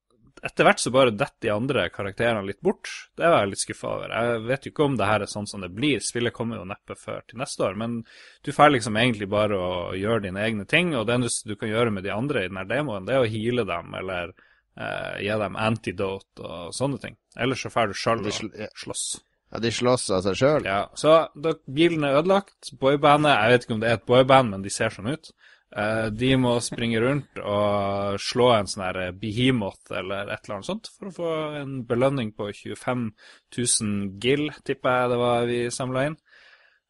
[0.42, 2.90] etter hvert så bare detter de andre karakterene litt bort.
[3.16, 4.14] Det var jeg litt skuffa over.
[4.14, 6.02] Jeg vet jo ikke om det her er sånn som det blir.
[6.02, 8.00] Spillet kommer jo neppe før til neste år, men
[8.42, 11.70] du får liksom egentlig bare å gjøre dine egne ting, og det eneste du kan
[11.70, 15.36] gjøre med de andre i denne demoen, det er å heale dem, eller eh, gi
[15.44, 17.18] dem antidote og sånne ting.
[17.38, 18.70] Ellers så får du sjøl ja.
[18.82, 19.06] slåss.
[19.52, 20.66] Ja, de slåss av seg sjøl.
[20.66, 22.72] Ja, så da bilen er ødelagt.
[22.80, 25.30] Boybandet, jeg vet ikke om det er et boyband, men de ser sånn ut.
[25.76, 30.68] Eh, de må springe rundt og slå en sånn her behemoth eller et eller annet
[30.68, 31.30] sånt for å få
[31.62, 33.06] en belønning på 25
[33.56, 36.18] 000 gill, tipper jeg det var vi samla inn,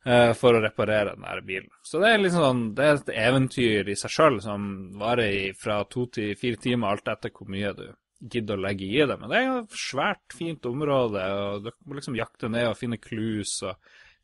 [0.04, 1.70] eh, for å reparere den her bilen.
[1.86, 4.68] Så det er liksom sånn, det er et eventyr i seg sjøl som
[4.98, 7.86] varer fra to til fire timer, alt etter hvor mye du
[8.32, 9.18] gidder å legge i det.
[9.18, 12.98] Men det er et svært, fint område, og du må liksom jakte ned og finne
[13.02, 13.78] clues og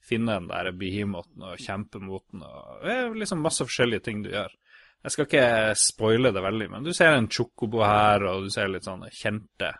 [0.05, 2.45] finne den der behemoten og kjempe mot den.
[2.47, 4.55] og Det er liksom masse forskjellige ting du gjør.
[5.05, 8.71] Jeg skal ikke spoile det veldig, men du ser en chocobo her, og du ser
[8.71, 9.71] litt sånne kjente,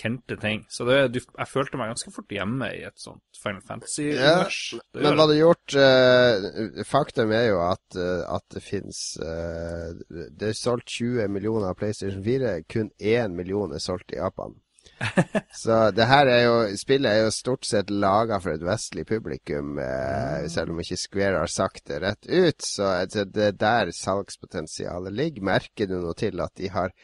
[0.00, 0.64] kjente ting.
[0.74, 4.58] Så det, du, jeg følte meg ganske fort hjemme i et sånt Final Fantasy-univers.
[4.74, 10.50] Ja, Men var det gjort uh, Faktum er jo at, uh, at det fins Det
[10.50, 12.56] er solgt 20 millioner av PlayStation 4.
[12.66, 14.58] Kun 1 million er solgt i Japan.
[15.62, 19.78] Så det her er jo Spillet er jo stort sett laga for et vestlig publikum,
[19.82, 22.66] eh, selv om ikke Square har sagt det rett ut.
[22.66, 25.48] Så det er der salgspotensialet ligger.
[25.52, 26.94] Merker du noe til at de har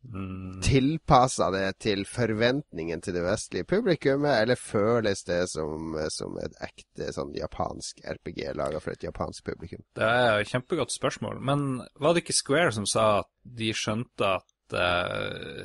[0.00, 0.62] Mm.
[0.64, 7.10] tilpassa det til forventningen til det vestlige publikummet, eller føles det som, som et ekte
[7.12, 9.82] sånn japansk RPG laga for et japansk publikum?
[9.92, 11.66] Det er et kjempegodt spørsmål, men
[12.00, 14.48] var det ikke Square som sa at de skjønte at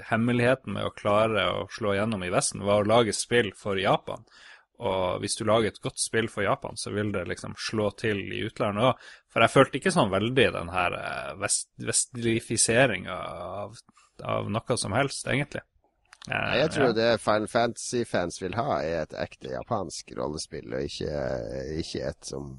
[0.10, 4.26] hemmeligheten med å klare å slå gjennom i Vesten var å lage spill for Japan?
[4.84, 8.20] Og hvis du lager et godt spill for Japan, så vil det liksom slå til
[8.36, 9.06] i utlandet òg.
[9.32, 13.80] For jeg følte ikke sånn veldig den her eh, vest, vestlifiseringa av,
[14.24, 15.64] av noe som helst, egentlig.
[16.28, 16.98] Eh, Nei, Jeg tror ja.
[17.00, 21.26] det Final Fantasy-fans vil ha, er et ekte japansk rollespill, og ikke,
[21.80, 22.52] ikke et som,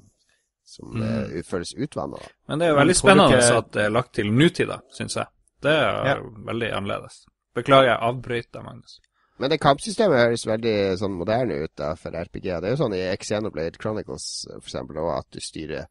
[0.65, 1.37] som mm.
[1.45, 2.21] føles utvanna.
[2.49, 5.29] Men det er jo veldig spennende ikke- at det er lagt til nutida, syns jeg.
[5.61, 6.15] Det er Ja.
[6.21, 7.25] veldig annerledes.
[7.55, 8.99] Beklager, jeg avbryter, Magnus.
[9.39, 12.41] Men det kampsystemet høres veldig sånn moderne ut da, for RPG.
[12.61, 15.85] Det er jo sånn i Xenoblade Chronicles for eksempel, også, at du styrer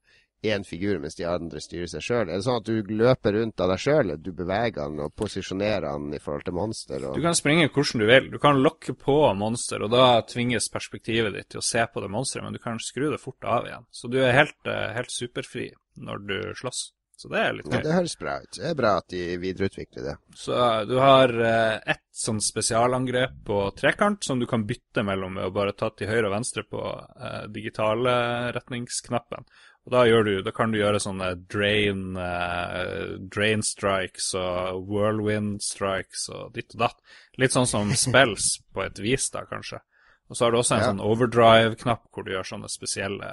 [0.47, 2.25] én figur mens de andre styrer seg sjøl.
[2.29, 4.13] Er det sånn at du løper rundt av deg sjøl?
[4.23, 7.07] Du beveger den og posisjonerer den i forhold til monster?
[7.09, 7.17] Og...
[7.19, 8.29] Du kan springe hvordan du vil.
[8.35, 12.13] Du kan lokke på monster, og da tvinges perspektivet ditt til å se på det
[12.13, 13.89] monsteret, men du kan skru det fort av igjen.
[13.95, 16.91] Så du er helt, eh, helt superfri når du slåss.
[17.17, 18.51] Så det er litt Ja, det høres bra ut.
[18.59, 20.17] Det er bra at de videreutvikler det.
[20.37, 25.33] Så eh, du har eh, ett sånn spesialangrep på trekant som du kan bytte mellom
[25.39, 29.49] med å bare ta til høyre og venstre på eh, digitale retningsknappen.
[29.87, 35.61] Og da, gjør du, da kan du gjøre sånne drain, eh, drain strikes og whirlwind
[35.63, 37.01] strikes og ditt og datt.
[37.41, 39.81] Litt sånn som spells på et vis, da, kanskje.
[40.29, 40.89] Og så har du også en Ja.
[40.91, 43.29] sånn overdrive-knapp hvor du gjør sånne spesielle,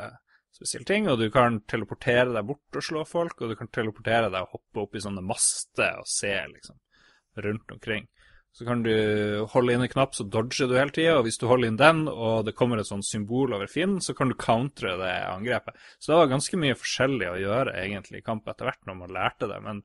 [0.54, 4.30] spesielle ting, og du kan teleportere deg bort og slå folk, og du kan teleportere
[4.30, 6.80] deg og hoppe opp i sånne master og se liksom
[7.44, 8.10] rundt omkring.
[8.54, 8.94] Så kan du
[9.50, 12.04] holde inn en knapp, så dodger du hele tida, og hvis du holder inn den,
[12.06, 15.80] og det kommer et sånt symbol over fienden, så kan du countre det angrepet.
[15.98, 19.16] Så det var ganske mye forskjellig å gjøre egentlig i kamp etter hvert når man
[19.16, 19.82] lærte det, men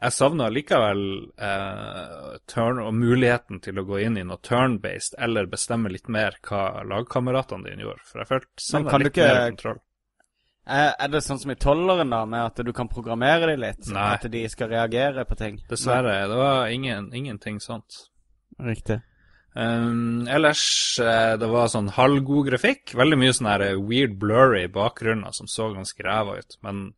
[0.00, 1.02] jeg savna likevel
[1.38, 6.38] eh, turn og muligheten til å gå inn i noe turn-based, eller bestemme litt mer
[6.48, 9.80] hva lagkameratene dine gjorde, for jeg følte savna litt ikke- mer kontroll.
[10.68, 13.86] Er, er det sånn som i tolleren, da, med at du kan programmere dem litt?
[13.88, 14.08] Nei.
[14.18, 15.62] At de skal reagere på ting?
[15.70, 18.02] Dessverre, det var ingen, ingenting sånt.
[18.60, 18.98] Riktig.
[19.56, 22.92] Um, ellers, eh, det var sånn halvgod grafikk.
[22.94, 26.58] Veldig mye sånn eh, weird blurry bakgrunner som så ganske ræva ut.
[26.62, 26.92] Men,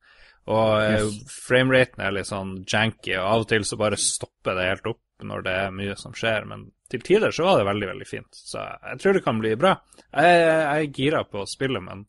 [0.51, 1.21] og yes.
[1.47, 5.27] frameraten er litt sånn janky, og av og til så bare stopper det helt opp
[5.27, 6.47] når det er mye som skjer.
[6.51, 8.31] Men til tider så var det veldig, veldig fint.
[8.35, 9.77] Så jeg tror det kan bli bra.
[10.11, 12.07] Jeg, jeg er gira på spillet, men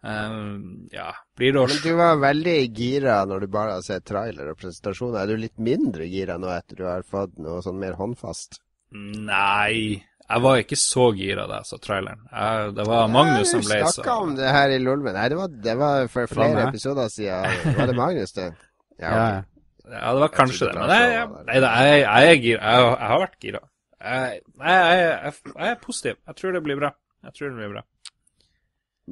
[0.00, 1.80] um, ja Blir det også...
[1.80, 5.20] Men du var veldig gira når du bare har sett trailer og presentasjoner.
[5.22, 8.60] Er du litt mindre gira nå etter du har fått noe sånn mer håndfast?
[8.96, 10.00] Nei.
[10.26, 12.22] Jeg var ikke så gira da jeg så traileren.
[12.32, 15.14] Jeg, det var Magnus som ble så Du snakka om det her i Lolven.
[15.14, 16.72] Nei, det var, det var for flere meg.
[16.72, 17.76] episoder siden.
[17.78, 18.48] Var det Magnus, det?
[19.02, 19.40] Ja, ja.
[19.86, 20.74] Ja, det var kanskje det.
[20.80, 22.70] Men jeg, jeg, jeg, jeg er gira.
[22.72, 23.60] Jeg, jeg har vært gira.
[24.06, 26.16] Jeg, jeg, jeg, jeg, jeg er positiv.
[26.26, 26.90] Jeg tror det blir bra.
[27.26, 27.82] Jeg tror det blir bra.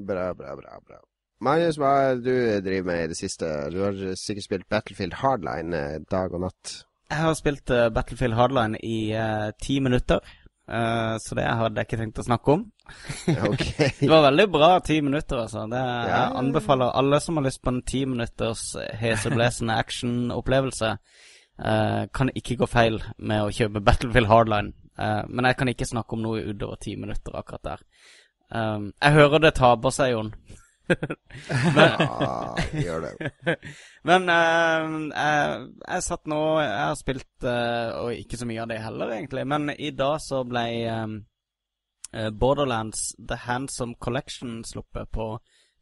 [0.08, 0.80] Bra, bra, bra.
[0.88, 0.98] bra.
[1.44, 3.50] Magnus, hva er det du driver med i det siste?
[3.74, 6.74] Du har sikkert spilt Battlefield Hardline eh, dag og natt.
[7.12, 10.24] Jeg har spilt eh, Battlefield Hardline i eh, ti minutter,
[10.68, 12.64] eh, så det hadde jeg ikke tenkt å snakke om.
[14.00, 15.66] Det var veldig bra ti minutter, altså.
[15.70, 18.64] Det, ja, jeg anbefaler alle som har lyst på en ti minutters
[19.00, 20.96] heseblesende actionopplevelse.
[21.58, 24.74] uh, kan ikke gå feil med å kjøpe Battlefield Hardline.
[24.98, 27.86] Uh, men jeg kan ikke snakke om noe utover ti minutter akkurat der.
[28.54, 30.34] Um, jeg hører det taper seg, Jon.
[30.88, 33.28] Ja, gjør det.
[34.08, 38.68] Men uh, jeg, jeg satt nå Jeg har spilt uh, Og ikke så mye av
[38.72, 39.46] det heller, egentlig.
[39.48, 41.14] Men i dag så ble eh,
[42.12, 45.30] eh, Borderlands The Handsome Collection sluppet på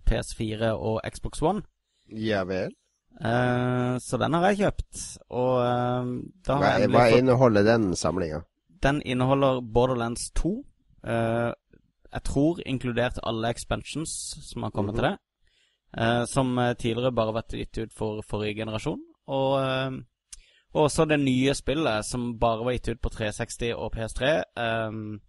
[0.08, 1.62] PS4 og Xbox One.
[2.10, 2.72] Ja vel.
[3.20, 5.02] Uh, så den har jeg kjøpt.
[5.30, 6.12] Og eh,
[6.46, 8.42] da har Hva, jeg hva inneholder den samlinga?
[8.82, 10.52] Den inneholder Borderlands 2.
[11.06, 11.50] eh,
[12.12, 14.12] jeg tror inkludert alle expansions
[14.50, 15.16] som har kommet til det.
[15.92, 19.00] Uh, som eh, tidligere bare vært gitt ut for forrige generasjon.
[19.28, 19.98] Og, uh,
[20.72, 24.30] også det nye spillet som bare var gitt ut på 360 og PS3.
[24.56, 25.20] Um,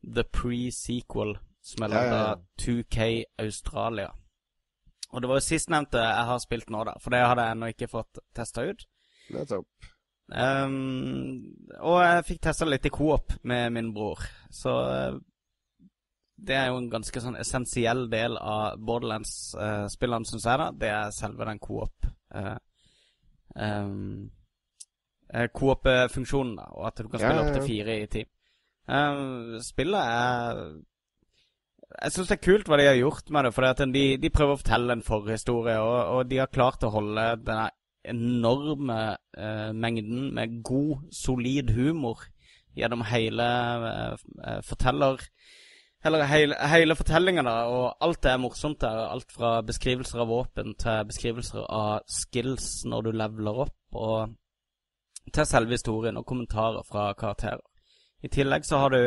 [0.00, 3.10] The Pre-Sequel, som er lagd av 2K
[3.44, 4.08] Australia.
[5.12, 6.96] Og det var jo sistnevnte jeg har spilt nå, da.
[7.02, 8.86] For det hadde jeg ennå ikke fått testa ut.
[9.34, 9.68] Nettopp.
[10.26, 11.44] Um,
[11.78, 14.24] og jeg fikk testa litt i coop med min bror.
[14.50, 14.72] Så
[16.36, 20.60] det er jo en ganske sånn essensiell del av Borderlands-spillene, syns jeg.
[20.60, 22.56] da Det er selve den coop uh,
[25.56, 26.66] Coop-funksjonen, da.
[26.76, 27.56] Og at du kan Ja, spille ja, opp ja.
[27.56, 28.28] til fire i team.
[28.86, 30.60] Uh, spillet er
[32.02, 33.54] Jeg syns det er kult hva de har gjort med det.
[33.56, 37.26] For de, de prøver å fortelle en forhistorie, og, og de har klart å holde
[37.46, 37.70] denne
[38.06, 42.20] enorme uh, mengden med god, solid humor
[42.76, 43.46] gjennom hele
[43.82, 45.22] uh, eh, forteller...
[46.06, 48.98] Eller hele, hele fortellinga, da, og alt det er morsomt der.
[49.10, 54.36] Alt fra beskrivelser av våpen til beskrivelser av skills når du leveler opp, og
[55.34, 57.64] til selve historien og kommentarer fra karakterer.
[58.22, 59.00] I tillegg så har du,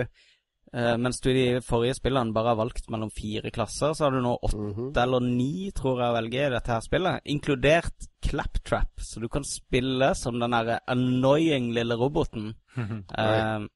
[0.73, 4.11] eh, mens du i de forrige spillene bare har valgt mellom fire klasser, så har
[4.11, 4.91] du nå åtte Mhm.
[4.97, 7.21] eller ni, tror jeg, å velge i dette her spillet.
[7.25, 12.55] Inkludert Claptrap, så du kan spille som den derre annoying lille roboten.
[13.17, 13.67] Eh,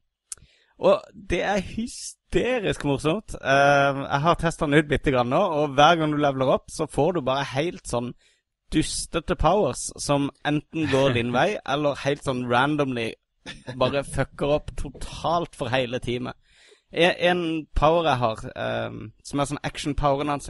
[0.79, 1.59] og det er
[2.33, 3.35] hysterisk morsomt.
[3.35, 6.71] Eh, jeg har testa den ut bitte grann nå, og hver gang du leveler opp,
[6.71, 8.13] så får du bare helt sånn
[8.73, 13.11] dustete powers som enten går din vei, eller helt sånn randomly
[13.77, 16.33] bare fucker opp totalt for hele teamet.
[16.93, 17.43] En, en
[17.75, 20.49] power jeg har, eh, som er sånn action-poweren hans,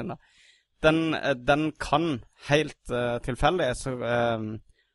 [0.83, 4.47] den, eh, den kan helt uh, tilfeldig så, eh,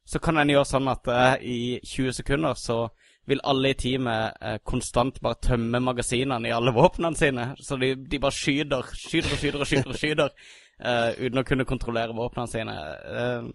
[0.04, 2.82] så kan den gjøre sånn at uh, i 20 sekunder så
[3.28, 7.44] vil alle i teamet eh, konstant bare tømme magasinene i alle våpnene sine.
[7.60, 10.32] Så de, de bare skyter, skyter og skyter og skyter, og skyter
[10.80, 12.74] eh, uten å kunne kontrollere våpnene sine.
[13.18, 13.52] Eh,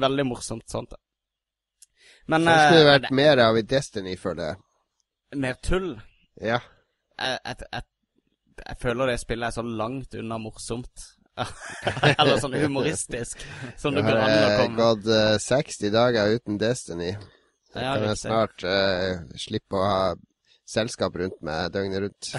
[0.00, 0.96] veldig morsomt sånt.
[2.30, 4.60] Men Sånn skulle det eh, vært mer av i Destiny, føler jeg.
[5.44, 5.88] mer tull.
[6.40, 6.60] Ja.
[7.20, 7.88] Jeg, jeg, jeg,
[8.66, 11.08] jeg føler det spillet er så langt unna morsomt.
[12.20, 13.40] Eller sånn humoristisk
[13.80, 14.76] som det Det går har an å eh, komme.
[14.80, 17.12] gått eh, 60 dager uten Destiny.
[17.70, 20.02] Så Ja, kan jeg snart uh, slippe å ha
[20.70, 22.30] selskap rundt meg døgnet rundt.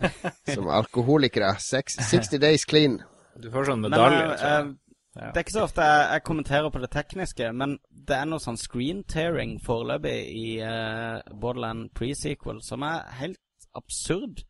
[0.54, 1.52] Som alkoholikere.
[1.62, 3.00] Seks- 60 days clean.
[3.40, 4.20] Du får sånn medalje.
[4.20, 4.70] Men, jeg.
[5.16, 8.28] eh, det er ikke så ofte jeg, jeg kommenterer på det tekniske, men det er
[8.30, 13.40] noe sånn screen tearing foreløpig i uh, Borderland pre-sequel som er helt
[13.78, 14.44] absurd.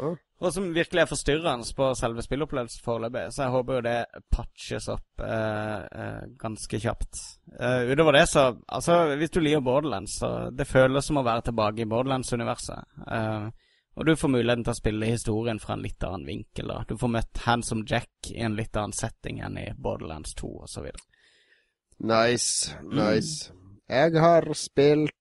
[0.00, 0.14] Å.
[0.36, 3.22] Og som virkelig er forstyrrende på selve spillopplevelsen foreløpig.
[3.32, 7.22] Så jeg håper jo det patches opp eh, eh, ganske kjapt.
[7.56, 11.48] Eh, utover det, så Altså, hvis du liker Borderlands, så det føles som å være
[11.48, 13.00] tilbake i Borderlands-universet.
[13.08, 13.48] Eh,
[13.96, 16.68] og du får muligheten til å spille historien fra en litt annen vinkel.
[16.68, 16.82] Da.
[16.84, 20.90] Du får møtt Handsome Jack i en litt annen setting enn i Borderlands 2 osv.
[22.04, 22.76] Nice.
[22.84, 23.54] Nice.
[23.88, 25.16] Jeg har spilt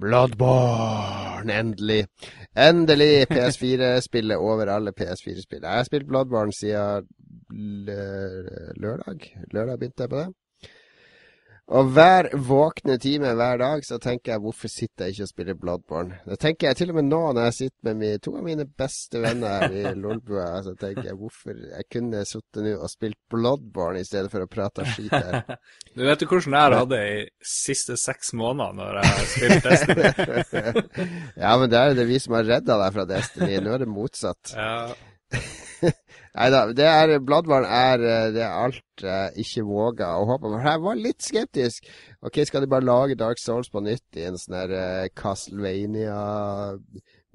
[0.00, 2.06] Bloodborne, endelig.
[2.56, 5.62] Endelig PS4-spillet over alle PS4-spill.
[5.62, 7.08] Jeg har spilt Bloodborne siden
[8.76, 9.32] lørdag.
[9.52, 10.28] Lørdag begynte jeg på det.
[11.68, 15.58] Og hver våkne time hver dag så tenker jeg hvorfor sitter jeg ikke og spiller
[15.60, 16.16] Bloodborne?
[16.24, 18.64] Det tenker jeg til og med nå når jeg sitter med mine, to av mine
[18.80, 20.46] beste venner her i Lolbua.
[20.64, 24.48] Så tenker jeg hvorfor jeg kunne sittet nå og spilt Bloodborne i stedet for å
[24.48, 25.44] prate skit her.
[25.98, 30.04] Du vet jo hvordan jeg det i siste seks måneder når jeg har spilt Destiny.
[31.44, 33.58] ja, men det er det vi som har redda deg fra Destiny.
[33.60, 34.54] Nå er det motsatt.
[34.54, 34.94] Ja,
[36.38, 40.46] Nei da, det er Bloodborne er eh, det er alt jeg ikke våga å håpe
[40.46, 40.58] på.
[40.62, 41.88] Jeg var litt skeptisk.
[42.22, 46.20] Ok, skal de bare lage Dark Souls på nytt i en sånn her eh, Castlevania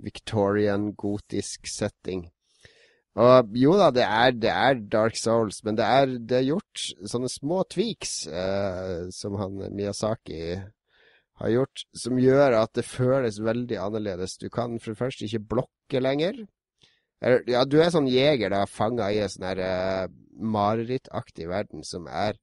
[0.03, 2.29] Victorian gotisk setting?
[3.19, 6.85] Og jo da, det er, det er Dark Souls, men det er, det er gjort
[7.11, 10.55] sånne små tweaks eh, som han Miyazaki
[11.43, 14.39] har gjort, som gjør at det føles veldig annerledes.
[14.39, 16.45] Du kan for det første ikke blokke lenger.
[17.23, 22.09] Ja, du er sånn jeger, da, fanga i en sånn her uh, marerittaktig verden som
[22.11, 22.35] er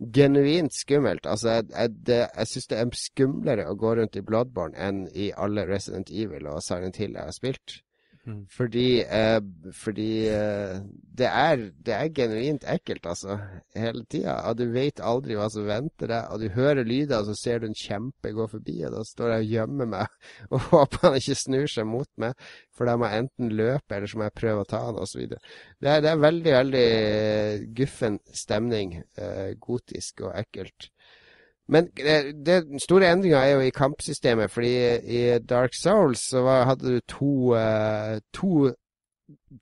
[0.00, 1.26] genuint skummelt.
[1.26, 5.04] Altså, jeg, jeg, det, jeg syns det er skumlere å gå rundt i Bloodborne enn
[5.12, 7.80] i alle Resident Evil og Silent Hill jeg har spilt.
[8.26, 8.42] Mhm.
[8.52, 9.40] Fordi, eh,
[9.72, 10.74] fordi eh,
[11.16, 13.38] det, er, det er genuint ekkelt, altså.
[13.74, 14.34] Hele tida.
[14.50, 16.26] Og du vet aldri hva som venter deg.
[16.34, 19.32] Og du hører lyder, og så ser du en kjempe gå forbi, og da står
[19.34, 22.36] jeg og gjemmer meg og håper han ikke snur seg mot meg.
[22.76, 25.24] For da må jeg enten løpe, eller så må jeg prøve å ta han, osv.
[25.30, 25.40] Det,
[25.88, 28.98] er- det er veldig, veldig eh, guffen stemning.
[29.16, 30.90] Eh, gotisk og ekkelt.
[31.70, 32.16] Men det,
[32.46, 34.72] den store endringa er jo i kampsystemet, fordi
[35.06, 38.72] i Dark Souls så var, hadde du to, uh, to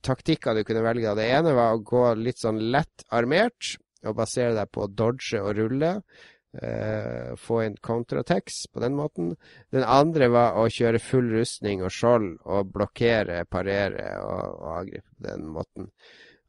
[0.05, 1.13] taktikker du kunne velge.
[1.19, 3.75] Det ene var å gå litt sånn lett armert,
[4.07, 5.99] og basere deg på å dodge og rulle.
[6.59, 9.35] Uh, få inn counterattacks på den måten.
[9.75, 15.13] Den andre var å kjøre full rustning og skjold og blokkere, parere og, og angripe
[15.13, 15.91] på den måten.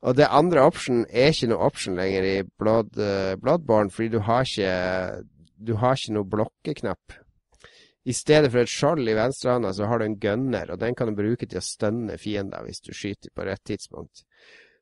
[0.08, 4.22] Og det andre option er ikke noe option lenger i Blood, uh, Bloodborne, fordi du
[4.24, 4.72] har ikke
[5.60, 7.20] du har ikke noe blokkeknapp.
[8.10, 11.12] I stedet for et skjold i venstrehånda, så har du en gunner, og den kan
[11.12, 14.24] du bruke til å stønne fiender hvis du skyter på rett tidspunkt.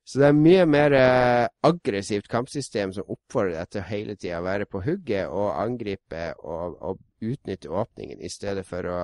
[0.08, 4.38] Så det er mye mer eh, aggressivt kampsystem som oppfordrer deg til å hele tida
[4.46, 9.00] være på hugget og angripe og, og utnytte åpningen, i stedet for å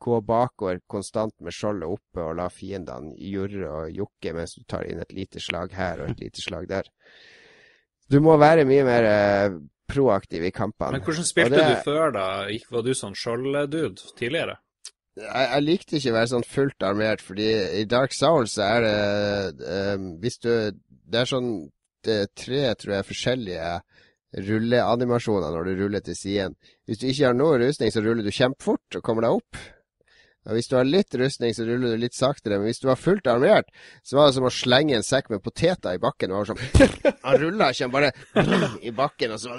[0.00, 4.88] gå bakover konstant med skjoldet oppe og la fiendene jurre og jokke mens du tar
[4.88, 6.88] inn et lite slag her og et lite slag der.
[8.10, 9.60] Du må være mye mer eh,
[9.90, 10.98] proaktiv i kampene.
[10.98, 12.26] Men hvordan spilte det- du før, da?
[12.70, 14.58] Var du sånn skjolddude tidligere?
[15.20, 17.48] jeg, jeg likte ikke å være sånn fullt armert, fordi
[17.80, 21.50] i Dark Souls er det eh, Hvis du Det er sånn
[22.00, 23.72] det er tre, tror jeg, forskjellige
[24.46, 26.54] rulleanimasjoner når du ruller til siden.
[26.88, 29.58] Hvis du ikke har noe rustning, så ruller du kjempefort og kommer deg opp.
[30.48, 32.56] Og hvis du har litt rustning, så ruller du litt saktere.
[32.56, 33.68] Men hvis du var fullt armert,
[34.06, 36.32] så var det som å slenge en sekk med poteter i bakken.
[36.32, 36.62] Det var sånn,
[37.26, 38.12] Han rulla ikke, han bare
[38.88, 39.58] i bakken, og så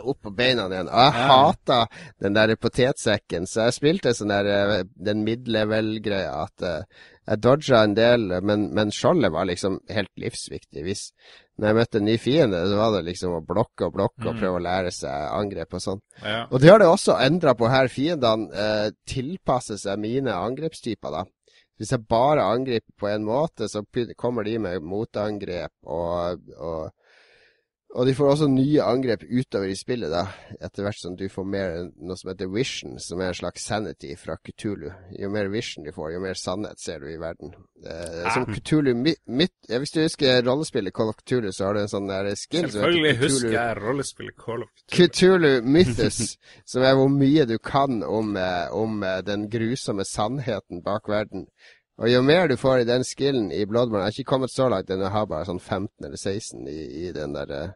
[0.00, 0.88] opp på beina igjen.
[0.88, 1.80] Og jeg hata
[2.24, 7.84] den der potetsekken, så jeg spilte sånn der øh, den midlevel-greia at øh, jeg dodga
[7.84, 10.82] en del, men, men skjoldet var liksom helt livsviktig.
[10.84, 11.06] Hvis
[11.54, 14.40] når jeg møtte en ny fiende, så var det liksom å blokke og blokke og
[14.40, 16.00] prøve å lære seg angrep og sånn.
[16.18, 16.40] Ja.
[16.50, 17.90] Og det har det også endra på her.
[17.92, 21.22] Fiendene eh, tilpasser seg mine angrepstyper, da.
[21.78, 23.82] Hvis jeg bare angriper på en måte, så
[24.18, 26.92] kommer de med motangrep og, og
[27.94, 30.24] og de får også nye angrep utover i spillet, da,
[30.58, 34.16] etter hvert som du får mer noe som heter vision, som er en slags sanity
[34.18, 34.88] fra Kutulu.
[35.14, 37.52] Jo mer vision de får, jo mer sannhet ser du i verden.
[37.86, 41.74] Eh, som Kutulu mi- mitt, ja, Hvis du husker rollespillet Call of Kutulu, så har
[41.74, 45.08] du en sånn der skill som Selvfølgelig heter husker jeg rollespillet Call of Cthulhu.
[45.14, 46.20] Cthulhu Mythos,
[46.74, 51.46] som er hvor mye du kan om, eh, om eh, den grusomme sannheten bak verden.
[52.02, 54.66] Og jo mer du får i den skillen i Bloodborne Jeg har ikke kommet så
[54.68, 57.68] langt, den har bare sånn 15 eller 16 i, i den der eh,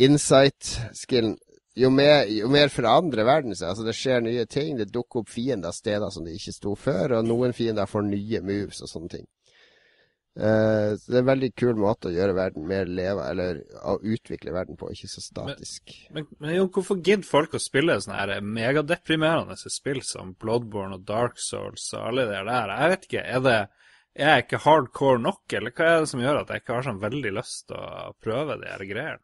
[0.00, 1.36] insight-skillen.
[1.78, 3.70] Jo mer, jo mer forandrer verden seg.
[3.70, 4.74] Altså Det skjer nye ting.
[4.78, 8.40] Det dukker opp fiender steder som de ikke sto før, og noen fiender får nye
[8.44, 9.28] moves og sånne ting.
[10.38, 13.96] Uh, så det er en veldig kul måte å gjøre verden mer leva, eller å
[13.98, 15.90] utvikle verden på, ikke så statisk.
[16.14, 21.06] Men, men jo, hvorfor gidder folk å spille sånne her megadeprimerende spill som Bloodborne og
[21.08, 22.74] Dark Souls og alle de der?
[22.76, 23.58] Jeg vet ikke, er det
[24.20, 26.86] er jeg ikke hardcore nok, eller hva er det som gjør at jeg ikke har
[26.86, 29.22] sånn veldig lyst til å prøve de her greiene?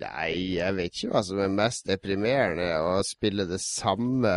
[0.00, 2.68] Nei, jeg vet ikke hva som er mest deprimerende.
[2.82, 4.34] Å spille det samme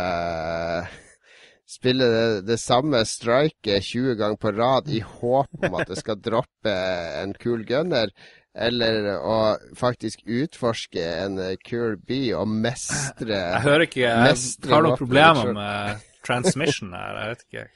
[1.68, 6.16] Spille det, det samme striket 20 ganger på rad i håp om at det skal
[6.16, 8.08] droppe en kul gunner.
[8.56, 9.36] Eller å
[9.76, 11.36] faktisk utforske en
[11.68, 17.34] kul by og mestre Jeg hører ikke, jeg har noen problemer med transmission her, jeg
[17.34, 17.66] vet ikke.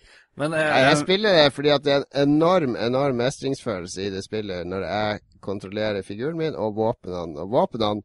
[0.41, 4.23] Men eh, jeg spiller det fordi at det er en enorm, enorm mestringsfølelse i det
[4.25, 7.43] spillet når jeg kontrollerer figuren min og våpnene.
[7.43, 8.01] Og våpnene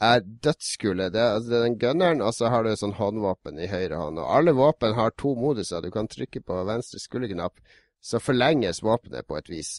[0.00, 1.10] er dødskule.
[1.12, 4.18] Det, altså, det er den gunneren, og så har du sånn håndvåpen i høyre hånd.
[4.18, 5.84] Og alle våpen har to moduser.
[5.84, 7.60] Du kan trykke på venstre skulderknapp,
[8.00, 9.76] så forlenges våpenet på et vis.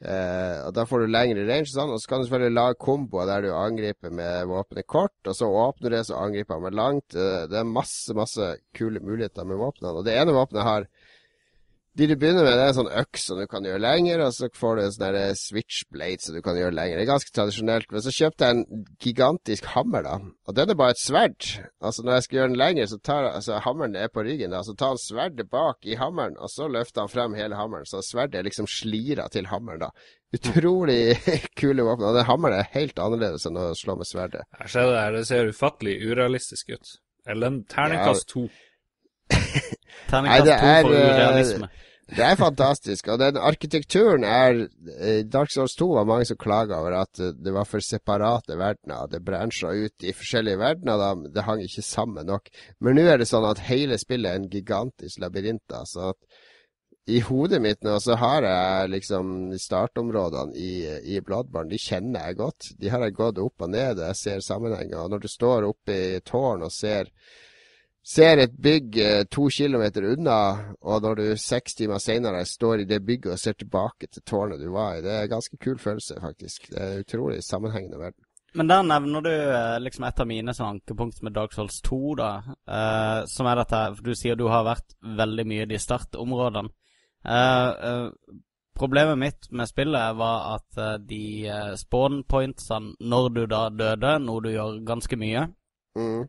[0.00, 3.42] Eh, Da får du lengre range, sånn, og så kan du selvfølgelig lage komboer der
[3.42, 7.16] du angriper med våpenet kort, og så åpner du det, så angriper han med langt.
[7.18, 9.96] Eh, det er masse, masse kule muligheter med våpnene.
[9.98, 10.86] Og det ene våpenet har
[11.98, 14.34] De du begynner med, det er en sånn øks som du kan gjøre lenger, og
[14.36, 17.00] så får du en sånn der switchblade som du kan gjøre lenger.
[17.00, 17.88] Det er ganske tradisjonelt.
[17.90, 20.12] Men så kjøpte jeg en gigantisk hammer, da.
[20.46, 21.48] Og den er bare et sverd.
[21.82, 24.60] Altså Når jeg skal gjøre den lenger, så tar altså, hammeren er på ryggen, da.
[24.62, 27.88] Så tar han sverdet bak i hammeren, og så løfter han frem hele hammeren.
[27.90, 29.90] Så sverdet er liksom slira til hammeren, da.
[30.38, 31.18] Utrolig
[31.58, 32.06] kule våpen.
[32.12, 34.46] Og den hammeren er helt annerledes enn å slå med sverdet.
[34.60, 36.94] Jeg ser det her, det ser ufattelig urealistisk ut.
[37.26, 38.46] Eller en terningkast to.
[39.34, 39.66] Nei,
[40.08, 41.72] Terningkast to for eh, urealisme.
[42.08, 43.08] Det er fantastisk.
[43.12, 47.34] Og den arkitekturen er I Dark Souls 2 var mange som klaga over at eh,
[47.36, 49.08] det var for separate verdener.
[49.12, 50.96] Det bransja ut i forskjellige verdener.
[51.00, 51.30] Da.
[51.34, 52.48] Det hang ikke sammen nok.
[52.80, 55.76] Men nå er det sånn at hele spillet er en gigantisk labyrint.
[55.88, 56.14] Så
[57.08, 60.72] i hodet mitt nå så har jeg liksom startområdene i,
[61.12, 61.70] i Bloodborne.
[61.72, 62.70] De kjenner jeg godt.
[62.80, 64.00] De har jeg gått opp og ned.
[64.00, 65.04] Jeg ser sammenhenger.
[65.04, 67.12] Og når du står oppe i tårn og ser
[68.08, 70.38] ser et bygg eh, to kilometer unna,
[70.80, 74.62] og når du seks timer senere står i det bygget og ser tilbake til tårnet
[74.62, 76.70] du var i, det er en ganske kul følelse, faktisk.
[76.72, 78.24] Det er utrolig sammenhengende verden.
[78.56, 82.00] Men der nevner du eh, liksom et av mine sånn ankepunkt med Dark Souls 2,
[82.16, 82.30] da.
[82.64, 86.72] Eh, som er dette For du sier du har vært veldig mye i de startområdene.
[87.28, 88.08] Eh, eh,
[88.78, 91.22] problemet mitt med spillet var at eh, de
[91.76, 95.48] spawn pointsene når du da døde, noe du gjør ganske mye,
[95.98, 96.28] Mm.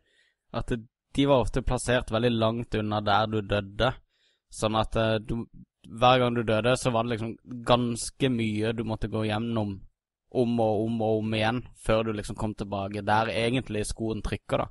[0.53, 0.79] at det,
[1.15, 3.93] de var ofte plassert veldig langt unna der du døde.
[4.53, 5.43] Sånn at eh, du
[5.89, 9.79] Hver gang du døde, så var det liksom ganske mye du måtte gå gjennom
[10.29, 14.61] om og om og om igjen før du liksom kom tilbake der egentlig skoen trykker,
[14.61, 14.67] da.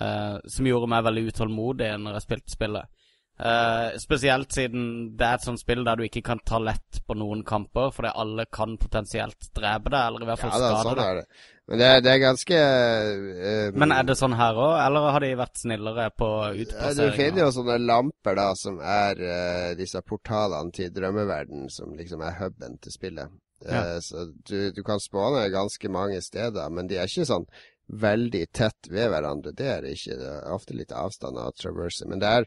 [0.00, 2.97] Eh, som gjorde meg veldig utålmodig når jeg spilte spillet.
[3.38, 4.86] Eh, spesielt siden
[5.16, 8.10] det er et sånt spill der du ikke kan ta lett på noen kamper, fordi
[8.18, 11.44] alle kan potensielt drepe deg, eller i hvert fall Ja skade sånn deg.
[11.68, 15.20] Men det, er- det er ganske uh, Men er det sånn her òg, eller har
[15.22, 16.28] de vært snillere på
[16.64, 21.92] Ja, Du finner jo sånne lamper da, som er uh, disse portalene til drømmeverden, som
[21.98, 23.36] liksom er huben til spillet.
[23.66, 27.46] Eh, så du, du kan spåne ganske mange steder, men de er ikke sånn
[27.88, 29.50] veldig tett ved hverandre.
[29.56, 30.14] Det er ikke.
[30.20, 32.06] Det er ofte litt avstand av traverse.
[32.06, 32.46] Men det er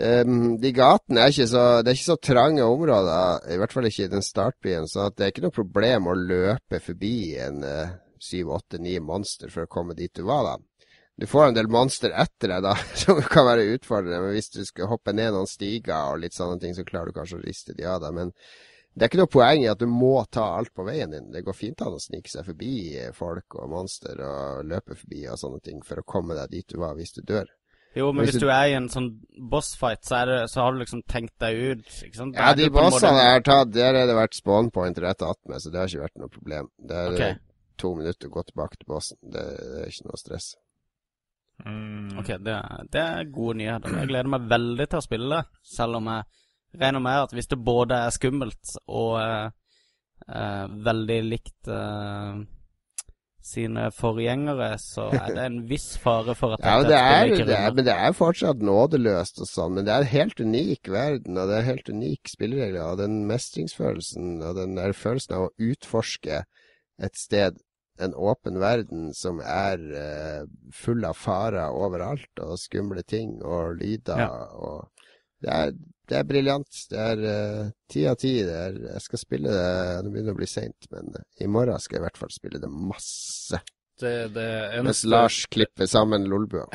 [0.00, 3.88] ehm, De gatene er ikke så Det er ikke så trange områder, i hvert fall
[3.88, 7.96] ikke i den startbyen, så det er ikke noe problem å løpe forbi en eh,
[8.24, 10.56] syv, åtte, ni monster for å komme dit du var, da.
[11.16, 12.74] Du får en del monster etter deg, da,
[13.04, 14.20] som kan være utfordrende.
[14.24, 17.18] Men hvis du skal hoppe ned noen stiger og litt sånne ting, så klarer du
[17.18, 18.16] kanskje å riste de av deg.
[18.16, 18.32] Men
[18.94, 21.30] det er ikke noe poeng i at du må ta alt på veien din.
[21.34, 22.74] Det går fint an å snike seg forbi
[23.14, 26.78] folk og monster og løpe forbi og sånne ting for å komme deg dit du
[26.82, 27.50] var hvis du dør.
[27.96, 29.10] Jo, men Hvis hvis du- er i en sånn
[29.50, 32.34] bossfight, så, er det, så har du liksom tenkt deg ut, ikke sant?
[32.34, 35.22] Da Ja, de måte- bossene jeg har tatt, der har det vært spawn point rett
[35.22, 36.68] attmed, så det har ikke vært noe problem.
[36.80, 37.20] Det er Ok.
[37.20, 37.36] eh,
[37.78, 39.16] to minutter å gå tilbake til bossen.
[39.22, 40.54] Det, det er ikke noe stress.
[41.64, 42.18] Mm.
[42.18, 42.56] Ok, det,
[42.90, 43.94] det er gode nyheter.
[44.00, 46.24] Jeg gleder meg veldig til å spille det, selv om jeg
[46.80, 49.50] regner med at hvis det både er skummelt og uh,
[50.34, 52.40] uh, veldig likt eh,
[53.44, 57.34] sine forgjengere, så er det en viss fare for at Ja, men det er, jo
[57.34, 59.76] ikke det er, men det er fortsatt nådeløst og sånn.
[59.76, 62.82] Men det er en helt unik verden, og det er helt unik spilleregler.
[62.88, 66.42] Og den mestringsfølelsen og den der følelsen av å utforske
[67.04, 67.60] et sted,
[68.02, 74.24] en åpen verden som er uh, full av farer overalt, og skumle ting og lyder
[74.24, 74.30] Ja.
[74.56, 74.88] og
[75.44, 75.74] Det er,
[76.08, 76.80] det er briljant.
[76.90, 78.34] Det er eh, ti av ti.
[78.44, 79.70] Jeg skal spille det
[80.04, 82.60] Det begynner å bli seint, men eh, i morgen skal jeg i hvert fall spille
[82.60, 83.60] det masse.
[84.00, 84.48] Det, det
[84.84, 86.66] Mens Lars klipper sammen Lolbua.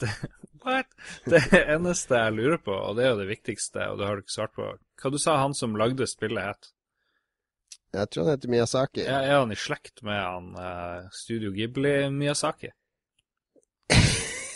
[0.64, 0.92] What?
[1.24, 4.24] Det eneste jeg lurer på, og det er jo det viktigste, og det har du
[4.24, 4.68] ikke svart på
[5.00, 6.72] Hva du sa han som lagde spillet, het?
[7.90, 9.02] Jeg tror han heter Miyazaki.
[9.02, 12.70] Er, er han i slekt med han uh, Studio Ghibli-Miyazaki?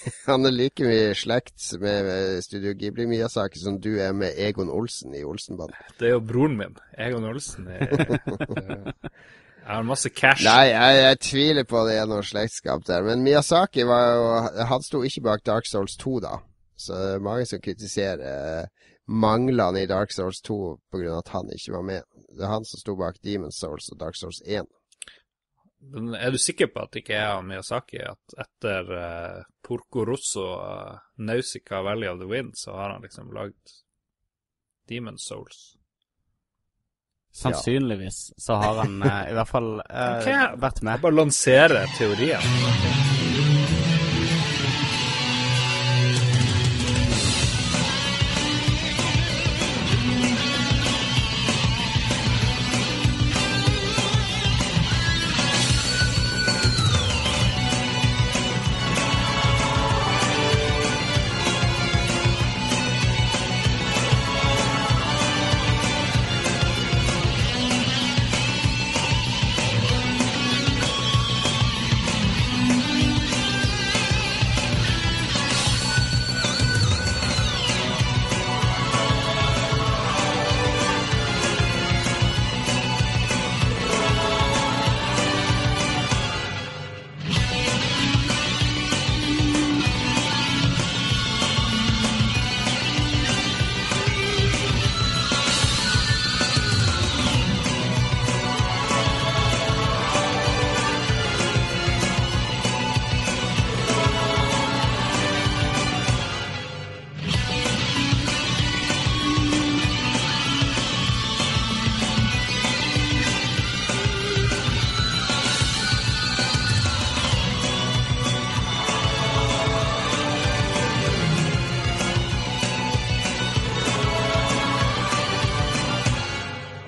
[0.31, 4.37] Han er like mye i slekt med med Studio Ghibli Miyazaki som du er med
[4.37, 5.77] Egon Olsen i Olsenbanden.
[6.01, 7.69] Det er jo broren min, Egon Olsen.
[7.69, 7.89] eh,
[9.65, 10.45] Jeg har masse cash.
[10.45, 13.01] Nei, jeg, jeg tviler på det er noe slektskap der.
[13.07, 16.35] Men Miyazaki var jo Han sto ikke bak Dark Souls 2, da.
[16.77, 18.67] Så det er mange som kritiserer eh,
[19.09, 20.59] manglene i Dark Souls 2
[20.93, 21.17] pga.
[21.19, 22.03] at han ikke var med.
[22.37, 24.69] Det er han som sto bak Demon Souls og Dark Souls 1.
[25.93, 28.01] Men er du sikker på at det ikke er Miyazaki?
[28.03, 33.33] At etter uh, Porco Rosso og Nausica, Valley of the Wind, så har han liksom
[33.37, 33.75] lagd
[34.89, 35.77] Demon Souls?
[37.35, 40.55] Sannsynligvis så har han uh, i hvert fall uh, okay.
[40.55, 41.03] vært Jeg med.
[41.03, 43.14] bare lanserer teorien.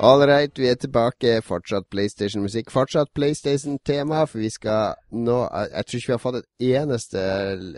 [0.07, 1.41] Right, vi er tilbake.
[1.43, 2.71] Fortsatt PlayStation-musikk.
[2.71, 7.25] Fortsatt PlayStation-tema, for vi skal nå Jeg tror ikke vi har fått et eneste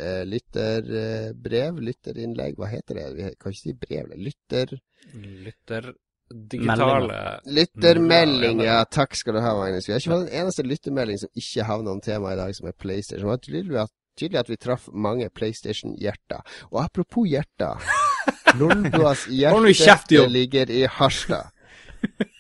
[0.09, 3.07] eh, lytterbrev, lytterinnlegg, hva heter det?
[3.17, 4.77] Vi kan ikke si brev, lytter...
[5.17, 5.91] Lytter
[6.29, 8.83] digitale Lyttermelding, ja.
[8.85, 9.89] Takk skal du ha, Magnus.
[9.89, 12.69] Vi har ikke fått en eneste lyttermelding som ikke havner om temaet i dag, som
[12.69, 13.25] er PlayStation.
[13.25, 16.45] Det var tydelig at, tydelig at vi traff mange PlayStation-hjerter.
[16.75, 17.81] Og apropos hjerter
[18.61, 21.55] Lolbuas hjerte ligger i Harstad.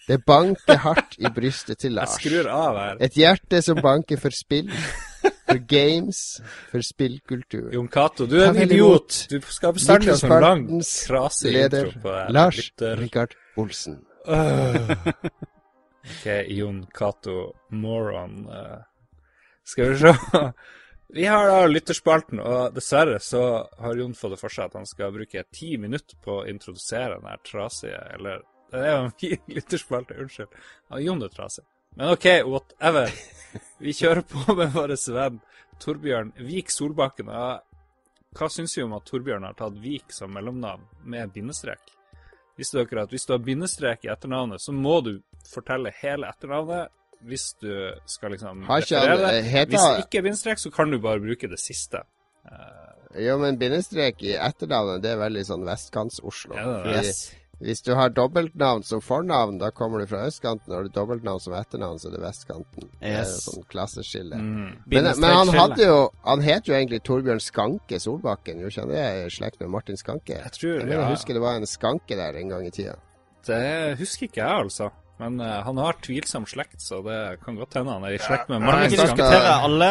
[0.08, 2.14] Det banker hardt i brystet til Lars.
[2.16, 2.96] Jeg skrur av her.
[3.04, 4.70] Et hjerte som banker for spill,
[5.20, 6.22] for games,
[6.70, 7.68] for spillkultur.
[7.76, 9.26] Jon Cato, du er en idiot.
[9.28, 12.24] Du skal bestandig ha sånn lang, krasig leder, intro på det.
[12.38, 12.62] Lars
[13.02, 14.00] Rikard Olsen.
[16.08, 18.46] Ok, Jon Cato, moron.
[18.48, 18.78] eh.
[19.64, 20.14] Skal vi se.
[21.08, 23.42] Vi har da lytterspalten, og dessverre så
[23.80, 27.14] har Jon fått det for seg at han skal bruke ti minutter på å introdusere
[27.16, 30.48] den her trasige Eller det er jo en fin lytterspalte, unnskyld.
[30.90, 31.64] Ja, Jon er trasig.
[31.96, 33.12] Men OK, whatever.
[33.82, 35.40] Vi kjører på med vår venn
[35.82, 37.30] Torbjørn Vik Solbakken.
[38.38, 41.94] Hva syns vi om at Torbjørn har tatt Vik som mellomnavn med bindestrek?
[42.58, 45.12] Visste dere at hvis du har bindestrek i etternavnet, så må du
[45.48, 46.90] fortelle hele etternavnet
[47.26, 47.70] hvis du
[48.06, 49.44] skal liksom referere eh, det.
[49.50, 52.02] heter- Hvis ikke er bindestrek, så kan du bare bruke det siste.
[52.46, 52.84] Eh,
[53.24, 56.54] Jo, men bindestrek i etternavnet, det er veldig sånn vestkants-Oslo.
[56.58, 57.06] Ja, det det.
[57.08, 57.22] Yes.
[57.60, 60.70] Hvis du har dobbeltnavn som fornavn, da kommer du fra østkanten.
[60.72, 62.84] Har du dobbeltnavn som etternavn, så er det vestkanten.
[63.00, 63.48] Det er Yes.
[63.48, 64.36] sånn klasseskille.
[64.38, 64.76] mm.
[64.86, 68.60] Men, men han hadde jo Han het jo egentlig Torbjørn Skanke Solbakken.
[68.62, 70.38] Gjorde ikke han det i slekt med Martin Skanke?
[70.38, 71.00] Jeg tror, Jeg ja.
[71.00, 72.94] jeg husker det var en skanke der en gang i tida.
[73.46, 74.90] Det husker ikke jeg, altså.
[75.18, 78.48] Men uh, han har tvilsom slekt, så det kan godt hende han er i slekt
[78.52, 79.88] med Kan vi ikke diskutere alle,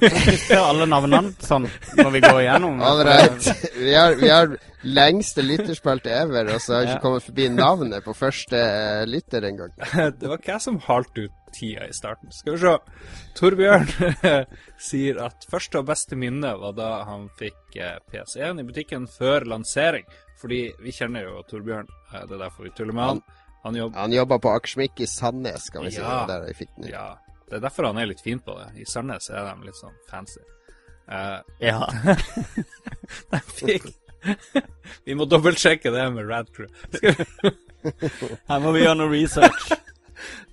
[0.00, 1.66] kan vi ikke diskutere alle navnene sånn
[1.98, 2.80] når vi går igjennom?
[3.04, 3.50] Right.
[3.76, 6.94] Vi har, vi har lengste lytterspalte ever, og så har vi Ja.
[6.96, 9.76] ikke kommet forbi navnet på første eh, lytter engang.
[10.20, 12.32] Det var ikke jeg som halte ut tida i starten.
[12.32, 12.72] Skal vi se.
[13.36, 13.86] Torbjørn
[14.88, 19.44] sier at første og beste minne var da han fikk eh, PS1 i butikken før
[19.52, 20.08] lansering.
[20.40, 21.86] Fordi vi kjenner jo Torbjørn.
[22.10, 23.22] Det er derfor vi tuller med han.
[23.62, 26.00] Han jobber Han jobba på Akersmik i Sandnes, kan vi si.
[26.00, 26.22] Ja.
[26.26, 26.88] Det der jeg fikk den.
[26.90, 27.06] Ja,
[27.48, 28.70] det er derfor han er litt fin på det.
[28.82, 30.42] I Sandnes er de litt sånn fancy.
[31.10, 31.86] Uh, Ja.
[33.32, 33.90] de fikk
[35.06, 36.68] Vi må dobbeltsjekke det med Rad Crew.
[38.48, 39.72] Her må vi gjøre noe research.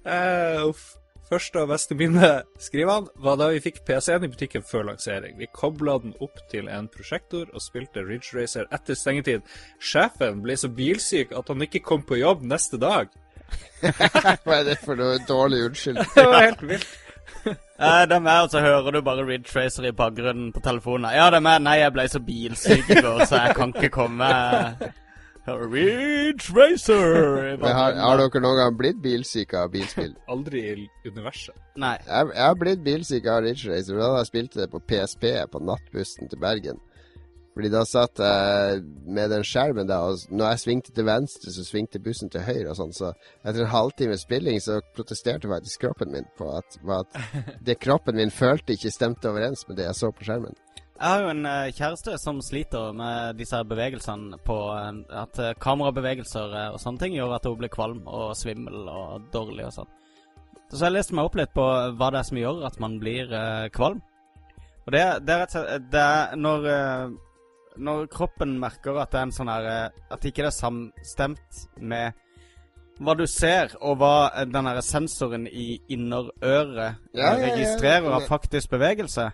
[0.01, 0.95] Uh, uff.
[1.29, 5.35] Første og beste minne, skriver han, var da vi fikk PC-en i butikken før lansering.
[5.37, 9.45] Vi kobla den opp til en prosjektor og spilte Ridge Racer etter stengetid.
[9.77, 13.13] Sjefen ble så bilsyk at han ikke kom på jobb neste dag.
[13.85, 16.09] Hva er det for noe dårlig unnskyldning?
[16.17, 16.89] Det var helt vilt.
[17.79, 21.11] Eh, det er meg, og så hører du bare Ridge Racer i bakgrunnen på telefonen.
[21.13, 21.61] Ja, det er meg.
[21.63, 24.31] Nei, jeg ble så bilsyk i går, så jeg kan ikke komme.
[25.47, 30.13] Ridge Racer har, har dere noen gang blitt bilsyke av bilspill?
[30.33, 31.55] Aldri i universet.
[31.79, 31.95] Nei.
[32.05, 33.97] Jeg, jeg har blitt bilsyke av Ridge Racer.
[33.99, 36.83] Da jeg spilte det på PSP på nattbussen til Bergen.
[37.59, 41.65] Fordi da satt jeg med den skjermen der, og når jeg svingte til venstre, så
[41.67, 42.93] svingte bussen til høyre og sånn.
[42.95, 43.09] Så
[43.43, 47.19] etter en halvtime spilling så protesterte faktisk kroppen min på at, på at
[47.67, 50.55] det kroppen min følte ikke stemte overens med det jeg så på skjermen.
[50.99, 54.89] Jeg har jo en eh, kjæreste som sliter med disse bevegelsene på eh,
[55.21, 59.69] At eh, kamerabevegelser og sånne ting gjør at hun blir kvalm og svimmel og dårlig
[59.69, 59.93] og sånn.
[60.69, 63.31] Så jeg leste meg opp litt på hva det er som gjør at man blir
[63.73, 64.03] kvalm.
[64.85, 66.63] Og det, det er rett og slett Det er når
[67.79, 71.61] Når kroppen merker at det er en sånn her eh, At ikke det er samstemt
[71.77, 72.25] med
[72.99, 77.45] hva du ser, og hva den sensoren i innerøret Ja, ja, ja.
[77.45, 79.29] registrerer av faktisk bevegelse,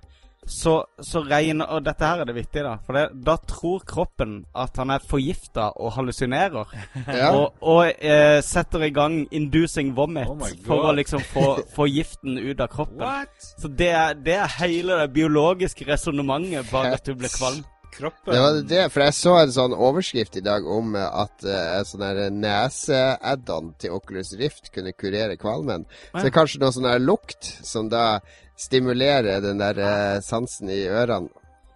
[0.47, 2.75] så, så regner Og dette her er det viktige, da.
[2.85, 6.73] For det, da tror kroppen at han er forgifta og hallusinerer.
[7.15, 7.29] Ja.
[7.37, 12.39] Og, og eh, setter i gang inducing vomit Oh for å liksom få, få giften
[12.39, 13.03] ut av kroppen.
[13.03, 13.35] What?
[13.61, 17.63] Så det er, det er hele det biologiske resonnementet bak at du blir kvalm.
[17.95, 21.45] Kroppen Det var det, for jeg så en sånn overskrift i dag om eh, at
[21.47, 25.85] uh, sånn her nese-add-on til Oculus Rift kunne kurere kvalmen.
[26.09, 28.19] Så det er kanskje noe sånn lukt som da
[28.59, 31.29] stimulerer den der eh, sansen i ørene,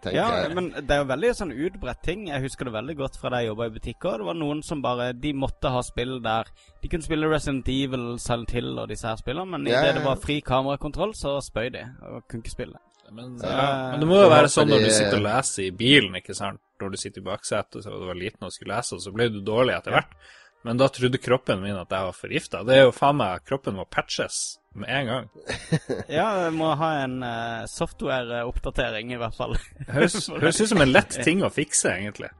[0.03, 0.53] tenker Ja, jeg.
[0.55, 2.27] men det er jo veldig sånn utbredt ting.
[2.29, 4.21] Jeg husker det veldig godt fra da jeg jobba i butikker.
[4.21, 6.47] Det var noen som bare De måtte ha spill der
[6.81, 9.97] De kunne spille Resident Evil, Silent Hill og disse her spillene, men Ja, idet ja,
[9.99, 10.07] det ja.
[10.07, 12.79] var fri kamerakontroll, så spøy de og kunne ikke spille.
[13.11, 13.89] Men, ja.
[13.91, 16.61] men det må jo være sånn når du sitter og leser i bilen, ikke sant.
[16.79, 19.25] Når du sitter i baksetet og du var liten og skulle lese, og så ble
[19.33, 20.13] du dårlig etter hvert.
[20.61, 22.63] Men da trodde kroppen min at jeg var forgifta.
[22.67, 25.29] Det er jo faen meg Kroppen må patches med en gang.
[26.17, 29.55] Ja, vi må ha en uh, software-oppdatering, i hvert fall.
[29.95, 32.31] Høres ut som en lett ting å fikse, egentlig.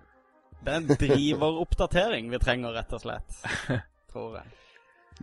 [0.60, 3.44] Det er en driveroppdatering vi trenger, rett og slett.
[4.12, 4.59] Tror jeg.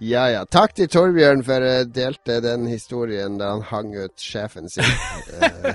[0.01, 0.45] Ja ja.
[0.45, 4.85] Takk til Torbjørn for å delte den historien da han hang ut sjefen sin.
[5.37, 5.75] Eh,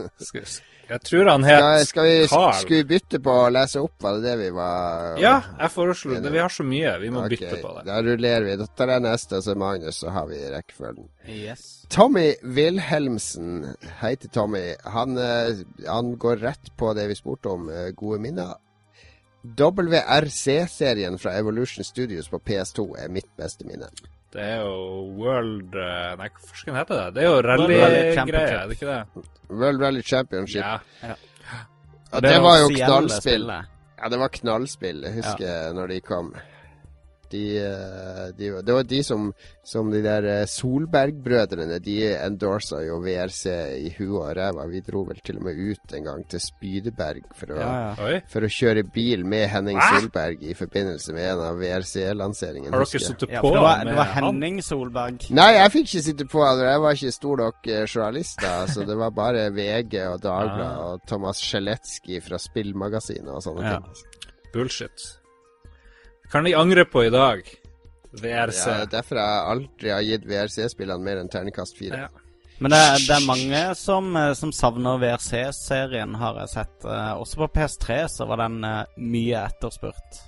[0.90, 2.54] jeg tror han skal, het skal, vi, Carl.
[2.58, 6.16] skal vi bytte på å lese opp, var det det vi var Ja, jeg foreslo
[6.16, 6.32] det.
[6.34, 6.94] Vi har så mye.
[7.02, 7.84] Vi må okay, bytte på det.
[7.86, 8.56] Da rullerer vi.
[8.58, 11.06] Dette er neste, og så Magnus, så har vi rekkefølgen.
[11.30, 11.68] Yes.
[11.94, 13.76] Tommy Wilhelmsen.
[14.00, 14.64] Hei til Tommy.
[14.96, 17.70] Han, eh, han går rett på det vi spurte om.
[17.70, 18.56] eh, Gode minner.
[19.42, 23.88] WRC-serien fra Evolution Studios på PS2 er mitt beste minne.
[24.30, 24.74] Det er jo
[25.18, 27.06] World eh, Nei, hva forskeren heter det?
[27.16, 29.24] Det er jo World Rally rally-greier, er det ikke det?
[29.50, 30.62] World Rally Championship.
[30.62, 31.16] Ja.
[32.12, 33.20] Og det var jo knallspill.
[33.20, 33.76] spillet.
[34.00, 35.02] Ja, det var knallspill.
[35.06, 36.30] Jeg husker når de kom.
[37.30, 39.28] De, eh, de, det var de som,
[39.64, 41.78] som de der eh, Solberg-brødrene.
[41.84, 43.44] De endorsa jo VRC
[43.86, 44.66] i huet og ræva.
[44.70, 48.20] Vi dro vel til og med ut en gang til Spydeberg for å, Ja, ja.
[48.32, 49.78] For å kjøre bil med Henning?
[49.90, 52.72] Solberg i forbindelse med en av VRC-lanseringene.
[52.74, 54.12] Har dere sittet på Ja, det var, det var?
[54.18, 55.28] Henning Solberg.
[55.36, 58.56] Nei, jeg fikk ikke sitte på, jeg var ikke stor nok eh, journalist da.
[58.70, 63.78] Så det var bare VG og Dagbladet og Thomas Sjeletskij fra Spillmagasinet og sånne Ja.
[63.78, 64.30] ting.
[64.54, 65.19] Bullshit.
[66.30, 67.42] Kan de angre på i dag?
[68.12, 68.66] VRC.
[68.66, 72.04] Ja, derfor jeg aldri har gitt VRC-spillene mer enn terningkast fire.
[72.06, 72.26] Ja.
[72.60, 76.84] Men det, det er mange som, eh, som savner VRC-serien, har jeg sett.
[76.84, 80.20] Eh, Også på PS3 så var den eh, mye etterspurt.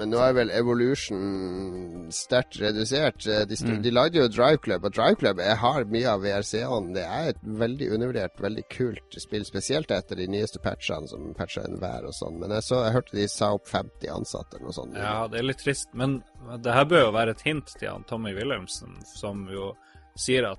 [0.00, 3.26] Men nå er vel Evolution sterkt redusert.
[3.28, 3.82] Eh, De, Mm.
[3.82, 6.94] de lagde jo Drive Club, og Drive Club jeg har mye av VRC-ånden.
[6.94, 11.62] Det er et veldig undervurdert, veldig kult spill, spesielt etter de nyeste patchene, som patcha
[11.68, 12.38] enhver og sånn.
[12.40, 14.96] Men jeg, så, jeg hørte de sa opp 50 ansatte eller noe sånt.
[14.96, 16.22] Ja, det er litt trist, men
[16.62, 19.74] det her bør jo være et hint til han Tommy Wilhelmsen, som jo
[20.16, 20.58] sier at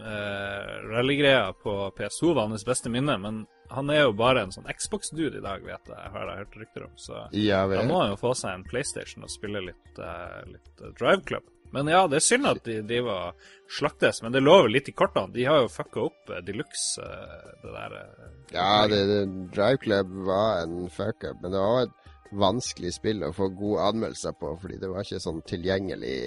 [0.00, 4.66] eh, rallygreia på PS2 var hans beste minne, men han er jo bare en sånn
[4.66, 6.96] Xbox-dude i dag, vet jeg, har jeg hørt rykter om.
[6.98, 10.82] Så Ja, da må han jo få seg en PlayStation og spille litt, uh, litt
[10.82, 11.46] eh, Drive Club.
[11.70, 14.94] Men ja, det er synd at de driver og slaktes, men det lover litt i
[14.96, 15.30] kortene.
[15.36, 17.96] De har jo fucka opp uh, Deluxe, uh, det der.
[18.00, 18.26] Uh,
[18.56, 19.22] Ja, det, det,
[19.54, 21.96] Drive Club var en fuck-up, men det var et
[22.30, 26.18] vanskelig spill å få gode anmeldelser på, fordi det var ikke sånn tilgjengelig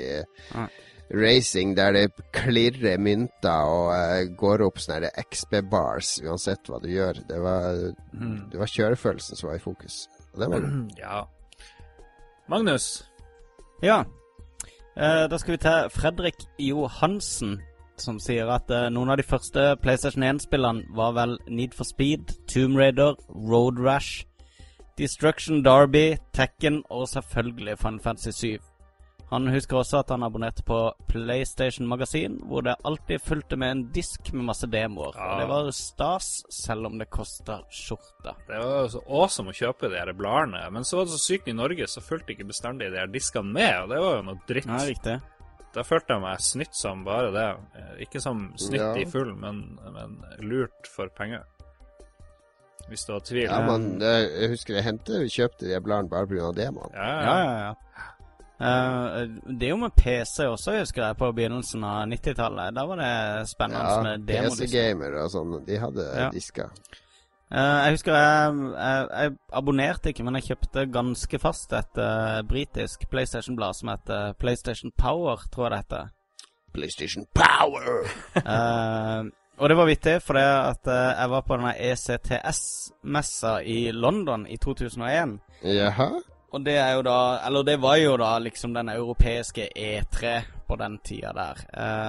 [0.55, 0.67] Nei.
[1.13, 7.21] Racing der det klirrer mynter og uh, går opp sånne XB-bars uansett hva du gjør.
[7.29, 7.79] Det var,
[8.13, 8.49] mm.
[8.51, 10.07] det var kjørefølelsen som var i fokus.
[10.33, 10.73] Og det var det.
[11.03, 11.23] Ja.
[12.49, 13.03] Magnus.
[13.83, 14.03] Ja.
[14.97, 17.61] Eh, da skal vi til Fredrik Johansen,
[17.97, 22.35] som sier at eh, noen av de første PlayStation 1-spillene var vel Need for Speed,
[22.51, 24.27] Tomb Raider, Road Rash,
[24.97, 28.72] Destruction Derby, Tekken og selvfølgelig Final Fantasy 7.
[29.33, 30.77] Han husker også at han abonnerte på
[31.09, 35.15] PlayStation Magasin, hvor det alltid fulgte med en disk med masse demoer.
[35.17, 35.27] Ja.
[35.33, 38.35] Og det var stas, selv om det kosta skjorta.
[38.47, 41.49] Det var så awesome å kjøpe de her bladene, men så var det så sykt
[41.49, 44.39] i Norge, så fulgte ikke bestandig de her diskene med, og det var jo noe
[44.49, 44.69] dritt.
[44.69, 45.19] Ja, riktig.
[45.73, 47.47] Da følte jeg meg snytt som bare det.
[47.79, 48.91] Eh, Ikke som snytt Ja.
[49.01, 49.63] i full, men,
[49.95, 51.47] men lurt for penger.
[52.91, 53.47] Hvis du har tvil.
[53.47, 56.51] Ja, men jeg husker jeg hentet kjøpte de bladene bare pga.
[56.53, 56.91] demoen.
[56.93, 57.33] ja, Ja, ja.
[57.47, 57.71] ja, ja.
[57.71, 58.12] Eh,
[58.63, 62.73] det er jo med PC også, husker jeg, på begynnelsen av 90-tallet.
[62.77, 63.13] Da var det
[63.49, 64.63] spennende Ja, med demodisk.
[64.71, 66.29] PC-gamer og sånn, de hadde Ja.
[66.31, 66.69] disker.
[67.53, 72.39] Uh, jeg husker jeg, jeg, jeg abonnerte ikke, men jeg kjøpte ganske fast et uh,
[72.49, 76.07] britisk PlayStation-blad som heter PlayStation Power, tror jeg det heter.
[76.73, 78.07] PlayStation Power!
[78.41, 79.29] uh,
[79.61, 84.47] og det var vittig, for det at eh, jeg var på denne ECTS-messa i London
[84.49, 85.35] i 2001.
[85.63, 86.07] Jaha?
[86.53, 87.15] Og det er jo da
[87.47, 90.33] Eller det var jo da liksom den europeiske E3
[90.67, 91.59] på den tida der.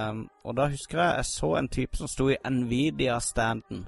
[0.09, 3.87] Um, og da husker jeg jeg så en type som sto i Nvidia-standen.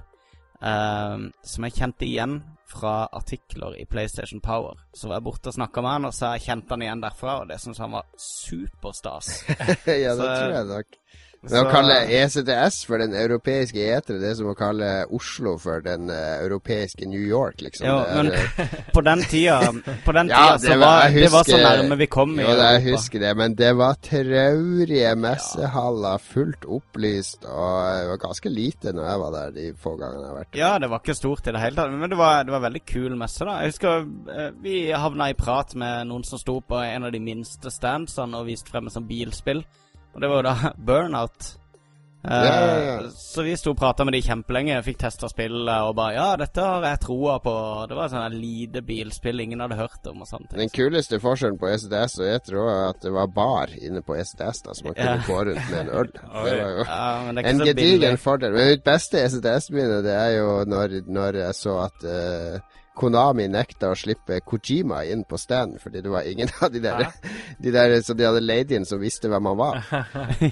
[0.58, 4.74] Um, som jeg kjente igjen fra artikler i PlayStation Power.
[4.94, 7.38] Så var jeg borte og snakka med han, og så jeg kjente han igjen derfra,
[7.40, 9.30] og det syntes han var superstas.
[9.86, 10.98] ja, det Så- tror jeg nok.
[11.38, 15.84] Men å kalle ECTS for den europeiske etere, det er som å kalle Oslo for
[15.84, 17.86] den uh, europeiske New York, liksom.
[17.86, 18.64] Jo, er, men
[18.96, 19.58] på den tida,
[20.02, 22.48] på den tida ja, det var- var, husker, det var så nærme vi kom jo,
[22.58, 28.52] det, jeg husker det, men det var traurige messehaller, fullt opplyst, og det var ganske
[28.52, 30.62] lite når jeg var der de få gangene jeg har vært der.
[30.64, 32.84] Ja, det var ikke stort i det hele tatt, men det var, det var veldig
[32.88, 33.60] kul messe, da.
[33.62, 37.22] Jeg husker eh, vi havna i prat med noen som sto på en av de
[37.22, 39.62] minste standsene og viste frem et sånt bilspill.
[40.14, 41.54] Og det var jo da Burnout.
[42.22, 43.10] Ja, ja.
[43.10, 46.64] Så vi sto og prata med de kjempelenge, fikk testa spillet og bare Ja, dette
[46.64, 47.52] har jeg troa på.
[47.88, 50.50] Det var et her lite bilspill ingen hadde hørt om og sånt.
[50.58, 54.64] Den kuleste forskjellen på SDS og jeg tror at det var bar inne på SDS,
[54.66, 56.10] da, så man kunne gå rundt med en øl.
[56.48, 58.52] Det var jo Ja, men det en gedigen fordel.
[58.52, 63.92] Men mitt beste SDS-minne, det er jo når, når jeg så at uh, Konami nekta
[63.92, 67.06] å slippe Kojima inn på standen fordi det var ingen av de der,
[67.64, 69.80] de der som de hadde leid inn, som visste hvem han var.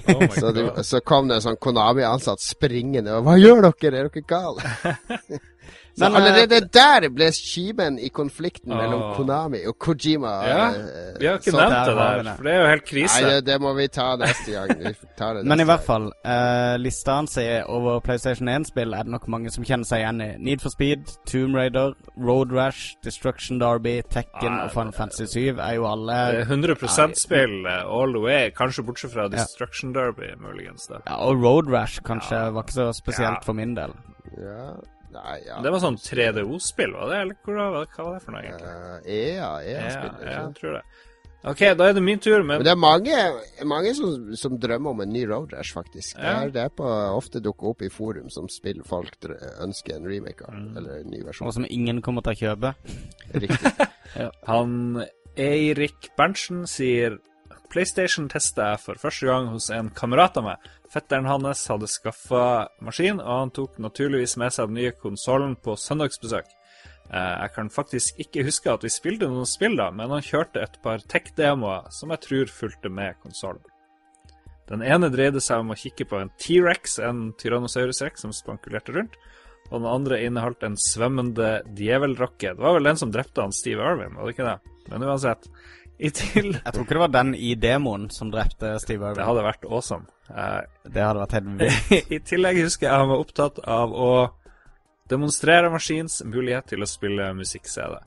[0.07, 4.01] Oh Så, de, så kom det en sånn Konami-ansatt springende og 'Hva gjør dere?
[4.03, 5.39] Er dere gale?'
[5.97, 10.33] Men, eh, allerede der ble kimen i konflikten mellom Konami og Kojima.
[10.45, 12.33] Ja, eh, Vi har ikke nevnt det der, det.
[12.37, 13.21] for det er jo helt krise.
[13.21, 14.73] Nei, det, det må vi ta neste gang.
[14.83, 19.07] Vi tar det Men i hvert fall, uh, lista hans er over PlayStation 1-spill er
[19.07, 20.29] det nok mange som kjenner seg igjen i.
[20.37, 25.57] Need for Speed, Tomb Raider, Road Rash, Destruction Derby, Tekken ah, og Final Fantasy 7
[25.57, 29.95] er jo alle Det er 100 spill eh, all the way, kanskje bortsett fra Destruction
[29.95, 30.85] Derby, muligens.
[30.91, 31.01] da.
[31.07, 33.45] ja, Og Road Rash kanskje var ikke så spesielt Ja.
[33.45, 33.97] for min del.
[34.37, 34.77] Ja.
[35.17, 35.57] Nei, ja.
[35.65, 37.19] Det var sånn 3DO-spill, var det?
[37.25, 37.85] Eller hva var
[38.15, 38.71] det, for noe, egentlig?
[38.71, 40.17] Uh, EA, Ja, EA-spill.
[40.23, 40.83] ja, jeg tror det.
[41.47, 43.17] OK, da er det min tur, men Men det er mange,
[43.69, 46.17] mange som, som drømmer om en ny Road Rash, faktisk.
[46.17, 49.15] Det, er, det er på, ofte dukker opp i forum som spill folk
[49.63, 50.57] ønsker en remake av.
[50.57, 50.71] Mm.
[50.81, 51.47] Eller en ny versjon.
[51.47, 52.73] Og som ingen kommer til å kjøpe.
[53.37, 53.87] Riktig.
[54.49, 55.05] Han
[55.37, 57.19] Eirik Berntsen sier
[57.71, 60.69] PlayStation testa jeg for første gang hos en kamerat av meg.
[60.93, 65.75] Fetteren hans hadde skaffa maskin, og han tok naturligvis med seg den nye konsollen på
[65.75, 66.53] søndagsbesøk.
[67.11, 70.63] Eh, Jeg kan faktisk ikke huske at vi spilte noen spill da, men han kjørte
[70.63, 73.63] et par tech-demoer som jeg tror fulgte med konsollen.
[74.67, 78.95] Den ene dreide seg om å kikke på en T-rex, en Tyrannosaurus rex som spankulerte
[78.95, 79.15] rundt,
[79.69, 82.53] og den andre inneholdt en svømmende djevelrocke.
[82.55, 84.73] Det var vel den som drepte han Steve Irwin, var det ikke det?
[84.91, 85.47] Men uansett.
[85.97, 86.51] I til...
[86.53, 90.05] Jeg tror ikke det var den i demoen som drepte Steve Det hadde vært awesome.
[90.29, 92.11] Uh, Det hadde vært helt vilt.
[92.15, 94.11] I tillegg husker jeg han var opptatt av å
[95.09, 97.97] demonstrere maskins mulighet til å spille musikk-CD.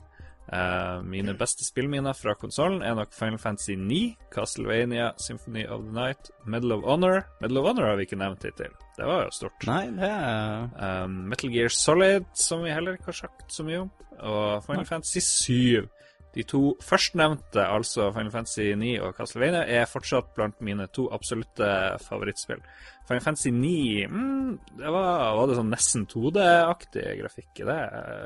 [0.51, 3.99] Uh, mine beste spillminner fra konsollen er nok Final Fantasy 9,
[4.33, 8.43] Castlevania, Symphony of the Night, Medal of Honor Medal of Honor har vi ikke nevnt
[8.43, 8.73] hittil.
[8.97, 9.63] Det var jo stort.
[9.67, 13.85] Nei, det er Um, Metal Gear Solid, som vi heller ikke har sagt så mye
[13.85, 15.87] om, og Final Fantasy 7.
[16.33, 21.67] De to førstnevnte, altså Final Fantasy 9 og Castlevania, er fortsatt blant mine to absolutte
[22.05, 22.61] favorittspill.
[23.09, 27.79] Final Fantasy 9 mm, det var, var det sånn nesten 2D-aktig grafikk i det?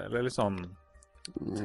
[0.06, 0.60] Eller litt sånn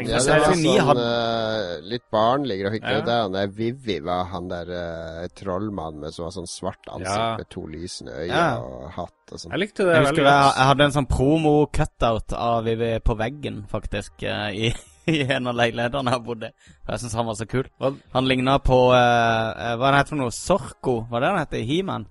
[0.01, 2.87] Ja, det var sånn hadde- uh, litt barnlig grafikk.
[2.89, 3.27] Det Ja.
[3.29, 7.37] Det der Vivi var han der uh, trollmannen med som var sånn svart ansikt Ja.
[7.37, 8.57] med to lysende øyne Ja.
[8.65, 9.51] og hatt og sånn.
[9.53, 10.57] Jeg likte det Jeg veldig godt.
[10.57, 14.73] jeg hadde en sånn promo-cutout av Vivi på veggen, faktisk, uh, i,
[15.11, 16.49] i en av leilighetene jeg bodde.
[16.87, 17.67] Og Jeg syns han var så kul.
[17.81, 20.35] Hva- Han ligna på uh, uh, Hva heter det for noe?
[20.35, 20.95] Sorko?
[21.11, 21.65] Var det han heter?
[21.67, 22.07] He-Man?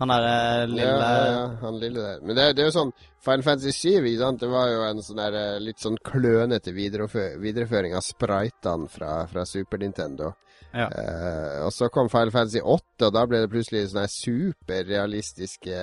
[0.00, 2.18] Han derre uh, lille Ja, ja, ja, han lille der.
[2.22, 2.92] Men det, det er jo sånn
[3.24, 4.40] Final Fantasy 7 ikke sant?
[4.42, 9.46] det var jo en sånn der, eh, litt sånn klønete videreføring, av spritene fra, fra
[9.48, 10.34] Super Nintendo.
[10.74, 10.90] Ja.
[11.64, 15.78] Og så kom Final Fantasy 8, og da ble det plutselig sånne superrealistiske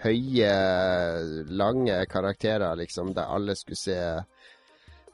[0.00, 0.52] Høye,
[1.52, 3.98] lange karakterer, liksom, der alle skulle se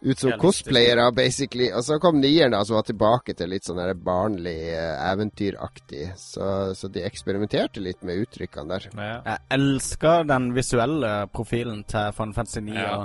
[0.00, 1.70] ut som cosplayere, basically.
[1.72, 6.08] Og så kom nieren, da, som var tilbake til litt sånn barnlig, eh, eventyraktig.
[6.20, 8.88] Så, så de eksperimenterte litt med uttrykkene der.
[8.94, 9.18] Ja.
[9.32, 12.78] Jeg elsker den visuelle profilen til Final Fantasy 9.
[12.80, 13.04] Ja.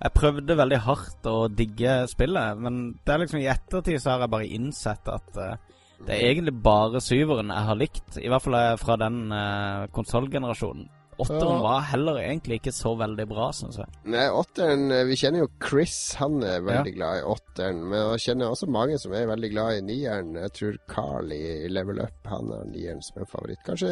[0.00, 4.24] Jeg prøvde veldig hardt å digge spillet, men det er liksom i ettertid så har
[4.24, 5.58] jeg bare innsett at uh,
[6.06, 8.16] det er egentlig bare syveren jeg har likt.
[8.16, 10.88] I hvert fall eh, fra den uh, konsollgenerasjonen.
[11.20, 11.62] Åtteren Ja.
[11.62, 13.86] var heller egentlig ikke så veldig bra, syns jeg.
[14.04, 17.82] Nei, åtteren eh, Vi kjenner jo Chris, han er veldig glad i åtteren.
[17.90, 20.34] Men jeg kjenner også mange som er veldig glad i nieren.
[20.34, 23.62] Jeg tror Carl i Level Up, han har nieren som en favoritt.
[23.66, 23.90] Kanskje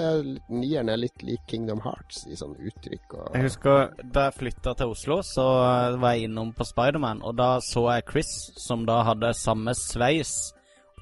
[0.48, 4.74] nieren er litt lik Kingdom Hearts i sånn uttrykk og Jeg husker da jeg flytta
[4.78, 5.44] til Oslo, så
[6.00, 10.52] var jeg innom på Spiderman, og da så jeg Chris, som da hadde samme sveis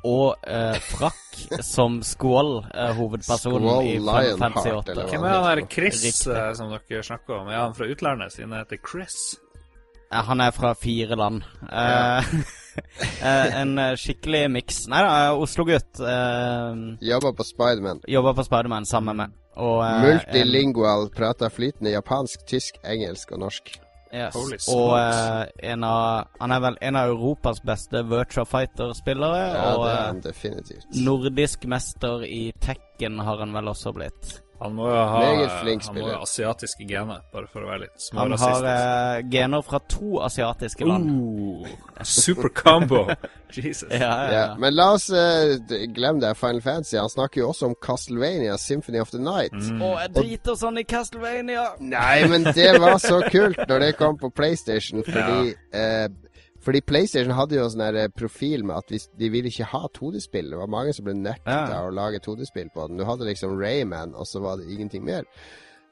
[0.04, 4.94] og eh, frakk som Squall, eh, hovedpersonen Squall i Final Fantasy 8.
[5.12, 7.50] Hvem er han der Chris eh, som dere snakker om?
[7.50, 9.36] Er han fra utlandet siden han heter Chris?
[10.10, 11.42] Ja, han er fra fire land.
[11.72, 12.34] Eh,
[13.26, 14.84] eh, en eh, skikkelig miks.
[14.90, 15.98] Nei da, eh, Oslo-gutt.
[15.98, 18.04] Eh, Jobber på Spiderman.
[18.08, 19.34] Jobber på Spiderman sammen med.
[19.56, 23.74] Og, eh, Multilingual, prater flytende japansk, tysk, engelsk og norsk.
[24.14, 29.44] Yes, og eh, en av Han er vel en av Europas beste Virtua Fighter-spillere.
[29.52, 30.88] Ja, og det er eh, han definitivt.
[31.06, 34.36] nordisk mester i Tekken har han vel også blitt.
[34.60, 37.82] Han må jo ha flink Han må jo ha asiatiske gener, bare for å være
[37.84, 38.68] litt Han har smårasistisk.
[38.72, 41.10] eh, gener fra to asiatiske land.
[41.66, 43.02] Uh, super combo!
[43.56, 43.86] Jesus.
[43.92, 44.54] Ja, ja, Ja, ja.
[44.58, 45.54] men la oss uh,
[45.94, 46.32] glemme det.
[46.40, 46.96] Final Fantasy.
[46.98, 49.52] Han snakker jo også om Castlevania Symphony of the Night.
[49.54, 49.82] Mm.
[49.86, 51.66] Å, jeg driter sånn i Castlevania!
[51.80, 56.08] Nei, men det var så kult når det kom på PlayStation, fordi eh,
[56.66, 60.50] fordi PlayStation hadde jo sånn her eh, profil med at de ville ikke ha 2D-spill.
[60.50, 61.84] Det var mange som ble nekta Ja.
[61.86, 62.98] å lage 2D-spill på den.
[62.98, 65.22] Du hadde liksom Rayman, og så var det ingenting mer.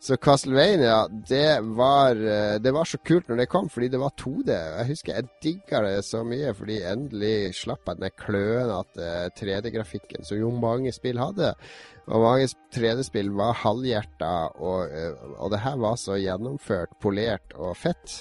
[0.05, 4.12] Så Castlevania, det var, eh, det var så kult når det kom, fordi det var
[4.20, 4.51] 2D.
[4.52, 10.36] Jeg husker jeg digga det så mye, fordi endelig slapp jeg den klønete 3D-grafikken som
[10.42, 11.55] jo mange spill hadde.
[12.06, 17.72] Og mange 3D-spill var halvhjerta, og, eh, og det her var så gjennomført, polert og
[17.76, 18.18] fett.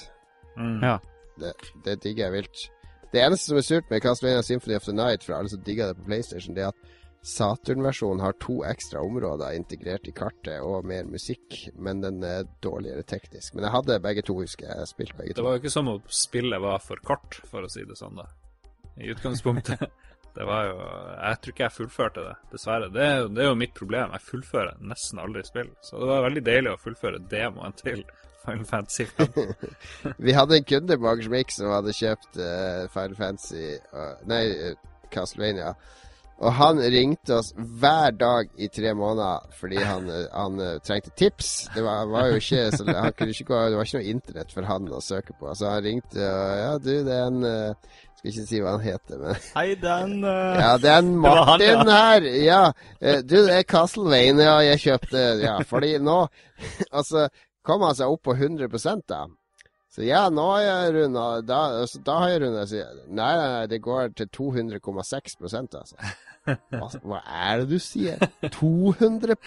[0.55, 0.80] Mm.
[0.84, 0.99] Ja.
[1.39, 1.53] Det,
[1.85, 2.65] det digger jeg vilt.
[3.14, 5.91] Det eneste som er surt med Castlevania Symphony of the Night, for alle som digger
[5.91, 6.93] det på PlayStation, det er at
[7.23, 13.05] Saturn-versjonen har to ekstra områder integrert i kartet og mer musikk, men den er dårligere
[13.07, 13.53] teknisk.
[13.55, 14.80] Men jeg hadde begge to, husker jeg.
[14.81, 15.39] Jeg spilte begge to.
[15.39, 18.19] Det var jo ikke som om spillet var for kort, for å si det sånn,
[18.19, 18.27] da.
[18.99, 19.85] I utgangspunktet.
[20.34, 22.88] Det var jo Jeg tror ikke jeg fullførte det, dessverre.
[22.89, 24.15] Det er, det er jo mitt problem.
[24.15, 25.69] Jeg fullfører nesten aldri spill.
[25.85, 28.01] Så det var veldig deilig å fullføre demoen til
[28.45, 29.06] Final Fantasy
[30.26, 34.80] Vi hadde en kunde på Mix, som hadde kjøpt uh, Final Fantasy uh, Nei, eh,
[35.14, 35.74] Castlevania.
[36.44, 41.52] Og han ringte oss hver dag i tre måneder fordi han, han trengte tips.
[41.76, 44.56] Det var, var jo ikke så, han kunne ikke gå, Det var ikke noe internett
[44.56, 45.53] for han å søke på.
[45.56, 48.84] Så han ringte og Ja, du, det er en uh, Skal ikke si hva han
[48.84, 52.02] heter, men Hei, den uh, Ja, det er en var han, Martin ja.
[52.02, 52.30] her.
[52.41, 52.61] Ja.
[53.22, 55.26] Du, det er Castlevania jeg kjøpte.
[55.45, 56.20] Ja, fordi nå
[56.90, 57.30] Altså,
[57.65, 58.69] kom han seg opp på 100
[59.07, 59.26] da.
[59.94, 63.65] Så ja, nå har jeg runda Da, altså, da har jeg runda Nei, nei, nei,
[63.69, 65.99] det går til 200,6 altså.
[66.73, 68.23] Hva, hva er det du sier?
[68.56, 69.38] 200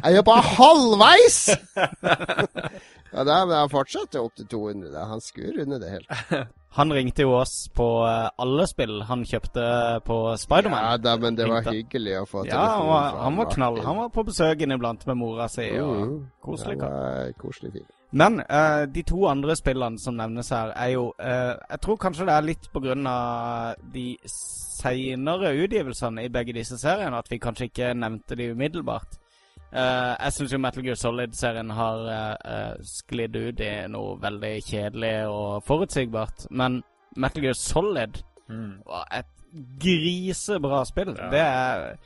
[0.00, 1.42] Er jeg bare halvveis?!
[3.12, 4.88] ja, da, men han fortsatte opp til 200.
[4.94, 5.04] Da.
[5.12, 6.48] Han skulle runde det helt.
[6.72, 9.62] Han ringte jo oss på eh, alle spill han kjøpte
[10.06, 10.84] på Spiderman.
[10.84, 11.74] Ja da, men det var Ringte.
[11.74, 13.80] hyggelig å få Ja, han var, han var knall.
[13.86, 15.66] Han var på besøk inniblant med mora si.
[15.74, 16.28] Mm.
[16.40, 17.32] koselig kar.
[17.40, 17.88] koselig fyr.
[18.10, 22.26] Men uh, de to andre spillene som nevnes her, er jo uh, Jeg tror kanskje
[22.26, 27.38] det er litt på grunn av de seinere utgivelsene i begge disse seriene at vi
[27.42, 29.18] kanskje ikke nevnte de umiddelbart.
[29.72, 35.12] Eh, jeg syns jo Metal Gear Solid-serien har eh, sklidd ut i noe veldig kjedelig
[35.30, 36.48] og forutsigbart.
[36.50, 36.82] Men
[37.16, 38.80] Metal Gear Solid Mm.
[38.86, 39.26] var et
[39.78, 41.14] grisebra spill.
[41.18, 41.28] Ja.
[41.30, 41.96] Det er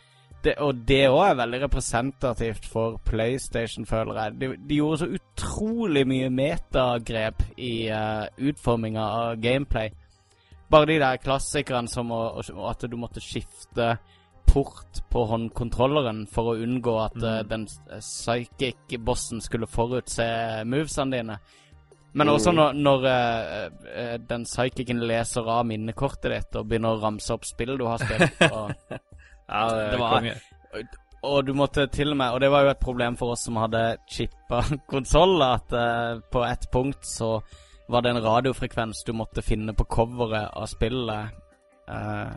[0.44, 4.34] det, og det òg er veldig representativt for PlayStation, føler jeg.
[4.40, 9.88] De, de gjorde så utrolig mye metagrep i uh, utforminga av gameplay.
[10.70, 13.94] Bare de der klassikerne som å- at du måtte skifte
[14.54, 17.26] port på håndkontrolleren for å unngå at mm.
[17.26, 17.66] uh, den
[17.98, 20.26] psychic-bossen skulle forutse
[20.70, 21.38] movesene dine.
[22.14, 27.02] Men også når, når uh, eh, den psychicen leser av minnekortet ditt og begynner å
[27.02, 28.38] ramse opp spill du har spilt.
[28.54, 29.00] Og,
[29.44, 30.28] Ja, det, Det var-
[31.24, 33.56] og du måtte til og med Og det var jo et problem for oss som
[33.56, 34.62] hadde chippa
[34.92, 37.38] konsoll, at uh, på et punkt så
[37.88, 41.34] var det en radiofrekvens du måtte finne på coveret av spillet.
[41.88, 42.30] eh,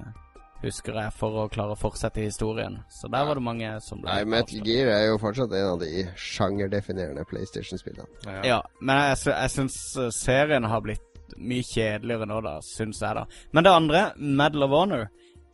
[0.61, 2.79] husker jeg, for å klare å fortsette historien.
[2.91, 4.59] Så der var det mange som ble Nei, Metal.
[4.65, 8.07] Gear er jo fortsatt en av de sjangerdefinerende PlayStation-spillene.
[8.25, 8.41] Ja.
[8.51, 11.05] Ja, men jeg, jeg syns eh, serien har blitt
[11.37, 13.23] mye kjedeligere nå, da, syns jeg, da.
[13.53, 15.05] Men det andre, Medal of Honor.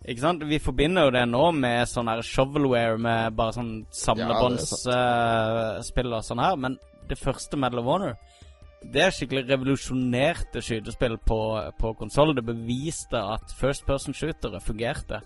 [0.03, 0.43] Ikke sant?
[0.47, 6.43] Vi forbinder jo det nå med sånn her shovelware med bare sånn samlebåndsspill og sånn
[6.43, 6.75] her, men
[7.07, 8.13] det første Medal of Honor
[8.91, 11.39] det er skikkelig revolusjonerte skytespill på,
[11.79, 12.35] på konsoll.
[12.35, 15.21] Det beviste at first person shootere fungerte.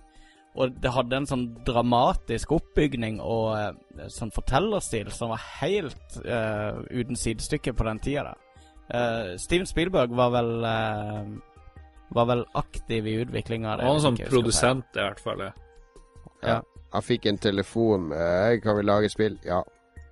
[0.58, 6.82] Og det hadde en sånn dramatisk oppbygning og eh, sånn fortellerstil som var helt uh,
[6.90, 8.32] uten sidestykke på den tida.
[8.32, 8.64] da.
[8.88, 11.26] Eh, Steven Spielberg var vel uh,
[12.16, 13.88] Var vel aktiv i utviklinga av det.
[13.90, 15.44] Han sånn produsent, i hvert fall.
[15.44, 15.52] Ja.
[16.42, 16.60] Ja.
[16.94, 19.60] Han fikk en telefon 'Kan vi lage spill?' Ja.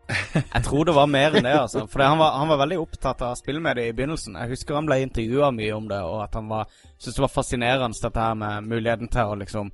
[0.08, 1.86] Jeg tror det var mer enn det, altså.
[1.90, 4.38] For han var, han var veldig opptatt av spillmediet i begynnelsen.
[4.38, 8.02] Jeg husker han ble intervjua mye om det, og at han syntes det var fascinerende
[8.04, 9.74] dette her med muligheten til å liksom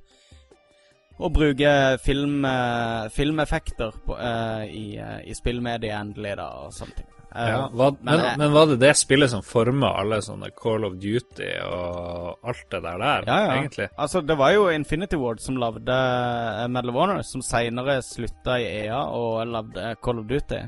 [1.22, 1.70] Å bruke
[2.02, 7.11] film, eh, filmeffekter på, uh, i, uh, i spillmediet endelig, da, og sånne ting.
[7.34, 10.84] Eh, Ja, var, men, men, men, var det det spillet som forma alle sånne Call
[10.84, 13.54] of Duty og alt det der der, Ja, ja.
[13.60, 13.88] egentlig?
[13.96, 18.58] Altså, det var jo Infinity Ward som lagde eh, Medal of Honor, som seinere slutta
[18.60, 20.62] i EA og lagde Call of Duty.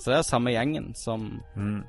[0.00, 1.82] Så det er samme gjengen som, Mm.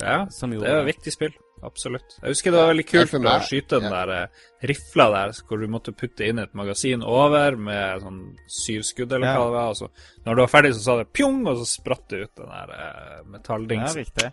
[0.00, 1.32] Ja, som det gjorde er et viktig spill.
[1.66, 2.18] Absolutt.
[2.22, 3.94] Jeg husker det var veldig kult å skyte den ja.
[3.96, 8.20] der eh, rifla der, hvor du måtte putte inn et magasin over med sånn
[8.60, 9.34] syv skudd, eller Ja.
[9.38, 9.72] hva det var.
[9.72, 9.88] Og så,
[10.26, 12.74] når du var ferdig, så sa det pjong, og så spratt det ut den der
[12.78, 14.32] eh, Ja, riktig.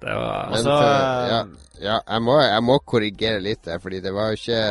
[0.00, 1.42] det var Men Altså, ja,
[1.80, 4.62] ja jeg, må, jeg må korrigere litt der, fordi det var jo ikke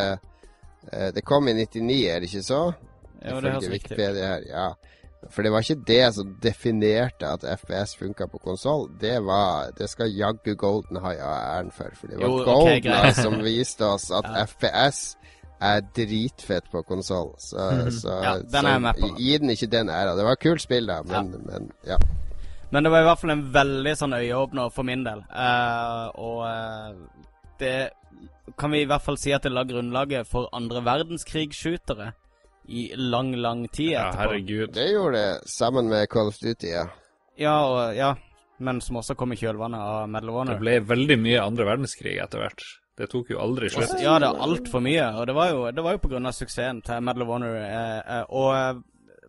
[0.92, 2.64] eh, Det kom i 99, er det ikke så?
[3.24, 4.50] Jo, det høres riktig ut.
[4.50, 4.74] Ja.
[5.32, 8.90] For det var ikke det som definerte at FPS funka på konsoll.
[9.02, 11.92] Det var Det skal jaggu Golden High ha æren for.
[12.00, 14.46] For det var Jo, Golden okay, High som viste oss at Ja.
[14.46, 15.18] FPS
[15.64, 17.34] er dritfett på konsoll.
[17.38, 19.08] Så, så, Ja, den er jeg med på.
[19.08, 20.16] så gi den ikke den æra.
[20.18, 21.98] Det var et kult spill, da, men, men ja.
[22.72, 25.22] Men det var i hvert fall en veldig sånn øyeåpner for min del.
[25.30, 27.28] Uh, og uh,
[27.62, 27.92] det
[28.60, 32.12] kan vi i hvert fall si at det la grunnlaget for andre verdenskrig-shootere
[32.66, 34.20] i lang, lang tid Ja, etterpå.
[34.22, 34.74] herregud.
[34.74, 36.86] Det gjorde det, sammen med Call of Duty, ja.
[37.38, 38.16] Ja, og, ja,
[38.60, 40.54] men som også kom i kjølvannet av Medal of Honor.
[40.54, 42.64] Det ble veldig mye andre verdenskrig etter hvert.
[42.98, 43.96] Det tok jo aldri slutt.
[44.04, 46.36] Ja, det er altfor mye, og det var jo, det var jo på grunn av
[46.38, 47.56] suksessen til Medal of Honor.
[47.58, 48.84] Eh, eh, og eh,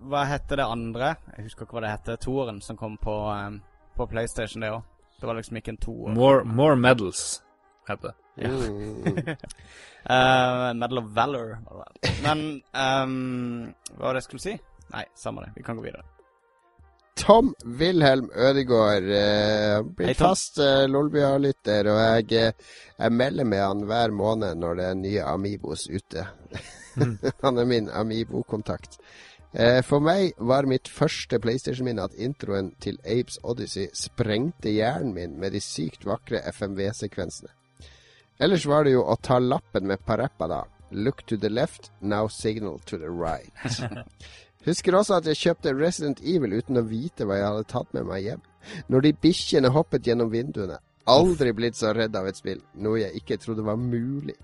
[0.04, 1.14] hva heter det andre?
[1.36, 2.16] Jeg husker ikke hva det heter.
[2.20, 3.56] Toeren som kom på, eh,
[3.96, 4.82] på PlayStation, det òg.
[5.20, 6.12] Det var liksom ikke en toer.
[6.12, 7.40] More, more medals,
[7.88, 8.48] heter det.
[8.48, 9.36] Mm.
[10.10, 11.58] uh, Medal of Valor.
[11.64, 12.18] var det vel.
[12.22, 12.42] Men
[12.72, 14.56] um, hva var det jeg skulle si?
[14.94, 15.54] Nei, samme det.
[15.56, 16.04] Vi kan gå videre.
[17.16, 20.28] Tom Wilhelm Ødegaard uh, blir Tom.
[20.28, 22.00] fast uh, Lolbua-lytter, og
[22.32, 22.54] jeg,
[22.98, 26.26] jeg melder med han hver måned når det er nye Amibos ute.
[27.44, 28.98] han er min Amibo-kontakt.
[29.54, 35.36] Eh, for meg var mitt første PlayStation-minne at introen til Apes Odyssey sprengte hjernen min
[35.38, 37.52] med de sykt vakre FMV-sekvensene.
[38.38, 40.62] Ellers var det jo å ta lappen med Pareppa da.
[40.90, 43.52] Look to the left, now signal to the right.
[44.66, 48.08] Husker også at jeg kjøpte Resident Evil uten å vite hva jeg hadde tatt med
[48.08, 48.42] meg hjem.
[48.88, 50.80] Når de bikkjene hoppet gjennom vinduene.
[51.10, 54.38] Aldri blitt så redd av et spill, noe jeg ikke trodde var mulig.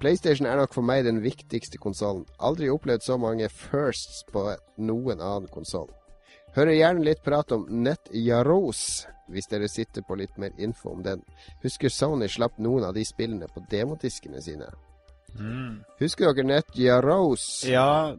[0.00, 2.24] PlayStation er nok for meg den viktigste konsollen.
[2.40, 4.46] Aldri opplevd så mange firsts på
[4.80, 5.90] noen annen konsoll.
[6.56, 11.02] Hører gjerne litt prat om Net Yaros, hvis dere sitter på litt mer info om
[11.04, 11.22] den.
[11.62, 14.68] Husker Sony slapp noen av de spillene på demodiskene sine.
[16.00, 17.62] Husker dere Net Yaros?
[17.64, 18.12] Ja,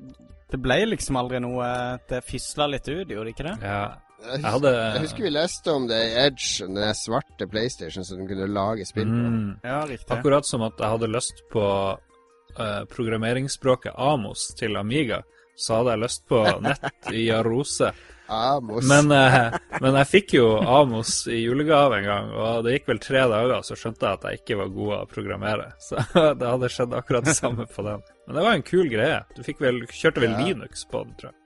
[0.49, 1.67] det ble liksom aldri noe
[2.09, 3.57] Det fisla litt ut, gjorde det ikke det?
[3.61, 3.83] Ja.
[4.23, 8.21] Jeg Jeg hadde Jeg husker vi leste om det i Edge, den svarte PlayStation som
[8.21, 9.19] du kunne lage spill på.
[9.19, 10.09] mm, Ja, riktig.
[10.15, 11.65] Akkurat som at jeg hadde lyst på
[11.99, 15.21] uh, programmeringsspråket Amos til Amiga,
[15.59, 17.91] så hadde jeg lyst på nett i Arose.
[18.27, 18.87] Amos.
[18.87, 23.03] Men, eh, men jeg fikk jo Amos i julegave en gang, og det gikk vel
[23.03, 25.69] tre dager, så skjønte jeg at jeg ikke var god å programmere.
[25.87, 28.03] Så det hadde skjedd akkurat det samme på den.
[28.27, 29.21] Men det var en kul greie.
[29.35, 30.43] Du vel, kjørte vel Ja.
[30.45, 31.39] Linux på den, tror jeg.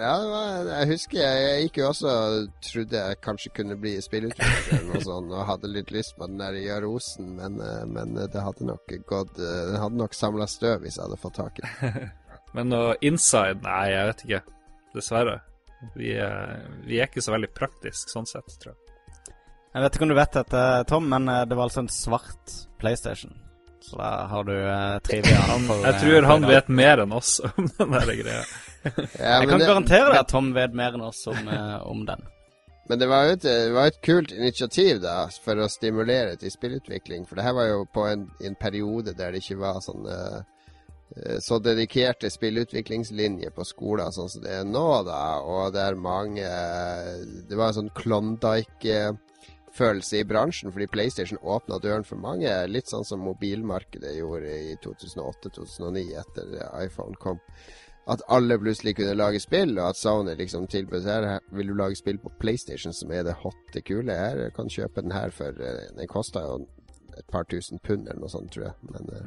[0.00, 3.96] Ja, var, jeg husker jeg, jeg gikk jo også og trodde jeg kanskje kunne bli
[4.00, 8.44] spillutvikler eller noe og hadde litt lyst på den der Jarosen, men, eh, men det
[8.44, 11.66] hadde nok gått eh, Den hadde nok samla støv hvis jeg hadde fått tak i
[11.66, 12.08] den.
[12.56, 14.40] Men noe inside Nei, jeg vet ikke.
[14.96, 15.36] Dessverre.
[15.96, 19.34] Vi, er- vi er ikke så veldig praktisk sånn sett, tror jeg.
[19.74, 22.56] Jeg vet ikke om du vet dette, Tom, men eh, det var altså en svart
[22.82, 23.36] PlayStation.
[23.80, 25.38] Så da har du eh, trivia.
[25.86, 28.42] Jeg eh, tror han vet mer enn oss om den der greia.
[28.84, 32.04] Ja, Jeg kan det- garantere deg at Tom vet mer enn oss om, eh, om
[32.08, 32.26] den.
[32.90, 36.50] Men det var jo et, det var et kult initiativ da, for å stimulere til
[36.50, 37.22] spillutvikling.
[37.28, 40.40] For det her var jo på en, en periode der det ikke var sånn eh,
[41.42, 45.42] så dedikerte spillutviklingslinjer på skoler sånn som det er nå, da.
[45.42, 46.46] Og det er mange
[47.50, 52.46] Det var en sånn Klondyke-følelse i bransjen, fordi PlayStation åpna døren for mange.
[52.70, 56.46] Litt sånn som mobilmarkedet gjorde i 2008-2009, etter
[56.84, 57.42] iPhone kom
[58.10, 61.96] at alle plutselig kunne lage spill, og at Sony liksom tilbød her Vil du lage
[61.96, 65.90] spill på PlayStation som er det hotte kule her, kan kjøpe den her for eh,
[65.96, 66.60] Den kosta jo
[67.18, 68.90] et par tusen pund eller noe sånt, tror jeg.
[68.90, 69.26] Men eh,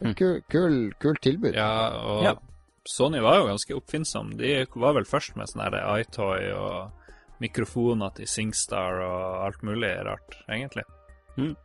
[0.00, 0.14] Mm.
[0.16, 1.54] kul, kul, kult tilbud.
[1.54, 2.34] Ja, og Ja.
[2.88, 4.36] Sony var jo ganske oppfinnsom.
[4.38, 6.90] De var vel først med sånn iToy og
[7.40, 10.84] mikrofoner til Singstar og alt mulig rart, egentlig.
[11.36, 11.56] Mm.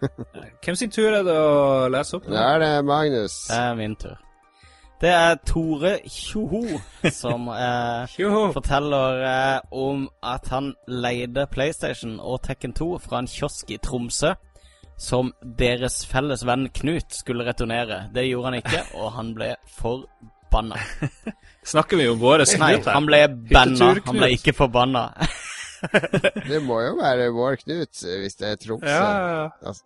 [0.64, 2.28] Hvem sin tur er det å lese opp?
[2.30, 3.46] Det er det Magnus.
[3.48, 4.16] Det er min tur.
[5.00, 6.78] Det er Tore Tjoho
[7.12, 8.14] som eh,
[8.54, 14.34] forteller eh, om at han leide PlayStation og Tekken 2 fra en kiosk i Tromsø.
[14.96, 18.04] Som deres felles venn Knut skulle returnere.
[18.14, 20.78] Det gjorde han ikke, og han ble forbanna.
[21.74, 22.92] Snakker vi om våre Knut her?
[22.94, 23.90] han ble banna.
[24.06, 25.08] Han ble ikke forbanna.
[26.50, 28.88] Det må jo være vår Knut, eh, hvis det er Tromsø.
[28.88, 29.50] Ja, ja, ja.
[29.66, 29.84] Altså,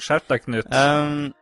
[0.00, 0.70] Skjerp deg, Knut.
[0.72, 1.32] Um,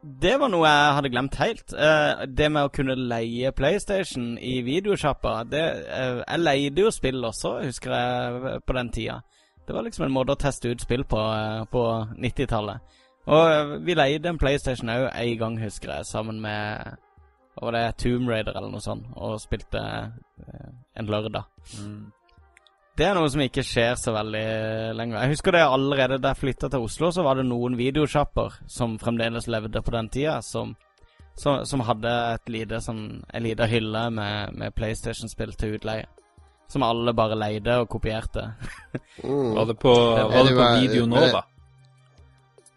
[0.00, 1.74] det var noe jeg hadde glemt helt.
[1.74, 7.24] Uh, det med å kunne leie PlayStation i videosjappa det, eh, Jeg leide jo spill
[7.24, 9.18] også, husker jeg, på den tida.
[9.66, 11.84] Det var liksom en måte å teste ut spill på eh, på
[12.16, 12.96] 90-tallet.
[13.30, 16.96] Og eh, vi leide en PlayStation òg en gang, husker jeg, sammen med
[17.60, 21.44] var det, Tomb Raider eller noe sånt, og spilte eh, en lørdag.
[21.78, 22.08] Mm.
[22.96, 24.46] Det er noe som ikke skjer så veldig
[24.96, 25.22] lenger.
[25.22, 28.98] Jeg husker det allerede da jeg flytta til Oslo, så var det noen videosjapper som
[29.00, 30.74] fremdeles levde på den tida, som,
[31.38, 36.08] som, som hadde et lite sånn, en lita hylle med, med PlayStation-spill til utleie.
[36.70, 38.52] Som alle bare leide og kopierte.
[39.24, 39.54] mm.
[39.56, 41.42] Var det på, var det på Video Nova?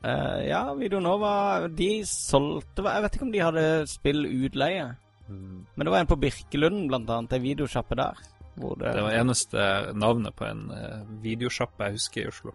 [0.04, 4.90] Uh, ja, Videonova De solgte Jeg vet ikke om de hadde spill utleie.
[5.30, 7.38] Men det var en på Birkelund, blant annet.
[7.38, 8.20] Ei videosjappe der.
[8.60, 9.68] Hvor det, Det var eneste
[9.98, 12.52] navnet på en uh, videosjappe jeg husker i Oslo.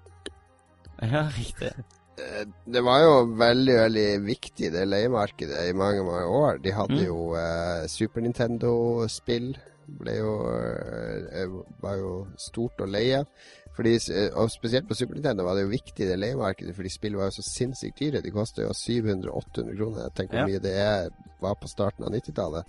[1.00, 1.72] Ja, riktig.
[2.18, 6.58] Eh, Det var jo veldig, veldig viktig, det leiemarkedet, i mange, mange år.
[6.62, 7.06] De hadde Mm.
[7.06, 9.56] jo eh, Super Nintendo-spill.
[9.88, 11.46] Ble jo eh,
[11.80, 13.22] Var jo stort å leie.
[13.78, 17.14] Fordi, eh, og spesielt på Super Nintendo var det jo viktig, det leiemarkedet, fordi spill
[17.16, 18.20] var jo så sinnssykt dyre.
[18.22, 20.10] De kosta jo 700-800 kroner.
[20.14, 20.46] Tenk hvor Ja.
[20.46, 22.64] mye det er, var på starten av 90-tallet.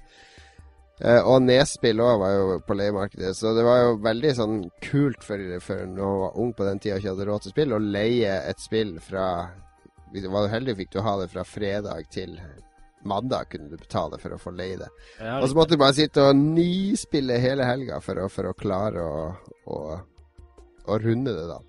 [0.99, 5.23] Eh, og Nespill òg var jo på leiemarkedet, så det var jo veldig sånn kult
[5.23, 7.76] for, for når man var ung på den tida og ikke hadde råd til spill,
[7.76, 9.27] å leie et spill fra
[10.09, 12.34] Var du heldig, fikk du ha det fra fredag til
[13.05, 14.89] mandag, kunne du betale for å få leie det.
[15.21, 19.05] Ja, Og så måtte du bare sitte og nyspille hele helga for for å klare
[19.05, 19.19] å,
[19.69, 19.80] å,
[20.89, 21.59] å runde det, da.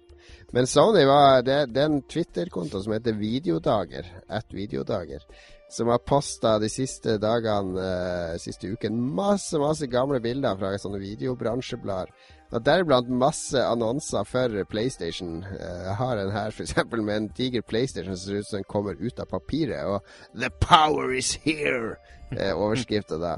[0.52, 4.09] Men Sony var Det, det er en Twitter-konto som heter Videodager.
[4.27, 5.23] At Videodager.
[5.71, 10.99] Som har posta de siste dagene, eh, siste uken, masse masse gamle bilder fra sånne
[10.99, 12.11] videobransjeblader.
[12.51, 15.45] Og Deriblant masse annonser for PlayStation.
[15.45, 16.75] Eh, Jeg har en her f.eks.
[16.91, 19.85] med en diger PlayStation som ser ut som den kommer ut av papiret.
[19.87, 20.03] Og
[20.35, 21.95] 'The power is here',
[22.33, 23.37] er overskrifta da.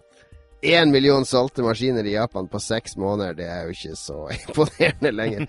[0.63, 3.35] Én million solgte maskiner i Japan på seks måneder.
[3.35, 5.47] Det er jo ikke så imponerende lenger.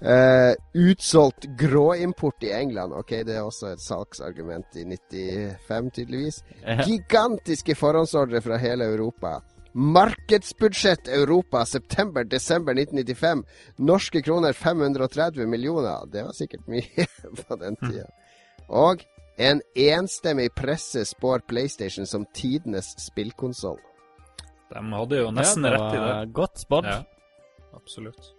[0.00, 0.54] Uh,
[0.88, 2.96] utsolgt gråimport i England.
[2.96, 6.40] Ok, det er også et salgsargument i 95, tydeligvis.
[6.86, 9.38] Gigantiske forhåndsordre fra hele Europa.
[9.72, 13.44] Markedsbudsjett Europa september-desember 1995.
[13.76, 16.08] Norske kroner 530 millioner.
[16.08, 17.06] Det var sikkert mye
[17.42, 18.08] på den tida.
[18.68, 19.04] Og
[19.36, 23.78] en enstemmig presse spår PlayStation som tidenes spillkonsoll.
[24.72, 26.08] De hadde jo nesten ja, rett i det.
[26.08, 26.90] var Godt spådd.
[26.90, 26.98] Ja,
[27.76, 28.34] absolutt.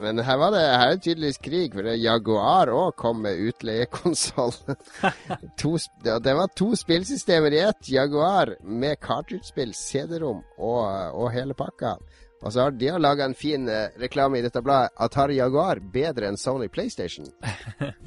[0.00, 3.40] Men her var det her er det tydeligvis krig, for det Jaguar òg kom med
[3.50, 4.54] utleiekonsoll.
[6.04, 7.88] Det det var to spillsystemer i ett.
[7.92, 11.98] Jaguar med cartridge-spill, CD-rom og, og hele pakka.
[12.40, 14.94] Og så har de har laga en fin eh, reklame i dette bladet.
[14.96, 17.28] Atari Jaguar bedre enn Sony PlayStation.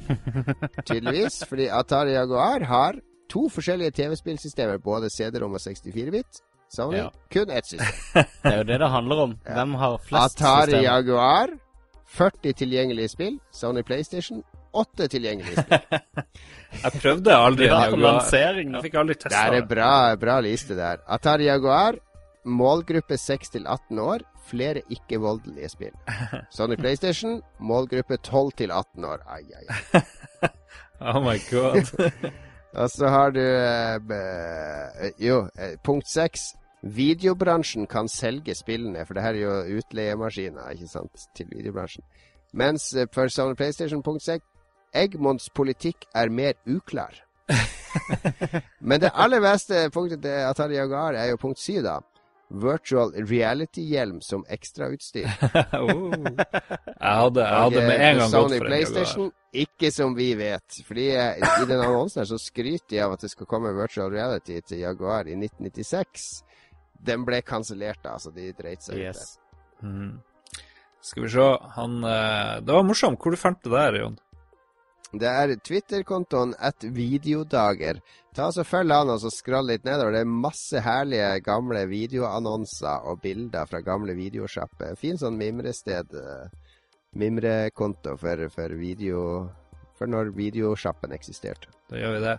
[0.88, 2.98] Tydeligvis, fordi Atari Jaguar har
[3.30, 6.42] to forskjellige TV-spillsystemer, både CD-rom og 64-bit.
[6.74, 7.10] Sony Ja.
[7.32, 7.88] kun ett system.
[8.44, 9.36] Det er jo det det handler om.
[9.46, 10.84] Hvem har flest Atari systemer?
[10.84, 11.50] Jaguar
[12.06, 13.40] 40 tilgjengelige spill.
[13.52, 14.44] Sony PlayStation
[14.74, 16.00] 8 tilgjengelige spill.
[16.84, 18.00] Jeg prøvde aldri en Jaguar.
[18.08, 18.74] lansering.
[18.74, 19.62] Jeg fikk aldri Det testa er det.
[19.62, 20.98] en bra, bra liste der.
[21.08, 21.96] Atari Jaguar,
[22.46, 24.26] målgruppe 6 til 18 år.
[24.50, 25.94] Flere ikke-voldelige spill.
[26.52, 29.22] Sony PlayStation, målgruppe 12 til 18 år.
[29.30, 30.02] Ai, ai, ai.
[31.02, 31.86] Oh my god.
[32.74, 36.54] Og så har du eh, Jo, eh, punkt 6.
[36.84, 42.04] Videobransjen kan selge spillene, for det her er jo utleiemaskiner ikke sant, til videobransjen.
[42.54, 44.44] Mens eh, for Sony PlayStation punkt 6
[44.94, 47.16] Egmonts politikk er mer uklar.
[48.90, 52.00] Men det aller beste punktet til Atari Jaguar er jo punkt 7, da.
[52.54, 55.26] Virtual reality-hjelm som ekstrautstyr.
[55.80, 56.14] oh.
[57.04, 59.32] Jeg hadde, jeg hadde med en gang gått for for en.
[59.64, 60.78] Ikke som vi vet.
[60.88, 64.14] Fordi eh, i den annonsen her så skryter de av at det skal komme virtual
[64.14, 66.28] reality til Jaguar i 1996.
[67.04, 69.08] Den ble kansellert, da, så de dreit seg ut.
[69.10, 69.34] Yes.
[69.82, 70.14] Mhm.
[71.04, 73.20] Skal vi se Han eh, Det var morsomt.
[73.20, 74.14] Hvor du fant det der, Jon?
[75.14, 78.00] Det er Twitter-kontoen at videodager.
[78.34, 80.16] Ta så Følg han og så skroll litt nedover.
[80.16, 84.96] Det er masse herlige gamle videoannonser og bilder fra gamle videosjapper.
[84.98, 86.16] Fin sånn mimrested.
[86.18, 86.48] eh,
[87.14, 89.20] Mimrekonto for, for video
[90.00, 91.70] For når videosjappen eksisterte.
[91.92, 92.38] Da gjør vi det.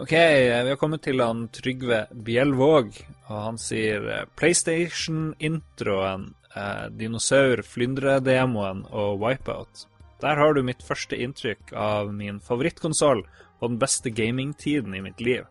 [0.00, 2.94] OK, eh, vi har kommet til han Trygve Bjellvåg,
[3.28, 9.84] og han sier eh, PlayStation-introen, eh, dinosaur-flyndre-demoen og Wipeout.
[10.20, 15.20] Der har du mitt første inntrykk av min favorittkonsoll og den beste gamingtiden i mitt
[15.24, 15.46] liv.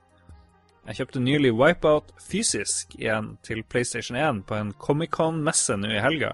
[0.85, 6.31] Jeg kjøpte nylig Wipeout fysisk igjen til PlayStation 1 på en Comic-Con-messe nå i helga,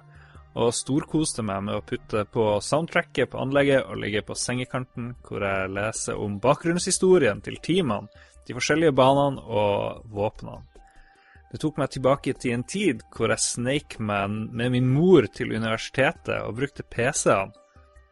[0.55, 5.43] og storkoste meg med å putte på soundtracket på anlegget og ligge på sengekanten hvor
[5.43, 8.07] jeg leser om bakgrunnshistorien til teamene,
[8.45, 10.61] de forskjellige banene og våpnene.
[11.51, 15.53] Det tok meg tilbake til en tid hvor jeg sneik meg med min mor til
[15.55, 17.64] universitetet og brukte PC-ene.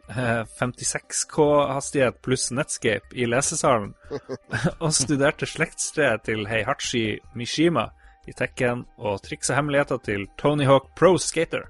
[0.10, 3.94] Eh, 56K-hastighet pluss Netscape i lesesalen,
[4.84, 7.90] og studerte slektstreet til Heihachi Mishima
[8.28, 11.66] i Tekken og triks og hemmeligheter til Tony Hawk Pro Skater.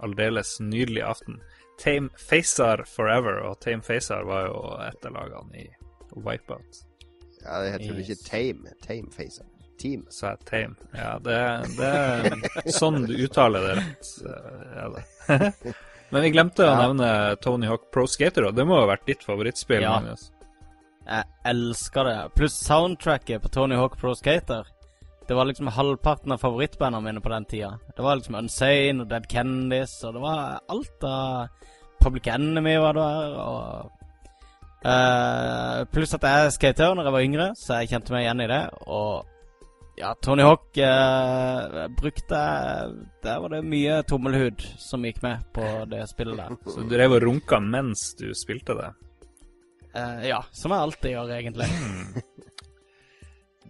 [0.00, 1.40] Aldeles nydelig aften.
[1.80, 5.68] Tame Facer Forever, og Tame Facer var jo et av lagene i
[6.16, 6.80] Wipeout.
[7.44, 8.72] Ja, det heter vel ikke Tame.
[8.84, 9.46] Tame Facer.
[9.80, 10.02] Team.
[10.12, 10.74] Sa jeg Tame.
[10.92, 11.36] Ja, det,
[11.78, 14.10] det er sånn du uttaler det rett.
[14.28, 15.04] eh, Er det.
[16.10, 17.08] Men vi glemte å nevne
[17.42, 19.84] Tony Hawk Pro Skater, og det må ha vært ditt favorittspill.
[19.84, 19.98] Ja.
[20.00, 20.30] Magnus.
[21.06, 22.18] Jeg elsker det.
[22.38, 24.66] Pluss soundtracket på Tony Hawk Pro Skater.
[25.30, 27.70] Det var liksom halvparten av favorittbandene mine på den tida.
[27.96, 31.68] Det var liksom Unsane og Dead Kennedys, og det var alt av
[32.02, 33.90] Public Enemy var der, og
[34.86, 38.48] uh, Pluss at jeg skater når jeg var yngre, så jeg kjente meg igjen i
[38.50, 38.62] det.
[38.88, 39.28] Og
[40.00, 42.40] ja, Tony Hawk eh, brukte
[43.22, 46.56] Der var det mye tommelhud som gikk med på det spillet der.
[46.72, 48.90] Så du drev og runka mens du spilte det?
[49.94, 51.66] Eh, ja, som jeg alltid gjør, egentlig.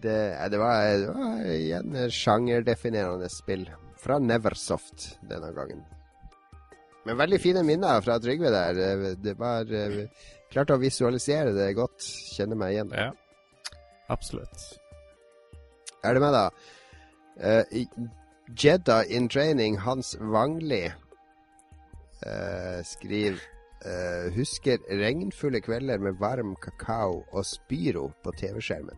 [0.00, 3.66] Det, eh, det, var, det var igjen sjangerdefinerende spill.
[4.00, 5.82] Fra Neversoft denne gangen.
[7.04, 8.74] Men veldig fine minner fra Trygve der.
[8.76, 12.02] Det- Det var klart Klarte å visualisere det godt.
[12.36, 12.90] Kjenne meg igjen.
[12.96, 13.12] Ja.
[14.10, 14.79] Absolutt.
[16.04, 16.50] Er det med, da?
[17.40, 18.08] Uh,
[18.56, 20.86] Jedda in training, Hans Wangli,
[22.26, 23.38] uh, skriver
[23.86, 28.96] uh, Husker regnfulle kvelder med varm kakao og Spyro på TV-skjermen.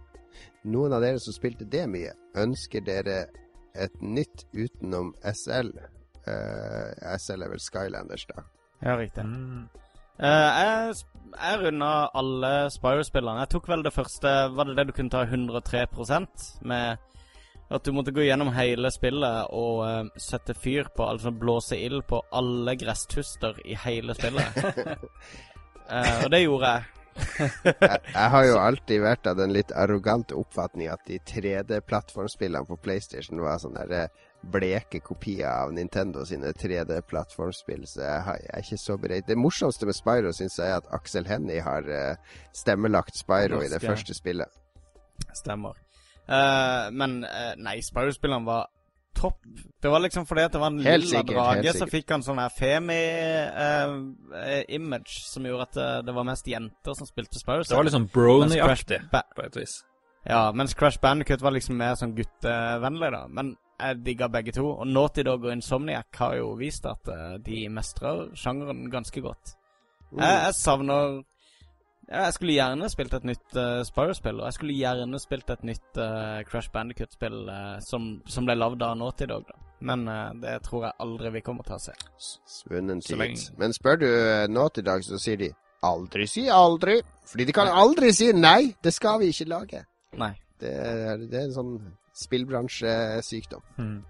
[0.64, 3.26] Noen av dere som spilte det mye, ønsker dere
[3.74, 5.74] et nytt utenom SL?
[6.22, 8.46] Uh, SL er vel Skylanders, da.
[8.82, 9.24] Ja, riktig.
[9.26, 9.68] Mm.
[10.20, 10.98] Eh, jeg,
[11.32, 13.44] jeg runda alle Spyro-spillene.
[13.44, 17.08] Jeg tok vel det første Var det det du kunne ta 103% med
[17.72, 22.02] at du måtte gå gjennom hele spillet og uh, sette fyr på, altså blåse ild
[22.08, 24.58] på alle gresstuster i hele spillet.
[25.88, 26.90] uh, og det gjorde jeg.
[27.64, 32.78] jeg, jeg har jo alltid vært av den litt arrogante oppfatning at de 3D-plattformspillene på
[32.84, 38.50] PlayStation var sånne derre eh, bleke kopier av Nintendo sine 3D-plattformspill, så jeg, har, jeg
[38.52, 39.28] er ikke så beredt.
[39.28, 42.16] Det morsomste med Spyro syns jeg er at Aksel Hennie har eh,
[42.56, 44.48] stemmelagt Spyro i det første spillet.
[45.36, 45.72] Stemmer.
[46.22, 48.66] Uh, men uh, nei, Spyro-spillene var
[49.18, 49.38] topp.
[49.82, 52.22] Det var liksom fordi at det var en Helt lilla sikkert, drage, så fikk han
[52.24, 57.62] sånn her Femi-image som gjorde at det var mest jenter som spilte Spyro.
[57.68, 59.74] Det var Crash brony-aktig, på et vis.
[60.24, 63.24] Ja, mens Crash Bandicut var liksom mer sånn guttevennlig, da.
[63.28, 64.64] Men jeg digger begge to.
[64.82, 69.56] Og Naughty Dog og Insomniac har jo vist at eh, de mestrer sjangeren ganske godt.
[70.12, 70.20] Mm.
[70.20, 71.22] Jeg, jeg savner
[72.10, 75.62] ja, Jeg skulle gjerne spilt et nytt uh, Spyro-spill, og jeg skulle gjerne spilt et
[75.64, 79.56] nytt uh, Crash Bandicut-spill uh, som, som ble lagd av Naughty Dog, da.
[79.80, 81.94] Men uh, det tror jeg aldri vi kommer til å se.
[82.58, 83.16] Svunnen tid.
[83.22, 84.08] lenge- Men spør du
[84.52, 85.48] Naughty Dog, så sier de
[85.82, 86.98] aldri si aldri.
[87.26, 89.80] Fordi de kan aldri si nei, det skal vi ikke lage.
[90.20, 90.34] Nei.
[90.60, 91.72] Det er, det er en sånn
[92.14, 93.62] spillbransjesykdom.
[93.78, 94.00] Mm.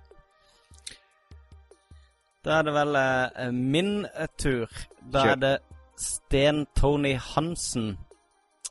[2.42, 4.70] Da er det vel eh, min eh, tur.
[5.02, 5.32] Da Kjør.
[5.32, 5.58] er det
[6.02, 7.92] Sten Tony Hansen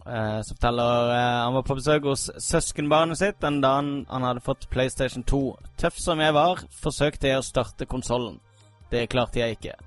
[0.06, 4.44] eh, som forteller eh, Han var på besøk hos søskenbarnet sitt den dagen han hadde
[4.44, 5.42] fått PlayStation 2.
[5.78, 8.42] Tøff som jeg var, forsøkte jeg å starte konsollen.
[8.92, 9.78] Det klarte jeg ikke.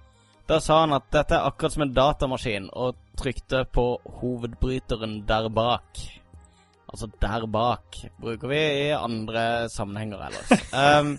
[0.49, 3.85] Da sa han at dette er akkurat som en datamaskin, og trykte på
[4.21, 6.01] hovedbryteren der bak.
[6.95, 10.67] Altså der bak bruker vi i andre sammenhenger ellers.
[10.71, 11.17] Um,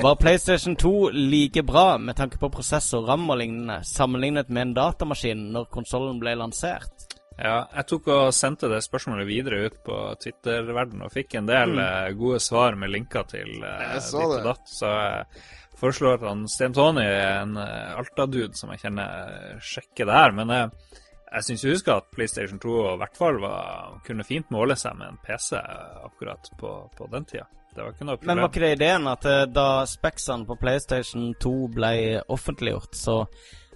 [0.00, 4.74] var PlayStation 2 like bra med tanke på prosessor, RAM og lignende, sammenlignet med en
[4.78, 7.08] datamaskin når konsollen ble lansert?
[7.36, 11.76] Ja, jeg tok og sendte det spørsmålet videre ut på Twitter-verdenen og fikk en del
[11.76, 12.18] mm.
[12.20, 14.64] gode svar med linker til uh, så ditt og datt.
[14.68, 20.08] Så jeg foreslår at han Sten Tony, en uh, Alta-dude som jeg kjenner, eh, sjekker
[20.08, 20.36] det her.
[20.36, 21.00] Men eh,
[21.32, 24.96] jeg syns jeg husker at PlayStation 2 i hvert fall var, kunne fint måle seg
[24.98, 27.48] med en PC akkurat på, på den tida.
[27.72, 28.28] Det var ikke noe problem.
[28.28, 31.92] Men var ikke det ideen at eh, da Spexene på PlayStation 2 ble
[32.34, 33.16] offentliggjort, så,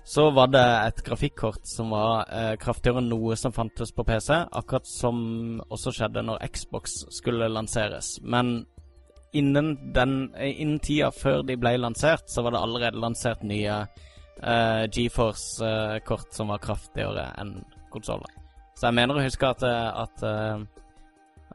[0.04, 4.34] så var det et grafikkort som var eh, kraftigere enn noe som fantes på PC,
[4.60, 5.16] akkurat som
[5.70, 8.18] også skjedde når Xbox skulle lanseres.
[8.20, 8.58] Men
[9.32, 13.80] innen, den, eh, innen tida før de ble lansert, så var det allerede lansert nye
[13.86, 14.05] eh,
[14.42, 17.54] GeForce-kort som var kraftigere enn
[17.92, 18.34] konsoller.
[18.76, 20.66] Så jeg mener å huske at, eh, at eh,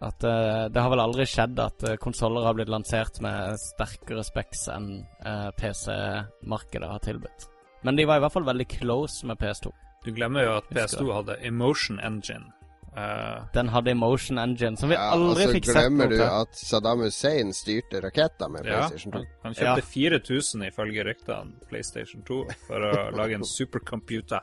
[0.01, 4.23] at eh, det har vel aldri skjedd at uh, konsoller har blitt lansert med sterkere
[4.25, 4.87] specs enn
[5.21, 7.45] eh, PC-markedet har tilbudt.
[7.85, 9.69] Men de var i hvert fall veldig close med PS2.
[10.01, 12.49] Du glemmer jo at PS2 hadde Emotion Engine.
[12.97, 16.17] Eh, Den hadde Emotion Engine, som vi Ja, og aldri så fikk sett glemmer du
[16.17, 16.25] til.
[16.27, 19.17] at Saddam Hussein styrte raketter med ja, PlayStation 2.
[19.19, 20.19] han, han kjøpte Ja.
[20.19, 24.41] 4000 ifølge ryktene PlayStation 2 for å lage en supercomputer.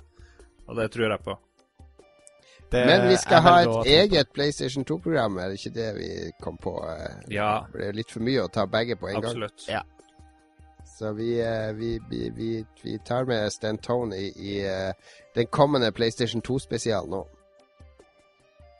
[0.68, 1.36] Og det tror jeg på.
[2.72, 6.08] Det Men vi skal ha et eget PlayStation 2-program, er det ikke det vi
[6.42, 6.74] kom på?
[6.88, 7.14] eh?
[7.32, 9.24] Ja, Det er litt for mye å ta begge på en gang.
[9.24, 9.64] absolutt.
[9.68, 9.80] Ja.
[10.98, 14.60] Så vi, eh, vi, vi, vi, vi tar med Stan Tony i
[15.34, 17.26] den kommende PlayStation 2-spesialen nå.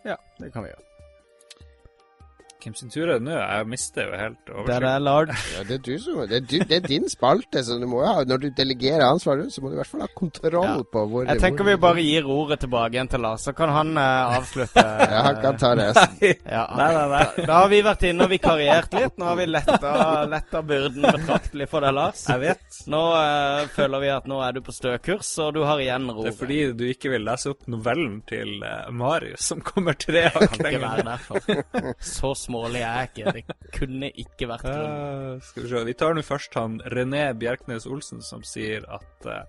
[0.09, 0.88] Ja, det kan vi gjøre.
[2.69, 3.33] Hvem sin tur er det nå?
[3.39, 4.85] Jeg mister jo helt Det er oversikten.
[4.85, 5.31] det, Lard.
[5.57, 8.25] Ja, det, er som, det, er du, det er din spalte, så du må ha,
[8.29, 10.75] når du delegerer ansvaret, så må du i hvert fall ha kontroll Ja.
[10.93, 13.73] på hvor Jeg tenker hvor- vi bare gir ordet tilbake igjen til Lars, så kan
[13.73, 14.85] han uh, avslutte.
[15.09, 16.19] Ja, han kan ta resten.
[16.59, 17.25] Ja, Nei, nei, nei.
[17.39, 19.17] Da, da har vi vært inne og vikariert litt.
[19.19, 19.93] Nå har vi letta,
[20.29, 22.27] letta byrden betraktelig for deg, Lars.
[22.29, 22.79] Jeg vet.
[22.93, 26.11] Nå uh, føler vi at nå er du på stø kurs, og du har igjen
[26.13, 26.27] ro.
[26.27, 30.27] Det er fordi du ikke vil lese opp novellen til uh, Marius, som kommer tre
[30.35, 32.45] hakk lenger Så ned.
[32.67, 33.35] Så er jeg ikke.
[33.37, 35.37] Det kunne ikke vært grunnen.
[35.39, 35.85] Uh, skal vi se.
[35.89, 39.43] Vi tar nå først han René Bjerknes Olsen, som sier at uh,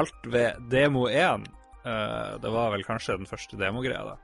[0.00, 1.46] alt ved demo 1
[1.84, 4.18] uh, Det var vel kanskje den første demogreia, da.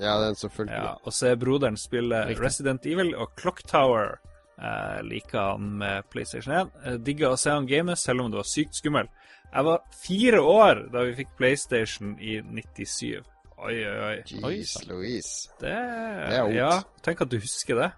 [0.00, 0.76] Ja, den selvfølgelig.
[0.76, 2.44] Ja, og se broderen spille Riktig.
[2.44, 4.16] Resident Evil og Clock Tower.
[4.62, 6.70] Eh, liker han med PlayStation 1.
[6.84, 9.08] Eh, digga å se han game, selv om det var sykt skummel.
[9.52, 13.24] Jeg var fire år da vi fikk PlayStation i 97.
[13.62, 14.14] Oi, oi, oi.
[14.26, 15.50] Jeez Louise.
[15.60, 16.56] Det, er ondt.
[16.56, 16.70] Ja,
[17.06, 17.90] tenk at du husker det.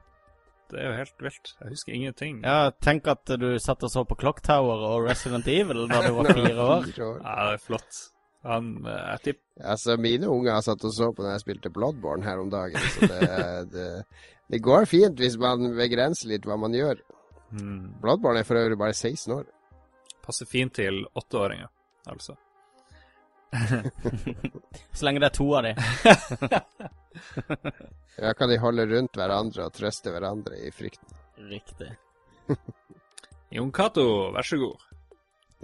[0.72, 1.52] Det er jo helt vilt.
[1.60, 2.40] Jeg husker ingenting.
[2.44, 6.10] Ja, tenk at du satt og så på Clock Tower og Resident Evil da du
[6.16, 6.88] var fire år.
[6.98, 8.00] Ja, det er flott.
[8.44, 12.26] Han, eh, jeg tipper Altså, mine unger satt og så på når jeg spilte Bloodborne
[12.26, 13.28] her om dagen, så det,
[13.74, 13.88] det,
[14.52, 17.00] det går fint hvis man begrenser litt hva man gjør.
[17.54, 19.46] hmm, Bloodborne er for øvrig bare 16 år.
[20.26, 21.70] passer fint til åtteåringer,
[22.12, 22.36] altså.
[24.96, 25.74] Så lenge det er to av de.
[28.16, 31.16] Ja, kan de holde rundt hverandre og trøste hverandre i frykten.
[31.50, 31.88] Riktig.
[33.54, 34.04] Jon Cato,
[34.34, 34.84] vær så god.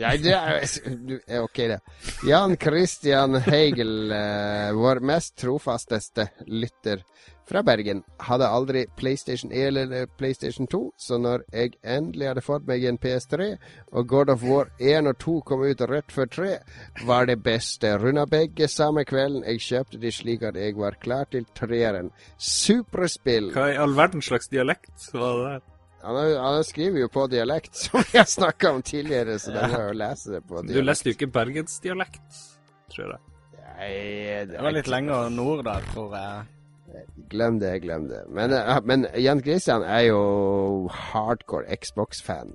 [0.00, 0.64] Ja, det er,
[1.34, 1.80] er ok, det.
[2.24, 7.02] Jan Christian Heigel, eh, vår mest trofasteste lytter
[7.50, 12.68] fra Bergen, hadde aldri PlayStation 1 eller PlayStation 2, så når jeg endelig hadde fått
[12.68, 13.48] meg en PS3,
[13.92, 16.52] og God of War 1 og 2 kom ut rett før 3,
[17.10, 17.92] var det beste.
[17.98, 19.42] Runda begge samme kvelden.
[19.44, 22.12] Jeg kjøpte de slik at jeg var klar til treeren.
[22.38, 23.50] Superspill.
[23.56, 25.68] Hva i all verdens slags dialekt var det der?
[26.02, 29.70] Han, er- han skriver jo på dialekt, som vi har snakka om tidligere, så den
[29.74, 30.76] må jo lese det på dialekt.
[30.78, 32.40] Du leste jo ikke bergensdialekt,
[32.94, 33.20] tror jeg.
[33.80, 33.92] Nei,
[34.48, 36.48] Det var litt lenger nord da, tror jeg.
[37.30, 38.24] Glem det, glem det.
[38.28, 42.50] Men, eh, men Jan Christian er jo hardcore Xbox-fan.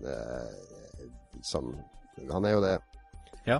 [1.45, 1.71] Sånn
[2.31, 2.73] Han er jo det.
[3.47, 3.59] Ja.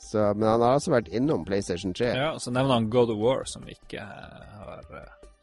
[0.00, 2.10] Så, men han har altså vært innom PlayStation 3.
[2.16, 4.82] Ja, og så nevner han God of War, som vi ikke eh, har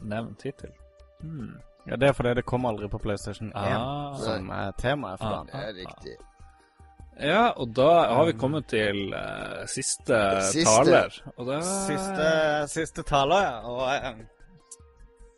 [0.01, 0.73] nevnt hittil.
[1.21, 1.55] Hmm.
[1.89, 4.15] Ja, Det er fordi det kom aldri på PlayStation 1, Ah.
[4.17, 5.31] som er temaet for Ah.
[5.31, 5.47] dagen.
[5.47, 6.15] Det er riktig.
[7.21, 10.63] Ja, og da har vi kommet til uh, siste, Siste.
[10.65, 11.09] taler.
[11.37, 13.59] Og da Siste, siste taler, ja.
[13.61, 14.13] Og uh,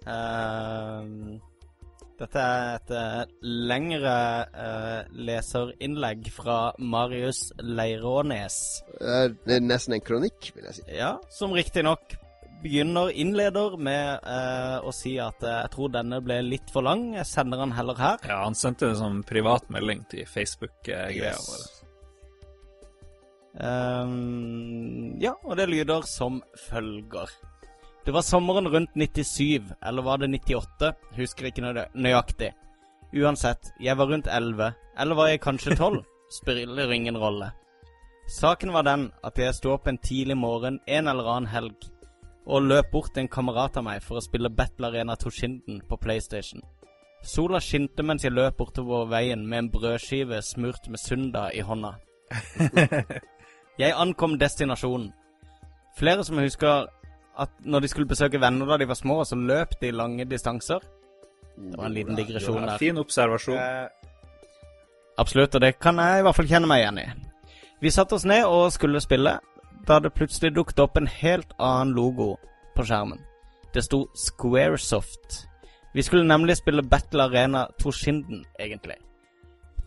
[0.08, 1.40] uh,
[2.20, 2.76] Dette er
[3.24, 4.46] et lengre
[5.12, 8.84] leserinnlegg fra Marius Leirånes.
[9.00, 10.84] Det det er nesten en kronikk, vil jeg si.
[10.94, 12.14] Ja, som riktignok
[12.64, 17.10] begynner innleder med eh, å si at eh, jeg tror denne ble litt for lang.
[17.18, 18.18] Jeg sender den heller her.
[18.28, 21.50] Ja, han sendte en sånn privat melding til Facebook-greia Yes.
[21.52, 21.70] vår.
[23.84, 27.30] Ehm, ja, og det lyder som følger.
[28.06, 30.94] Det var sommeren rundt 97, eller var det 98?
[31.16, 32.52] Husker ikke nø- nøyaktig.
[33.14, 36.02] Uansett, jeg var rundt 11, eller var jeg kanskje 12?
[36.40, 37.52] Spiller ingen rolle.
[38.28, 41.76] Saken var den at jeg sto opp en tidlig morgen en eller annen helg,
[42.46, 45.98] og løp bort til en kamerat av meg for å spille Battle Arena Toshinden på
[46.02, 46.64] PlayStation.
[47.24, 51.96] Sola skinte mens jeg løp bortover veien med en brødskive smurt med Sunda i hånda.
[53.80, 55.08] Jeg ankom destinasjonen.
[55.98, 56.90] Flere som husker
[57.42, 60.84] at når de skulle besøke venner da de var små, så løp de lange distanser.
[61.58, 62.78] Det var en liten digresjon der.
[62.78, 63.58] fin observasjon.
[65.18, 67.08] Absolutt, og det kan jeg i hvert fall kjenne meg igjen i.
[67.82, 69.40] Vi satte oss ned og skulle spille,
[69.88, 72.36] da det plutselig dukket opp en helt annen logo
[72.76, 73.20] på skjermen.
[73.74, 75.48] Det sto Squaresoft.
[75.94, 78.96] Vi skulle nemlig spille Battle Arena Toshinden, egentlig.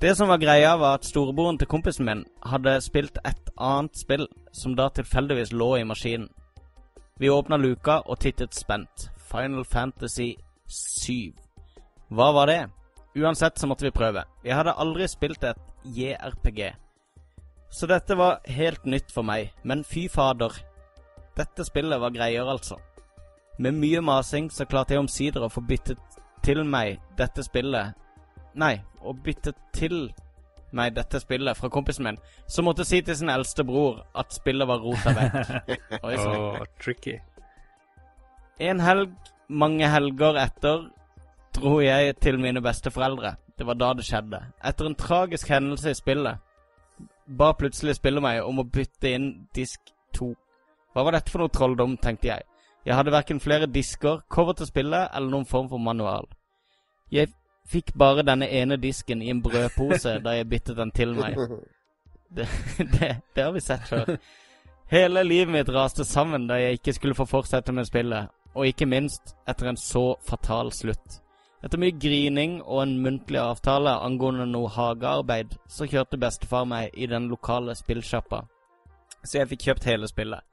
[0.01, 4.27] Det som var greia, var at storebroren til kompisen min hadde spilt et annet spill,
[4.53, 6.29] som da tilfeldigvis lå i maskinen.
[7.19, 9.11] Vi åpna luka og tittet spent.
[9.31, 10.35] Final Fantasy
[10.69, 11.33] 7.
[12.09, 12.67] Hva var det?
[13.17, 14.25] Uansett så måtte vi prøve.
[14.45, 16.75] Jeg hadde aldri spilt et JRPG.
[17.71, 20.55] Så dette var helt nytt for meg, men fy fader.
[21.37, 22.79] Dette spillet var greier, altså.
[23.59, 26.01] Med mye masing så klarte jeg omsider å få byttet
[26.45, 27.97] til meg dette spillet
[28.57, 30.07] Nei, å bytte til
[30.77, 32.19] meg dette spillet fra kompisen min,
[32.49, 35.75] som måtte si til sin eldste bror at spillet var rota vekk.
[36.07, 36.65] Oi sann.
[36.81, 37.19] Tricky.
[38.57, 39.13] En helg,
[39.49, 40.87] mange helger etter,
[41.57, 43.35] dro jeg til mine besteforeldre.
[43.57, 44.41] Det var da det skjedde.
[44.65, 46.41] Etter en tragisk hendelse i spillet
[47.27, 49.81] ba plutselig spillet meg om å bytte inn disk
[50.19, 50.33] 2.
[50.95, 52.47] Hva var dette for noe trolldom, tenkte jeg.
[52.87, 56.29] Jeg hadde verken flere disker, cover til spillet eller noen form for manual.
[57.11, 57.33] Jeg
[57.67, 61.39] fikk bare denne ene disken i en brødpose da jeg byttet den til meg.
[62.37, 62.43] Det,
[62.79, 64.17] det, det har vi sett før.
[64.91, 68.89] Hele livet mitt raste sammen da jeg ikke skulle få fortsette med spillet, og ikke
[68.91, 71.21] minst etter en så fatal slutt.
[71.67, 77.09] Etter mye grining og en muntlig avtale angående noe hagearbeid, så kjørte bestefar meg i
[77.11, 78.45] den lokale spillsjappa.
[79.27, 80.45] Så jeg fikk kjøpt hele spillet.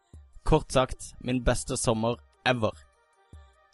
[0.42, 2.18] Kort sagt, min beste sommer
[2.50, 2.74] ever.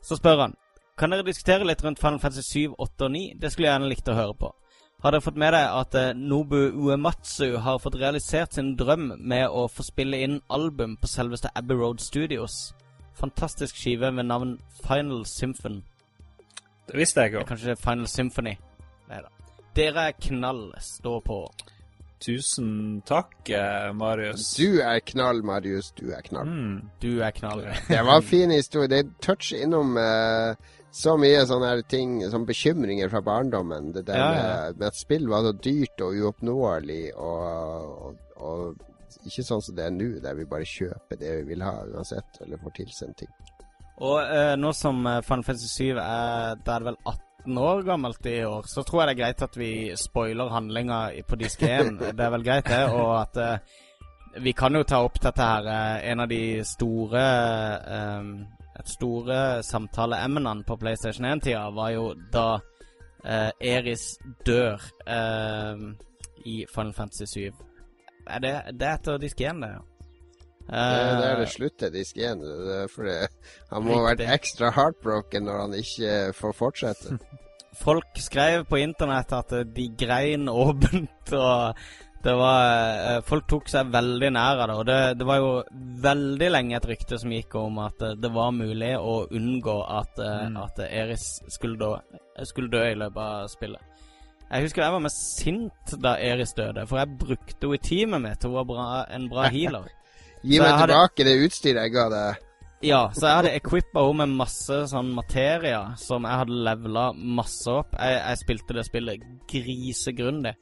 [0.04, 0.56] Så spør han,
[1.00, 3.22] kan dere diskutere litt rundt Final Fantasy 7, 8 og 9?
[3.40, 4.50] Det skulle jeg gjerne likt å høre på.
[5.00, 9.46] Har dere fått med deg at eh, Nobu Uematsu har fått realisert sin drøm med
[9.48, 12.74] å få spille inn album på selveste Abbey Road Studios?
[13.16, 15.80] Fantastisk skive med navn Final Symphon.
[16.90, 18.56] Det visste jeg er kanskje Final Symphony.
[19.10, 19.30] Nei da.
[19.78, 20.64] Dere er knall.
[20.82, 21.44] Stå på.
[22.20, 24.50] Tusen takk, eh, Marius.
[24.58, 25.94] Du er knall, Marius.
[25.96, 26.50] Du er knall.
[26.50, 26.90] Mm.
[27.00, 27.62] Du er knall.
[27.88, 28.90] Det var en fin historie.
[28.92, 30.58] Det toucher innom uh,
[30.92, 33.94] så mye sånne her ting, som bekymringer fra barndommen.
[33.96, 34.42] Det der Ja, ja.
[34.42, 39.78] Med, med at spill var så dyrt og uoppnåelig, og, og, og ikke sånn som
[39.78, 43.24] det er nå, der vi bare kjøper det vi vil ha uansett, eller får tilsendt
[43.24, 43.32] ting.
[44.00, 47.84] Og eh, nå som eh, Final Fantasy 7 er Da er det vel 18 år
[47.88, 51.64] gammelt i år, så tror jeg det er greit at vi spoiler handlinga på disk
[51.64, 51.94] 1.
[52.18, 52.82] det er vel greit, det.
[52.94, 53.78] Og at eh,
[54.44, 57.24] vi kan jo ta opp dette her eh, En av de store
[57.98, 58.34] eh,
[58.80, 62.50] Et store samtaleemnene på PlayStation 1-tida var jo da
[63.26, 64.14] eh, Eris
[64.48, 64.80] dør
[66.48, 67.66] i Final Fantasy 7.
[68.30, 69.89] Er det, det er etter disk 1, det, ja.
[70.70, 72.42] Det, det er det sluttet slutter disk 1.
[72.46, 73.16] Det er fordi
[73.72, 77.18] han må ha vært ekstra heartbroken når han ikke får fortsette.
[77.80, 81.80] Folk skrev på internett at eh, de grein åpent, og
[82.26, 82.64] det var
[83.16, 84.76] eh, Folk tok seg veldig nær av det.
[84.82, 85.52] Og det, det var jo
[86.04, 90.20] veldig lenge et rykte som gikk om at eh, det var mulig å unngå at,
[90.20, 90.58] eh, Mm.
[90.66, 91.94] at Eris skulle dø,
[92.50, 93.82] skulle dø i løpet av spillet.
[94.50, 98.24] Jeg husker jeg var mest sint da Eris døde, for jeg brukte henne i teamet
[98.24, 98.44] mitt.
[98.44, 99.88] Hun var bra, en bra healer.
[100.44, 102.46] Gi meg hadde- tilbake det utstyret jeg ga deg.
[102.82, 107.68] Ja, så jeg hadde equippa henne med masse sånn materia som jeg hadde levela masse
[107.68, 107.92] opp.
[108.00, 110.56] Jeg, jeg spilte det spillet grisegrundig.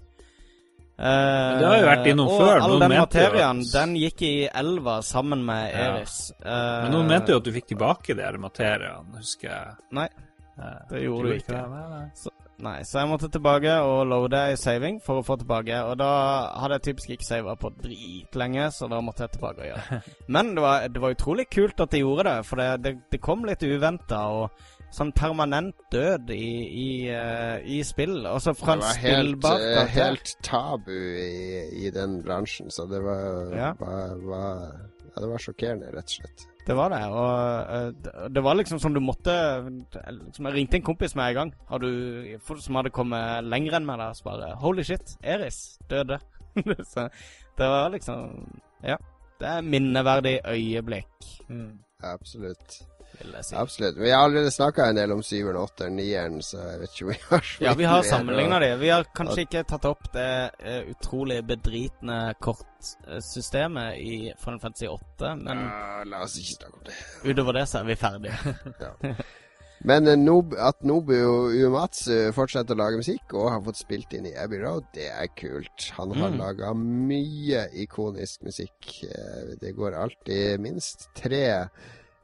[0.98, 2.56] Uh, det har jo vært innom og før.
[2.60, 5.98] all Noen den materiaen, at- den gikk i elva sammen med Ja.
[5.98, 6.32] Eris.
[6.44, 9.76] Men noen mente jo at du fikk tilbake de materiaene, husker jeg.
[9.92, 10.08] Nei,
[10.58, 11.54] Eh, det gjorde du ikke.
[11.54, 11.70] det?
[11.70, 12.10] Nei, nei.
[12.58, 15.78] Nei, så jeg måtte tilbake og loade i saving for å få tilbake.
[15.86, 16.08] Og da
[16.58, 20.16] hadde jeg typisk ikke sava på dritlenge, så da måtte jeg tilbake og gjøre det.
[20.34, 23.22] Men det var, det var utrolig kult at de gjorde det, for det, det, det
[23.22, 24.24] kom litt uventa.
[24.34, 28.22] Og sånn permanent død i, i, eh, i spill.
[28.26, 33.04] Altså fra Det var helt, spillbar eh, helt tabu i, i den bransjen, så det
[33.06, 33.74] var, Ja.
[33.80, 34.54] var, var
[35.18, 36.48] Ja, det var sjokkerende, rett og slett.
[36.68, 37.02] Det var det.
[37.08, 39.32] Og eh, det- det var liksom som du måtte
[40.12, 43.86] liksom, Jeg ringte en kompis med en gang har du, som hadde kommet lenger enn
[43.86, 43.98] meg.
[43.98, 46.20] der, Så bare Holy shit, Eris døde.
[46.94, 47.10] så
[47.58, 48.50] det var liksom
[48.84, 48.98] Ja.
[49.40, 51.80] Det er minneverdig øyeblikk, Mm.
[52.04, 52.87] Absolutt.
[53.20, 53.56] Vil jeg si.
[53.56, 53.98] Absolutt.
[53.98, 57.12] Vi har allerede snakka en del om syveren, åtteren, nieren, så jeg vet ikke om
[57.12, 58.70] vi har så Ja, vi har sammenligna de.
[58.82, 60.28] Vi har kanskje ikke tatt opp det
[60.62, 66.86] uh, utrolig bedritne kortsystemet i Final Fantasy 8, men Ja, la oss ikke snakke om
[66.88, 66.96] det.
[67.32, 69.16] utover det så er vi ferdige.
[69.88, 74.26] Men eh, Nob at Nobu Uematsu fortsetter å lage musikk og har fått spilt inn
[74.26, 75.92] i Abbey Road, det er kult.
[76.00, 76.40] Han har Mm.
[76.42, 79.04] laga mye ikonisk musikk.
[79.06, 81.70] Eh, Det går alltid minst tre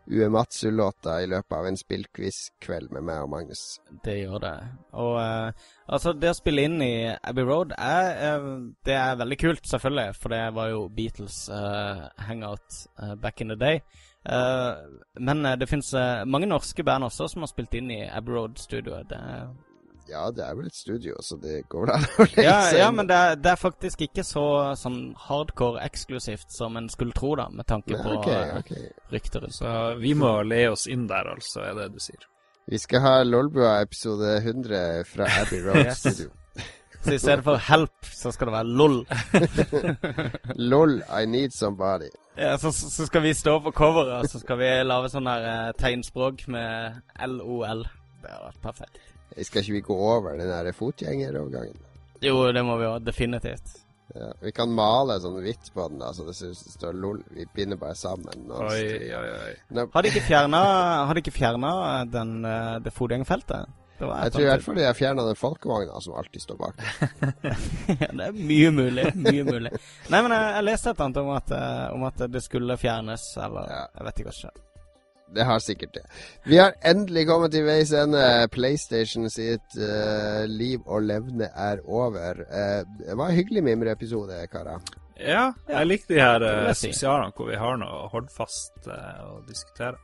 [0.08, 3.62] Uematsu-låter i løpet av en spillquiz-kveld med meg og Magnus.
[4.04, 4.54] Det gjør det.
[5.00, 8.50] Og uh, altså, det å spille inn i Abbey Road er, uh,
[8.84, 12.80] Det er veldig kult, selvfølgelig, for det var jo Beatles eh, hangout
[13.22, 13.82] back in the day.
[15.20, 15.90] Men det fins
[16.26, 19.10] mange norske band også som har spilt inn i Abbey Road-studioet.
[19.10, 19.50] Det er
[20.14, 22.80] Ja, det er vel et studio, så det går vel an å legge Ja, seg
[22.84, 24.46] ja men det er, det er faktisk ikke så
[24.78, 28.86] sånn hardcore eksklusivt som en skulle tro, da, med tanke Nei, på okay, okay.
[29.14, 29.50] rykter.
[29.54, 32.30] Så vi må le oss inn der, altså, er det du sier.
[32.70, 36.00] Vi skal ha Lolbua episode 100 fra Abbey Road Yes.
[36.06, 36.30] Studio.
[37.04, 39.02] Så i stedet for help, så skal det være LOL.
[40.72, 42.08] LOL, I need somebody.
[42.38, 45.50] Ja, så, så skal vi stå på coveret, og så skal vi lage sånn her
[45.50, 47.84] eh, tegnspråk med LOL.
[48.24, 49.13] Det har vært perfekt.
[49.42, 51.80] Skal ikke vi gå over den der fotgjengerovergangen?
[52.24, 53.00] Jo, det må vi ha.
[53.00, 53.80] definitivt.
[54.14, 57.22] Ja, vi kan male sånn hvitt på den, da, så det synes det står LOL.
[57.34, 58.52] Vi binder bare sammen.
[58.52, 59.86] Oi, oi, oi.
[59.94, 63.80] Har de ikke fjerna, den, eh, det fotgjengerfeltet?
[63.98, 66.60] Det var jeg tror i hvert fall de har fjerna den folkevogna som alltid står
[66.60, 66.82] bak.
[68.02, 69.06] ja, det er mye mulig.
[69.16, 69.72] Mye mulig.
[70.10, 72.78] Nei, men jeg, jeg leste et eller annet om at, eh, om at det skulle
[72.82, 73.82] fjernes, eller Ja.
[73.98, 74.70] Jeg vet ikke hva som skjedde.
[75.36, 76.04] Det har sikkert det.
[76.50, 78.24] Vi har endelig kommet til veis ende.
[78.54, 82.44] PlayStation sitt uh, liv og levne er over.
[82.50, 84.84] Uh, det var en hyggelig mimreepisode, karer.
[85.20, 89.98] Ja, jeg liker de her uh, spesialene hvor vi har noe hordfast uh, å diskutere.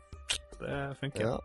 [0.60, 1.26] Det funker.
[1.26, 1.38] Ja.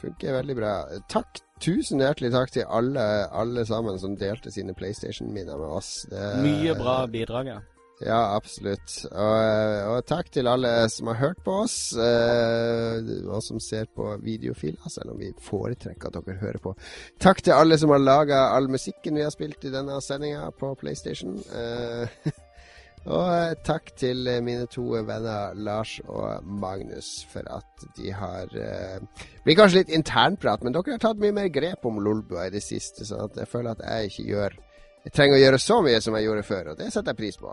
[0.00, 0.72] Funker veldig bra.
[1.12, 5.92] Takk, tusen hjertelig takk til alle, alle sammen som delte sine PlayStation-minner med oss.
[6.10, 7.60] Det, Mye bra bidrag, ja.
[8.04, 8.98] Ja, absolutt.
[9.08, 14.10] Og, og takk til alle som har hørt på oss, eh, og som ser på
[14.20, 16.74] videofiler, selv om vi foretrekker at dere hører på.
[17.22, 20.74] Takk til alle som har laga all musikken vi har spilt i denne sendinga på
[20.82, 21.38] PlayStation.
[21.56, 22.28] Eh,
[23.14, 28.52] og eh, takk til eh, mine to venner Lars og Magnus for at de har
[28.52, 32.52] eh, blir kanskje litt internprat, men dere har tatt mye mer grep om Lolbua i
[32.52, 34.62] det siste, sånn at jeg føler at jeg ikke gjør
[35.04, 37.36] jeg trenger å gjøre så mye som jeg gjorde før, og det setter jeg pris
[37.40, 37.52] på.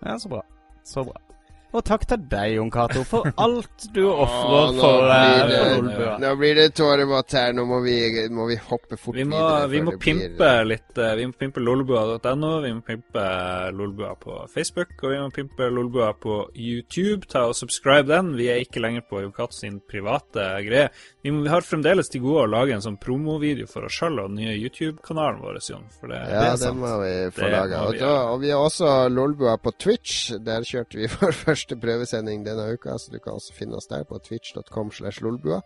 [0.00, 0.42] Ja, så bra.
[0.82, 1.25] Så bra.
[1.76, 5.74] Og takk til deg, Jon Cato, for alt du ofrer for, eh, blir for det-
[5.76, 6.12] Lolbua.
[6.22, 7.52] Nå blir det tårevått her.
[7.56, 7.96] Nå må vi,
[8.32, 9.68] må vi hoppe fort Vi må, videre.
[9.74, 10.98] vi må pimpe blir- litt.
[10.98, 13.26] eh, Vi må pimpe lolbua.no, vi må pimpe
[13.76, 17.26] lolbua på Facebook, og vi må pimpe lolbua på YouTube.
[17.28, 18.32] Ta og subscribe den.
[18.36, 20.88] Vi er ikke lenger på Jokat sin private greie.
[21.22, 24.20] Vi, må, vi har fremdeles til gode å lage en sånn promovideo for oss sjøl
[24.22, 25.84] og den nye YouTube-kanalen vår, Jon.
[26.00, 26.78] For det, det er er det sant.
[26.78, 27.80] må vi få laga.
[27.88, 28.00] Og,
[28.32, 30.30] og vi har også Lolbua på Twitch.
[30.46, 34.06] Der kjørte vi vår første prøvesending denne uka, så du kan også finne oss der
[34.06, 35.58] på twitch.com slash lolbua.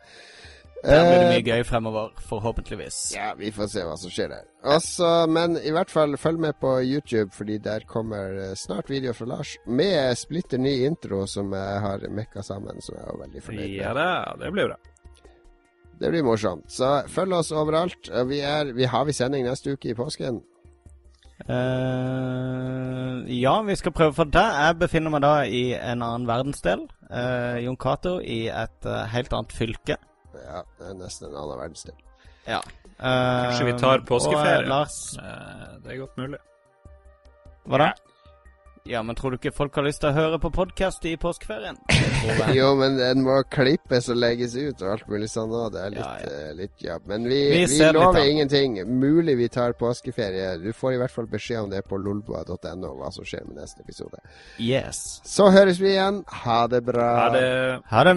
[0.80, 3.12] Der blir det Eh, mye gøy fremover, forhåpentligvis.
[3.12, 4.46] Ja, vi får se hva som skjer der.
[4.64, 9.12] Også, men i hvert fall følg med på YouTube, fordi der kommer eh, snart video
[9.12, 13.42] fra Lars med splitter ny intro som jeg har mekka sammen, som jeg er veldig
[13.42, 13.76] fornøyd med.
[13.76, 14.08] Ja, det,
[14.44, 14.78] det blir bra.
[16.00, 16.64] Det blir morsomt.
[16.72, 18.08] Så følg oss overalt.
[18.28, 20.40] Vi, er, vi har vi sending neste uke i påsken.
[21.50, 24.44] Eh, ja, vi skal prøve for det.
[24.44, 26.84] Jeg befinner meg da i en annen verdensdel.
[27.10, 29.96] Uh, Jon Cato i et uh, helt annet fylke.
[30.36, 31.96] Ja, det er nesten en annen verdensdel.
[32.46, 32.60] Ja.
[33.00, 34.60] Kanskje vi tar påskeferie.
[34.60, 34.96] Og, eh, Lars,
[35.82, 36.38] Det er godt mulig.
[37.66, 37.90] hva da?
[38.88, 41.76] Ja, men tror du ikke folk har lyst til å høre på podkast i påskeferien?
[42.56, 45.70] Jo, men den må klippes og legges ut og alt mulig sånn òg.
[45.74, 46.30] Det er litt, Ja, ja.
[46.30, 47.06] Uh, litt jobb.
[47.10, 48.78] Men vi, Vi vi, lover ingenting.
[49.00, 50.54] Mulig vi tar påskeferie.
[50.62, 53.84] Du får i hvert fall beskjed om det på lolboa.no, hva som skjer med neste
[53.84, 54.20] episode.
[54.60, 55.20] Yes.
[55.28, 56.24] Så høres vi igjen.
[56.44, 57.10] Ha det bra.
[57.24, 57.50] Ha det.
[57.92, 58.16] Ha det.